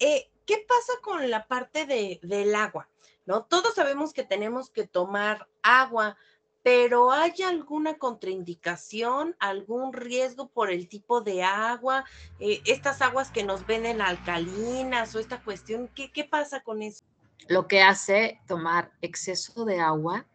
Eh, 0.01 0.31
¿Qué 0.47 0.65
pasa 0.69 0.93
con 1.03 1.31
la 1.31 1.47
parte 1.47 1.87
de, 1.87 2.21
del 2.23 2.55
agua? 2.55 2.89
¿No? 3.27 3.45
Todos 3.45 3.75
sabemos 3.75 4.13
que 4.13 4.25
tenemos 4.25 4.69
que 4.69 4.87
tomar 4.87 5.49
agua, 5.63 6.17
pero 6.65 7.13
¿hay 7.13 7.43
alguna 7.47 7.99
contraindicación, 7.99 9.37
algún 9.39 9.93
riesgo 9.93 10.49
por 10.49 10.71
el 10.71 10.89
tipo 10.89 11.21
de 11.21 11.43
agua? 11.43 12.07
Eh, 12.41 12.63
estas 12.65 13.03
aguas 13.03 13.31
que 13.31 13.45
nos 13.45 13.67
venden 13.67 14.01
alcalinas 14.01 15.15
o 15.15 15.19
esta 15.19 15.43
cuestión, 15.45 15.91
¿qué, 15.95 16.11
¿qué 16.11 16.25
pasa 16.25 16.63
con 16.63 16.81
eso? 16.81 17.05
Lo 17.49 17.69
que 17.69 17.83
hace 17.83 18.41
tomar 18.47 18.93
exceso 19.03 19.67
de 19.67 19.79
agua 19.79 20.27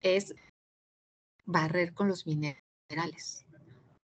es 0.00 0.34
barrer 1.44 1.92
con 1.92 2.08
los 2.08 2.26
minerales. 2.26 3.44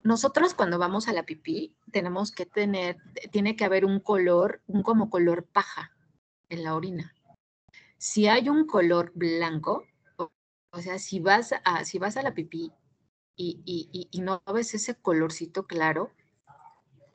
Nosotros 0.03 0.53
cuando 0.53 0.79
vamos 0.79 1.09
a 1.09 1.13
la 1.13 1.23
pipí 1.23 1.75
tenemos 1.91 2.31
que 2.31 2.45
tener, 2.45 2.95
tiene 3.29 3.57
que 3.57 3.65
haber 3.65 3.83
un 3.83 3.99
color, 3.99 4.61
un 4.67 4.83
como 4.83 5.09
color 5.09 5.43
paja 5.43 5.91
en 6.47 6.63
la 6.63 6.75
orina. 6.75 7.13
Si 7.97 8.29
hay 8.29 8.47
un 8.47 8.65
color 8.65 9.11
blanco, 9.13 9.85
o, 10.73 10.81
sea, 10.81 10.99
si 10.99 11.19
vas 11.19 11.53
a, 11.63 11.85
si 11.85 11.99
vas 11.99 12.17
a 12.17 12.21
la 12.21 12.33
pipí 12.33 12.71
y, 13.35 13.61
y, 13.65 14.09
y 14.11 14.21
no 14.21 14.43
ves 14.53 14.73
ese 14.73 14.95
colorcito 14.95 15.65
claro, 15.65 16.11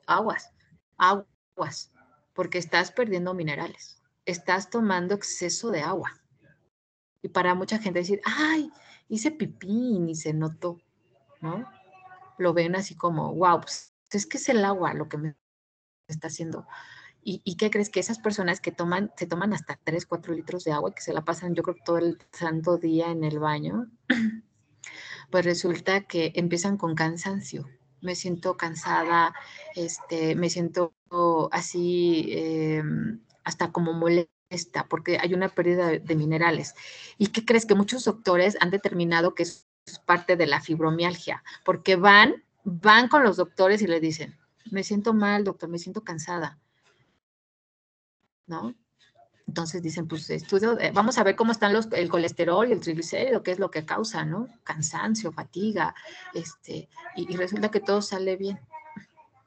aguas, 0.07 0.51
aguas, 0.97 1.91
porque 2.33 2.57
estás 2.57 2.91
perdiendo 2.91 3.33
minerales, 3.33 4.01
estás 4.25 4.69
tomando 4.69 5.13
exceso 5.13 5.71
de 5.71 5.81
agua. 5.81 6.13
Y 7.21 7.29
para 7.29 7.53
mucha 7.53 7.79
gente 7.79 7.99
decir, 7.99 8.21
ay, 8.25 8.71
hice 9.07 9.31
pipí 9.31 9.99
y 10.07 10.15
se 10.15 10.33
notó, 10.33 10.79
¿no? 11.41 11.69
Lo 12.37 12.53
ven 12.53 12.75
así 12.75 12.95
como, 12.95 13.33
wow, 13.35 13.61
pues 13.61 13.93
es 14.11 14.25
que 14.25 14.37
es 14.37 14.49
el 14.49 14.63
agua 14.63 14.93
lo 14.93 15.09
que 15.09 15.17
me 15.17 15.35
está 16.07 16.27
haciendo. 16.27 16.65
¿Y, 17.21 17.55
qué 17.57 17.69
crees 17.69 17.89
que 17.89 17.99
esas 17.99 18.17
personas 18.19 18.61
que 18.61 18.71
toman, 18.71 19.11
se 19.17 19.27
toman 19.27 19.53
hasta 19.53 19.79
3, 19.83 20.05
4 20.05 20.33
litros 20.33 20.63
de 20.63 20.71
agua, 20.71 20.93
que 20.93 21.01
se 21.01 21.13
la 21.13 21.23
pasan 21.25 21.53
yo 21.53 21.63
creo 21.63 21.75
todo 21.83 21.97
el 21.97 22.17
santo 22.31 22.77
día 22.77 23.11
en 23.11 23.23
el 23.23 23.39
baño, 23.39 23.87
pues 25.29 25.45
resulta 25.45 26.01
que 26.01 26.31
empiezan 26.35 26.77
con 26.77 26.95
cansancio. 26.95 27.67
Me 28.01 28.15
siento 28.15 28.55
cansada, 28.55 29.33
este, 29.75 30.35
me 30.35 30.49
siento 30.49 30.93
así, 31.51 32.27
em, 32.31 33.21
hasta 33.43 33.71
como 33.71 33.93
molesta 33.93 34.29
porque 34.89 35.17
hay 35.19 35.33
una 35.33 35.49
pérdida 35.49 35.87
de, 35.89 36.15
minerales. 36.15 36.73
¿Y 37.17 37.27
qué 37.27 37.45
crees? 37.45 37.65
Que 37.65 37.75
muchos 37.75 38.05
doctores 38.05 38.57
han 38.61 38.71
determinado 38.71 39.35
que 39.35 39.43
es 39.43 39.67
parte 40.05 40.35
de 40.35 40.47
la 40.47 40.61
fibromialgia, 40.61 41.43
porque 41.65 41.95
van, 41.95 42.43
van 42.63 43.07
con 43.09 43.23
los 43.23 43.37
doctores 43.37 43.81
y 43.81 43.87
le 43.87 43.99
dicen, 43.99 44.37
me 44.71 44.83
siento 44.83 45.13
mal, 45.13 45.43
doctor, 45.43 45.69
me 45.69 45.79
siento 45.79 46.03
cansada. 46.03 46.59
¿No? 48.49 48.75
Entonces 49.47 49.81
dicen, 49.81 50.07
pues 50.07 50.29
estudio, 50.29 50.77
vamos 50.93 51.17
a 51.17 51.23
ver 51.23 51.35
cómo 51.35 51.51
están 51.51 51.73
los, 51.73 51.87
el 51.93 52.09
colesterol 52.09 52.69
y 52.69 52.71
el 52.71 52.81
triglicérido, 52.81 53.41
qué 53.41 53.51
es 53.51 53.57
lo 53.57 53.71
que 53.71 53.83
causa, 53.83 54.23
¿no? 54.23 54.47
Cansancio, 54.63 55.31
fatiga, 55.31 55.95
este, 56.35 56.87
y, 57.15 57.35
resulta 57.35 57.71
que 57.71 57.79
todo 57.79 58.03
sale 58.03 58.35
bien. 58.35 58.59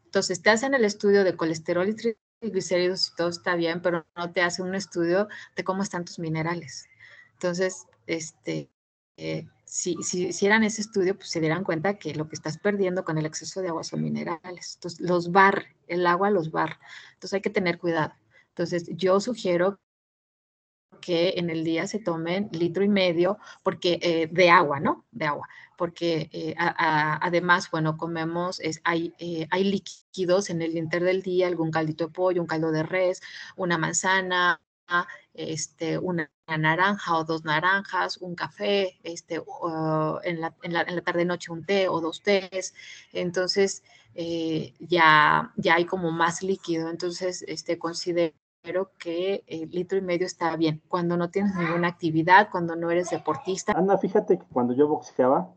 Entonces 0.06 0.42
te 0.42 0.50
hacen 0.50 0.74
el 0.74 0.84
estudio 0.84 1.22
de 1.22 1.36
colesterol 1.36 1.88
y 1.88 1.94
triglicéridos 2.40 3.08
y 3.08 3.14
todo 3.14 3.28
está 3.28 3.54
bien, 3.54 3.80
pero 3.80 4.04
no 4.16 4.32
te 4.32 4.42
hacen 4.42 4.66
un 4.66 4.74
estudio 4.74 5.28
de 5.54 5.62
cómo 5.62 5.84
están 5.84 6.04
tus 6.04 6.18
minerales. 6.18 6.86
Entonces, 7.34 7.86
este, 8.08 8.70
eh, 9.16 9.46
si, 9.64 10.02
si 10.02 10.26
hicieran 10.26 10.64
ese 10.64 10.80
estudio, 10.80 11.14
pues 11.14 11.30
se 11.30 11.38
dieran 11.38 11.62
cuenta 11.62 11.98
que 11.98 12.12
lo 12.16 12.28
que 12.28 12.34
estás 12.34 12.58
perdiendo 12.58 13.04
con 13.04 13.18
el 13.18 13.26
exceso 13.26 13.62
de 13.62 13.68
agua 13.68 13.84
son 13.84 14.02
minerales. 14.02 14.74
Entonces, 14.74 15.00
los 15.00 15.30
bar, 15.30 15.66
el 15.86 16.08
agua 16.08 16.30
los 16.30 16.50
bar. 16.50 16.80
Entonces, 17.14 17.34
hay 17.34 17.40
que 17.40 17.50
tener 17.50 17.78
cuidado. 17.78 18.14
Entonces, 18.54 18.86
yo 18.96 19.20
sugiero 19.20 19.80
que 21.02 21.34
en 21.36 21.50
el 21.50 21.64
día 21.64 21.86
se 21.86 21.98
tomen 21.98 22.48
litro 22.52 22.82
y 22.84 22.88
medio 22.88 23.38
porque, 23.62 23.98
eh, 24.02 24.28
de 24.30 24.50
agua, 24.50 24.80
¿no? 24.80 25.04
De 25.10 25.26
agua, 25.26 25.48
porque 25.76 26.30
eh, 26.32 26.54
además, 26.56 27.70
bueno, 27.70 27.98
comemos, 27.98 28.60
es, 28.60 28.80
hay, 28.84 29.12
eh, 29.18 29.46
hay 29.50 29.64
líquidos 29.64 30.50
en 30.50 30.62
el 30.62 30.76
inter 30.78 31.02
del 31.04 31.22
día, 31.22 31.48
algún 31.48 31.70
caldito 31.70 32.06
de 32.06 32.12
pollo, 32.12 32.40
un 32.40 32.46
caldo 32.46 32.70
de 32.72 32.82
res, 32.84 33.20
una 33.56 33.78
manzana, 33.78 34.60
este, 35.34 35.98
una 35.98 36.30
naranja 36.46 37.16
o 37.16 37.24
dos 37.24 37.44
naranjas, 37.44 38.18
un 38.18 38.34
café, 38.34 38.98
este, 39.02 39.36
en, 40.24 40.40
la, 40.40 40.54
en, 40.62 40.72
la, 40.72 40.82
en, 40.82 40.96
la, 40.96 41.02
tarde-noche 41.02 41.52
un 41.52 41.64
té 41.64 41.88
o 41.88 42.00
dos 42.00 42.22
tés. 42.22 42.74
Entonces, 43.12 43.82
ya, 44.80 45.52
ya 45.56 45.74
hay 45.76 45.86
como 45.86 46.10
más 46.10 46.42
líquido. 46.42 46.90
Entonces, 46.90 47.42
este, 47.48 47.78
considero 47.78 48.34
pero 48.62 48.92
que 48.98 49.44
el 49.46 49.70
litro 49.70 49.98
y 49.98 50.02
medio 50.02 50.26
está 50.26 50.56
bien. 50.56 50.82
Cuando 50.88 51.16
no 51.16 51.30
tienes 51.30 51.54
ninguna 51.56 51.88
actividad, 51.88 52.48
cuando 52.50 52.76
no 52.76 52.90
eres 52.90 53.10
deportista. 53.10 53.72
Ana, 53.72 53.98
fíjate 53.98 54.38
que 54.38 54.46
cuando 54.46 54.72
yo 54.74 54.88
boxeaba, 54.88 55.52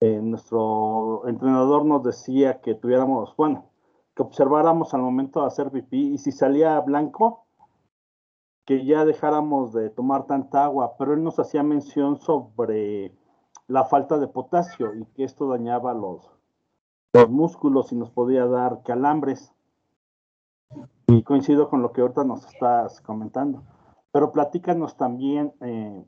eh, 0.00 0.20
nuestro 0.22 1.26
entrenador 1.26 1.86
nos 1.86 2.02
decía 2.02 2.60
que 2.60 2.74
tuviéramos, 2.74 3.34
bueno, 3.36 3.70
que 4.14 4.22
observáramos 4.22 4.92
al 4.92 5.00
momento 5.00 5.40
de 5.40 5.46
hacer 5.46 5.70
pipí 5.70 6.14
y 6.14 6.18
si 6.18 6.32
salía 6.32 6.78
blanco, 6.80 7.46
que 8.66 8.84
ya 8.84 9.04
dejáramos 9.04 9.72
de 9.72 9.90
tomar 9.90 10.26
tanta 10.26 10.64
agua, 10.64 10.96
pero 10.98 11.14
él 11.14 11.22
nos 11.22 11.38
hacía 11.38 11.62
mención 11.62 12.18
sobre 12.18 13.16
la 13.68 13.84
falta 13.84 14.18
de 14.18 14.28
potasio 14.28 14.94
y 14.94 15.04
que 15.14 15.24
esto 15.24 15.48
dañaba 15.48 15.94
los, 15.94 16.30
los 17.12 17.30
músculos 17.30 17.92
y 17.92 17.96
nos 17.96 18.10
podía 18.10 18.46
dar 18.46 18.82
calambres. 18.82 19.54
Y 21.08 21.22
coincido 21.22 21.68
con 21.68 21.82
lo 21.82 21.92
que 21.92 22.00
ahorita 22.00 22.24
nos 22.24 22.46
estás 22.46 23.00
comentando. 23.00 23.62
Pero 24.12 24.32
platícanos 24.32 24.96
también, 24.96 25.54
eh, 25.60 26.04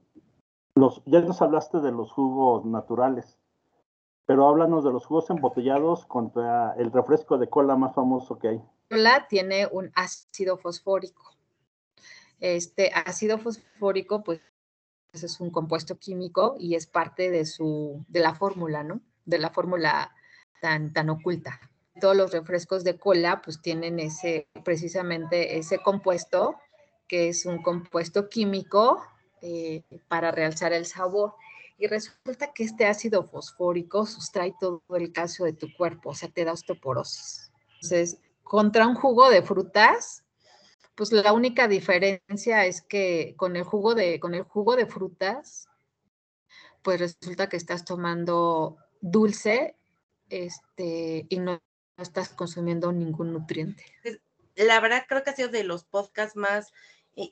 los, 0.74 1.02
ya 1.06 1.20
nos 1.20 1.40
hablaste 1.42 1.80
de 1.80 1.92
los 1.92 2.12
jugos 2.12 2.64
naturales, 2.64 3.38
pero 4.26 4.48
háblanos 4.48 4.84
de 4.84 4.92
los 4.92 5.06
jugos 5.06 5.30
embotellados 5.30 6.06
contra 6.06 6.74
el 6.74 6.90
refresco 6.90 7.38
de 7.38 7.48
cola 7.48 7.76
más 7.76 7.94
famoso 7.94 8.38
que 8.38 8.48
hay. 8.48 8.62
Cola 8.90 9.26
tiene 9.28 9.68
un 9.70 9.90
ácido 9.94 10.56
fosfórico. 10.56 11.22
Este 12.40 12.90
ácido 12.94 13.38
fosfórico, 13.38 14.22
pues, 14.22 14.40
es 15.12 15.40
un 15.40 15.50
compuesto 15.50 15.98
químico 15.98 16.56
y 16.58 16.74
es 16.74 16.86
parte 16.86 17.30
de 17.30 17.44
su, 17.44 18.04
de 18.08 18.20
la 18.20 18.34
fórmula, 18.34 18.82
¿no? 18.84 19.00
De 19.24 19.38
la 19.38 19.50
fórmula 19.50 20.12
tan, 20.60 20.92
tan 20.92 21.10
oculta 21.10 21.60
todos 21.98 22.16
los 22.16 22.32
refrescos 22.32 22.84
de 22.84 22.98
cola 22.98 23.40
pues 23.42 23.60
tienen 23.60 23.98
ese, 24.00 24.48
precisamente 24.64 25.58
ese 25.58 25.78
compuesto, 25.78 26.56
que 27.06 27.28
es 27.28 27.46
un 27.46 27.62
compuesto 27.62 28.28
químico 28.28 29.02
eh, 29.42 29.82
para 30.08 30.30
realzar 30.30 30.72
el 30.72 30.86
sabor. 30.86 31.34
Y 31.78 31.86
resulta 31.86 32.52
que 32.52 32.64
este 32.64 32.86
ácido 32.86 33.24
fosfórico 33.24 34.04
sustrae 34.04 34.54
todo 34.58 34.82
el 34.96 35.12
calcio 35.12 35.44
de 35.44 35.52
tu 35.52 35.68
cuerpo, 35.76 36.10
o 36.10 36.14
sea, 36.14 36.28
te 36.28 36.44
da 36.44 36.52
osteoporosis. 36.52 37.52
Entonces, 37.74 38.18
contra 38.42 38.86
un 38.86 38.96
jugo 38.96 39.30
de 39.30 39.42
frutas, 39.42 40.24
pues 40.94 41.12
la 41.12 41.32
única 41.32 41.68
diferencia 41.68 42.66
es 42.66 42.82
que 42.82 43.34
con 43.36 43.54
el 43.54 43.62
jugo 43.62 43.94
de, 43.94 44.18
con 44.18 44.34
el 44.34 44.42
jugo 44.42 44.74
de 44.74 44.86
frutas, 44.86 45.68
pues 46.82 46.98
resulta 46.98 47.48
que 47.48 47.56
estás 47.56 47.84
tomando 47.84 48.78
dulce 49.00 49.76
este, 50.28 51.26
y 51.28 51.38
no 51.38 51.60
estás 52.02 52.30
consumiendo 52.30 52.92
ningún 52.92 53.32
nutriente. 53.32 53.84
La 54.54 54.80
verdad 54.80 55.04
creo 55.08 55.22
que 55.22 55.30
ha 55.30 55.36
sido 55.36 55.48
de 55.48 55.64
los 55.64 55.84
podcasts 55.84 56.36
más 56.36 56.72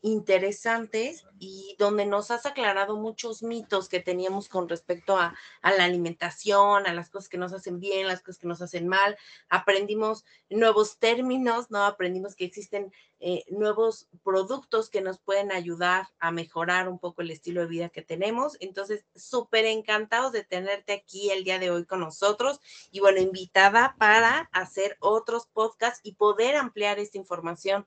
interesantes 0.02 1.24
y 1.38 1.76
donde 1.78 2.06
nos 2.06 2.30
has 2.30 2.46
aclarado 2.46 2.96
muchos 2.96 3.42
mitos 3.42 3.88
que 3.88 4.00
teníamos 4.00 4.48
con 4.48 4.68
respecto 4.68 5.16
a, 5.16 5.34
a, 5.62 5.72
la 5.72 5.84
alimentación, 5.84 6.86
a 6.86 6.94
las 6.94 7.10
cosas 7.10 7.28
que 7.28 7.38
nos 7.38 7.52
hacen 7.52 7.78
bien, 7.78 8.08
las 8.08 8.20
cosas 8.20 8.38
que 8.38 8.48
nos 8.48 8.62
hacen 8.62 8.88
mal. 8.88 9.16
Aprendimos 9.48 10.24
nuevos 10.50 10.98
términos, 10.98 11.70
¿no? 11.70 11.84
Aprendimos 11.84 12.34
que 12.34 12.46
existen 12.46 12.92
eh, 13.18 13.44
nuevos 13.48 14.08
productos 14.22 14.90
que 14.90 15.00
nos 15.00 15.18
pueden 15.18 15.50
ayudar 15.50 16.06
a 16.18 16.30
mejorar 16.30 16.86
un 16.88 16.98
poco 16.98 17.22
el 17.22 17.30
estilo 17.30 17.62
de 17.62 17.66
vida 17.66 17.88
que 17.88 18.02
tenemos. 18.02 18.56
Entonces, 18.60 19.06
súper 19.14 19.64
encantados 19.64 20.32
de 20.32 20.44
tenerte 20.44 20.92
aquí 20.92 21.30
el 21.30 21.44
día 21.44 21.58
de 21.58 21.70
hoy 21.70 21.86
con 21.86 22.00
nosotros 22.00 22.60
y 22.90 23.00
bueno, 23.00 23.20
invitada 23.20 23.96
para 23.98 24.50
hacer 24.52 24.96
otros 25.00 25.46
podcasts 25.46 26.00
y 26.02 26.14
poder 26.14 26.56
ampliar 26.56 26.98
esta 26.98 27.16
información. 27.16 27.86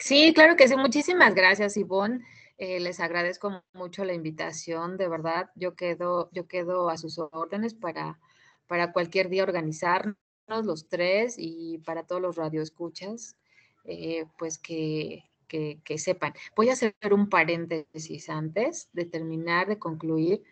Sí, 0.00 0.32
claro 0.34 0.56
que 0.56 0.66
sí. 0.66 0.76
Muchísimas 0.76 1.34
gracias, 1.34 1.76
Ivonne. 1.76 2.24
Eh, 2.56 2.80
les 2.80 3.00
agradezco 3.00 3.62
mucho 3.74 4.04
la 4.04 4.14
invitación, 4.14 4.96
de 4.96 5.08
verdad. 5.08 5.50
Yo 5.54 5.74
quedo, 5.74 6.30
yo 6.32 6.48
quedo 6.48 6.88
a 6.88 6.96
sus 6.96 7.18
órdenes 7.18 7.74
para, 7.74 8.18
para 8.66 8.92
cualquier 8.92 9.28
día 9.28 9.42
organizarnos 9.42 10.16
los 10.48 10.88
tres 10.88 11.34
y 11.38 11.78
para 11.78 12.04
todos 12.04 12.22
los 12.22 12.36
radioescuchas, 12.36 13.36
eh, 13.84 14.24
pues 14.38 14.58
que, 14.58 15.24
que, 15.46 15.80
que, 15.84 15.98
sepan. 15.98 16.32
Voy 16.56 16.70
a 16.70 16.72
hacer 16.72 16.94
un 17.12 17.28
paréntesis 17.28 18.30
antes 18.30 18.88
de 18.92 19.04
terminar, 19.04 19.68
de 19.68 19.78
concluir. 19.78 20.42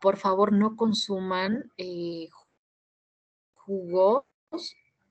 Por 0.00 0.18
favor, 0.18 0.52
no 0.52 0.76
consuman 0.76 1.72
eh, 1.78 2.28
jugos 3.54 4.24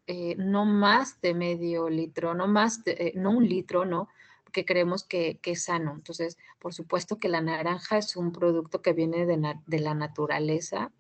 eh, 0.08 0.36
no 0.38 0.66
más 0.66 1.20
de 1.22 1.34
medio 1.34 1.90
litro, 1.90 2.34
no 2.34 2.48
más, 2.48 2.82
eh, 2.86 3.12
no 3.16 3.32
un 3.32 3.48
litro, 3.48 3.86
¿no? 3.86 4.08
Que 4.54 4.64
creemos 4.66 5.04
que, 5.04 5.40
es 5.44 5.64
sano. 5.66 5.94
Entonces, 5.96 6.38
por 6.60 6.74
supuesto 6.74 7.20
que 7.20 7.28
la 7.28 7.42
naranja 7.42 7.98
es 7.98 8.16
un 8.16 8.32
producto 8.32 8.82
que 8.82 8.94
viene 8.94 9.26
de, 9.26 9.80
la 9.80 9.94
naturaleza 9.94 10.94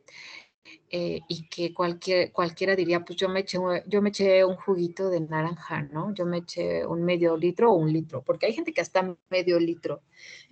eh, 0.89 1.22
y 1.30 1.47
que 1.47 1.74
cualquier, 1.74 2.34
cualquiera 2.34 2.76
diría, 2.76 3.05
pues 3.05 3.18
yo 3.18 3.30
me, 3.30 3.39
eché, 3.41 3.60
yo 3.88 4.01
me 4.01 4.10
eché 4.10 4.43
un 4.43 4.58
juguito 4.58 5.10
de 5.10 5.22
naranja, 5.22 5.84
¿no? 5.84 6.14
Yo 6.14 6.26
me 6.26 6.39
eché 6.39 6.86
un 6.86 7.03
medio 7.03 7.38
litro 7.38 7.72
o 7.72 7.76
un 7.76 7.93
litro, 7.93 8.24
porque 8.24 8.47
hay 8.47 8.53
gente 8.53 8.74
que 8.74 8.82
hasta 8.82 9.16
medio 9.30 9.58
litro. 9.60 10.01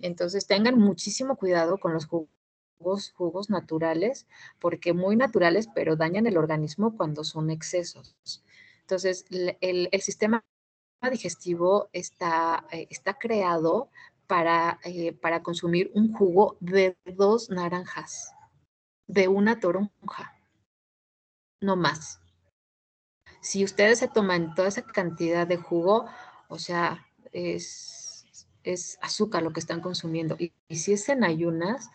Entonces, 0.00 0.46
tengan 0.46 0.78
muchísimo 0.78 1.36
cuidado 1.36 1.78
con 1.78 1.92
los 1.92 2.06
jugos 2.06 2.30
jugos, 2.78 3.12
jugos, 3.12 3.50
naturales, 3.50 4.26
porque 4.58 4.92
muy 4.92 5.16
naturales, 5.16 5.68
pero 5.74 5.96
dañan 5.96 6.26
el 6.26 6.36
organismo 6.36 6.96
cuando 6.96 7.24
son 7.24 7.50
excesos. 7.50 8.16
Entonces, 8.86 9.24
el, 9.60 9.88
sistema 10.00 10.44
digestivo 11.10 11.90
está, 11.92 12.64
eh, 12.70 12.86
está 12.88 13.14
creado 13.14 13.90
para, 14.28 14.78
eh, 14.84 15.12
para 15.12 15.42
consumir 15.42 15.90
un 15.94 16.12
jugo 16.12 16.56
de 16.60 16.96
dos 17.04 17.50
naranjas, 17.50 18.32
de 19.08 19.26
una 19.26 19.58
toronja, 19.58 20.36
no 21.60 21.74
más. 21.74 22.20
Si 23.40 23.64
ustedes 23.64 23.98
se 23.98 24.06
toman 24.06 24.54
toda 24.54 24.68
esa 24.68 24.82
cantidad 24.82 25.48
de 25.48 25.56
jugo, 25.56 26.06
o 26.46 26.60
sea, 26.60 27.04
es, 27.32 28.24
es 28.62 28.98
azúcar 29.02 29.42
lo 29.42 29.52
que 29.52 29.60
están 29.60 29.80
consumiendo. 29.80 30.36
Y, 30.38 30.52
y, 30.68 30.76
si 30.76 30.92
es 30.92 31.08
en 31.08 31.24
ayunas, 31.24 31.90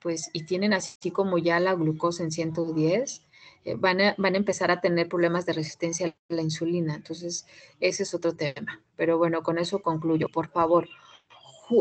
pues, 0.00 0.30
y 0.32 0.44
tienen 0.44 0.72
así 0.72 1.10
como 1.10 1.38
ya 1.38 1.58
la 1.58 1.74
glucosa 1.74 2.22
en 2.22 2.30
110, 2.30 3.22
eh, 3.22 3.27
van, 3.76 4.00
a, 4.00 4.14
van 4.18 4.34
a 4.34 4.38
empezar 4.38 4.70
a 4.70 4.80
tener 4.80 5.08
problemas 5.08 5.46
de 5.46 5.52
resistencia 5.52 6.06
a 6.08 6.34
la 6.34 6.42
insulina. 6.42 6.94
Entonces, 6.94 7.46
ese 7.80 8.04
es 8.04 8.14
otro 8.14 8.34
tema. 8.34 8.80
Pero 8.96 9.18
bueno, 9.18 9.42
con 9.42 9.58
eso 9.58 9.80
concluyo. 9.80 10.28
Por 10.28 10.48
favor, 10.48 10.88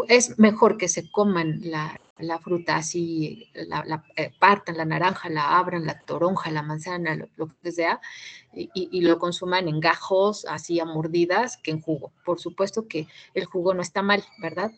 es 0.07 0.38
mejor 0.38 0.77
que 0.77 0.88
se 0.88 1.09
coman 1.11 1.59
la, 1.63 1.99
la 2.19 2.39
fruta 2.39 2.77
así, 2.77 3.49
la, 3.53 4.03
eh, 4.15 4.31
partan 4.39 4.77
la 4.77 4.85
naranja, 4.85 5.29
la 5.29 5.57
abran, 5.57 5.85
la 5.85 5.99
toronja, 5.99 6.51
la 6.51 6.63
manzana, 6.63 7.15
lo, 7.35 7.49
que 7.61 7.71
sea, 7.71 8.01
y, 8.53 9.01
lo 9.01 9.19
consuman 9.19 9.67
en 9.67 9.79
gajos, 9.79 10.45
así 10.45 10.79
a 10.79 10.85
mordidas, 10.85 11.57
que 11.57 11.71
en 11.71 11.81
jugo. 11.81 12.11
Por 12.25 12.39
supuesto 12.39 12.88
que 12.88 13.07
el 13.33 13.45
jugo 13.45 13.73
no 13.73 13.81
está 13.81 14.01
mal, 14.01 14.23
¿verdad? 14.39 14.71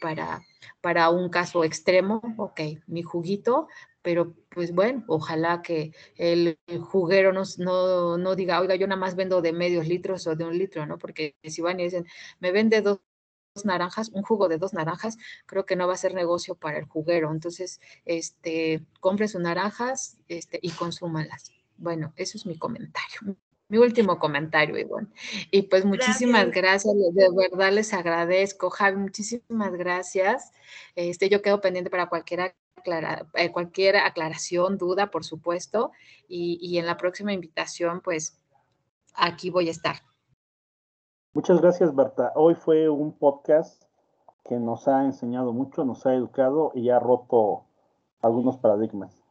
Para, 0.00 0.42
para 0.80 1.08
un 1.08 1.30
caso 1.30 1.64
extremo, 1.64 2.20
ok, 2.36 2.60
mi 2.86 3.02
juguito, 3.02 3.68
pero 4.06 4.36
pues 4.50 4.72
bueno, 4.72 5.02
ojalá 5.08 5.62
que 5.62 5.90
el, 6.14 6.60
juguero 6.80 7.32
no, 7.32 7.42
no, 7.58 8.16
no, 8.16 8.36
diga, 8.36 8.60
oiga, 8.60 8.76
yo 8.76 8.86
nada 8.86 9.00
más 9.00 9.16
vendo 9.16 9.42
de 9.42 9.52
medios 9.52 9.88
litros 9.88 10.28
o 10.28 10.36
de 10.36 10.44
un 10.44 10.56
litro, 10.56 10.86
¿no? 10.86 10.96
Porque 10.96 11.34
si 11.42 11.60
van 11.60 11.80
y 11.80 11.82
dicen, 11.82 12.06
me 12.38 12.52
vende 12.52 12.82
dos 12.82 13.00
naranjas, 13.64 14.10
un 14.10 14.22
jugo 14.22 14.46
de 14.46 14.58
dos 14.58 14.74
naranjas, 14.74 15.18
creo 15.44 15.66
que 15.66 15.74
no 15.74 15.88
va 15.88 15.94
a 15.94 15.96
ser 15.96 16.14
negocio 16.14 16.54
para 16.54 16.78
el 16.78 16.84
juguero. 16.84 17.32
Entonces, 17.32 17.80
este, 18.04 18.86
compre 19.00 19.26
sus 19.26 19.40
naranjas 19.40 20.18
este, 20.28 20.60
y 20.62 20.70
consúmalas. 20.70 21.50
Bueno, 21.76 22.12
eso 22.14 22.38
es 22.38 22.46
mi 22.46 22.56
comentario. 22.56 23.18
Mi 23.68 23.78
último 23.78 24.20
comentario, 24.20 24.78
Ivonne. 24.78 25.08
Y 25.50 25.62
pues 25.62 25.84
muchísimas 25.84 26.52
gracias. 26.52 26.94
de 26.94 27.28
verdad 27.34 27.72
les 27.72 27.92
agradezco, 27.92 28.70
Javi, 28.70 28.98
muchísimas 28.98 29.72
gracias. 29.72 30.52
Este, 30.94 31.28
yo 31.28 31.42
quedo 31.42 31.60
pendiente 31.60 31.90
para 31.90 32.08
cualquier 32.08 32.54
eh, 32.86 33.52
cualquier 33.52 33.96
aclaración, 33.96 34.78
duda, 34.78 35.10
por 35.10 35.24
supuesto, 35.24 35.92
y, 36.28 36.78
en 36.78 36.86
la 36.86 36.96
próxima 36.96 37.32
invitación, 37.32 38.00
pues 38.00 38.40
aquí 39.14 39.50
voy 39.50 39.68
a 39.68 39.72
estar. 39.72 39.96
Muchas 41.32 41.60
gracias, 41.60 41.94
Berta. 41.94 42.32
Hoy 42.34 42.54
fue 42.54 42.88
un 42.88 43.12
podcast 43.12 43.82
que 44.44 44.56
nos 44.56 44.88
ha 44.88 45.04
enseñado 45.04 45.52
mucho, 45.52 45.84
nos 45.84 46.06
ha 46.06 46.14
educado 46.14 46.72
y 46.74 46.90
ha 46.90 46.98
roto 46.98 47.64
algunos 48.20 48.56
paradigmas. 48.58 49.22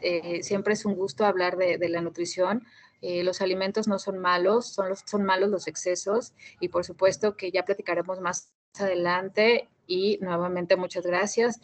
Eh, 0.00 0.42
siempre 0.42 0.74
es 0.74 0.84
un 0.84 0.94
gusto 0.94 1.24
hablar 1.24 1.56
de, 1.56 1.88
la 1.88 2.00
nutrición. 2.00 2.64
Eh, 3.00 3.24
los 3.24 3.40
alimentos 3.40 3.88
no 3.88 3.98
son 3.98 4.18
malos, 4.18 4.66
son, 4.66 4.88
los, 4.90 5.02
son 5.06 5.24
malos 5.24 5.50
los 5.50 5.66
excesos 5.66 6.34
y 6.60 6.68
por 6.68 6.84
supuesto 6.84 7.36
que 7.36 7.50
ya 7.50 7.64
platicaremos 7.64 8.20
más 8.20 8.52
adelante 8.78 9.68
y 9.86 10.18
nuevamente 10.20 10.76
muchas 10.76 11.06
gracias. 11.06 11.60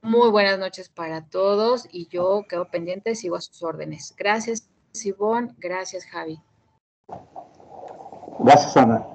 Muy 0.00 0.30
buenas 0.30 0.58
noches 0.58 0.88
para 0.88 1.28
todos 1.28 1.86
y 1.92 2.08
yo 2.08 2.44
quedo 2.48 2.70
pendiente, 2.70 3.14
sigo 3.14 3.36
a 3.36 3.42
sus 3.42 3.62
órdenes. 3.62 4.14
Gracias, 4.16 4.70
Sibón. 4.92 5.54
Gracias, 5.58 6.06
Javi. 6.06 6.40
Gracias, 8.38 8.74
Ana. 8.74 9.06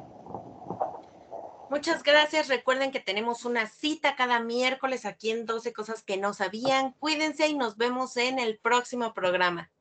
Muchas 1.71 2.03
gracias. 2.03 2.47
Recuerden 2.47 2.91
que 2.91 2.99
tenemos 2.99 3.43
una 3.43 3.65
cita 3.65 4.15
cada 4.15 4.39
miércoles 4.39 5.07
aquí 5.07 5.31
en 5.31 5.47
12 5.47 5.73
Cosas 5.73 6.03
que 6.03 6.17
no 6.17 6.33
sabían. 6.33 6.93
Cuídense 6.99 7.47
y 7.47 7.57
nos 7.57 7.77
vemos 7.77 8.15
en 8.17 8.37
el 8.37 8.59
próximo 8.59 9.15
programa. 9.15 9.71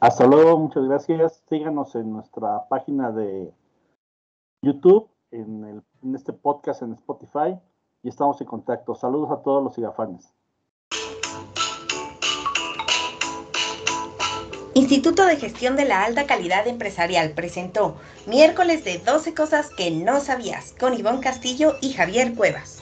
Hasta 0.00 0.26
luego, 0.26 0.58
muchas 0.58 0.84
gracias. 0.84 1.42
Síganos 1.48 1.94
en 1.94 2.12
nuestra 2.12 2.68
página 2.68 3.10
de 3.10 3.54
YouTube, 4.60 5.08
en, 5.30 5.64
el, 5.64 5.82
en 6.02 6.14
este 6.14 6.34
podcast 6.34 6.82
en 6.82 6.92
Spotify 6.92 7.58
y 8.02 8.08
estamos 8.08 8.40
en 8.40 8.46
contacto. 8.46 8.94
Saludos 8.94 9.30
a 9.30 9.42
todos 9.42 9.62
los 9.62 9.76
igafanes. 9.78 10.34
Instituto 14.74 15.26
de 15.26 15.36
Gestión 15.36 15.76
de 15.76 15.84
la 15.84 16.04
Alta 16.04 16.26
Calidad 16.26 16.66
Empresarial 16.66 17.32
presentó 17.32 17.96
miércoles 18.26 18.84
de 18.84 18.98
12 18.98 19.34
cosas 19.34 19.70
que 19.76 19.90
no 19.90 20.20
sabías 20.20 20.74
con 20.78 20.94
Ivonne 20.94 21.20
Castillo 21.20 21.74
y 21.80 21.92
Javier 21.92 22.34
Cuevas. 22.34 22.79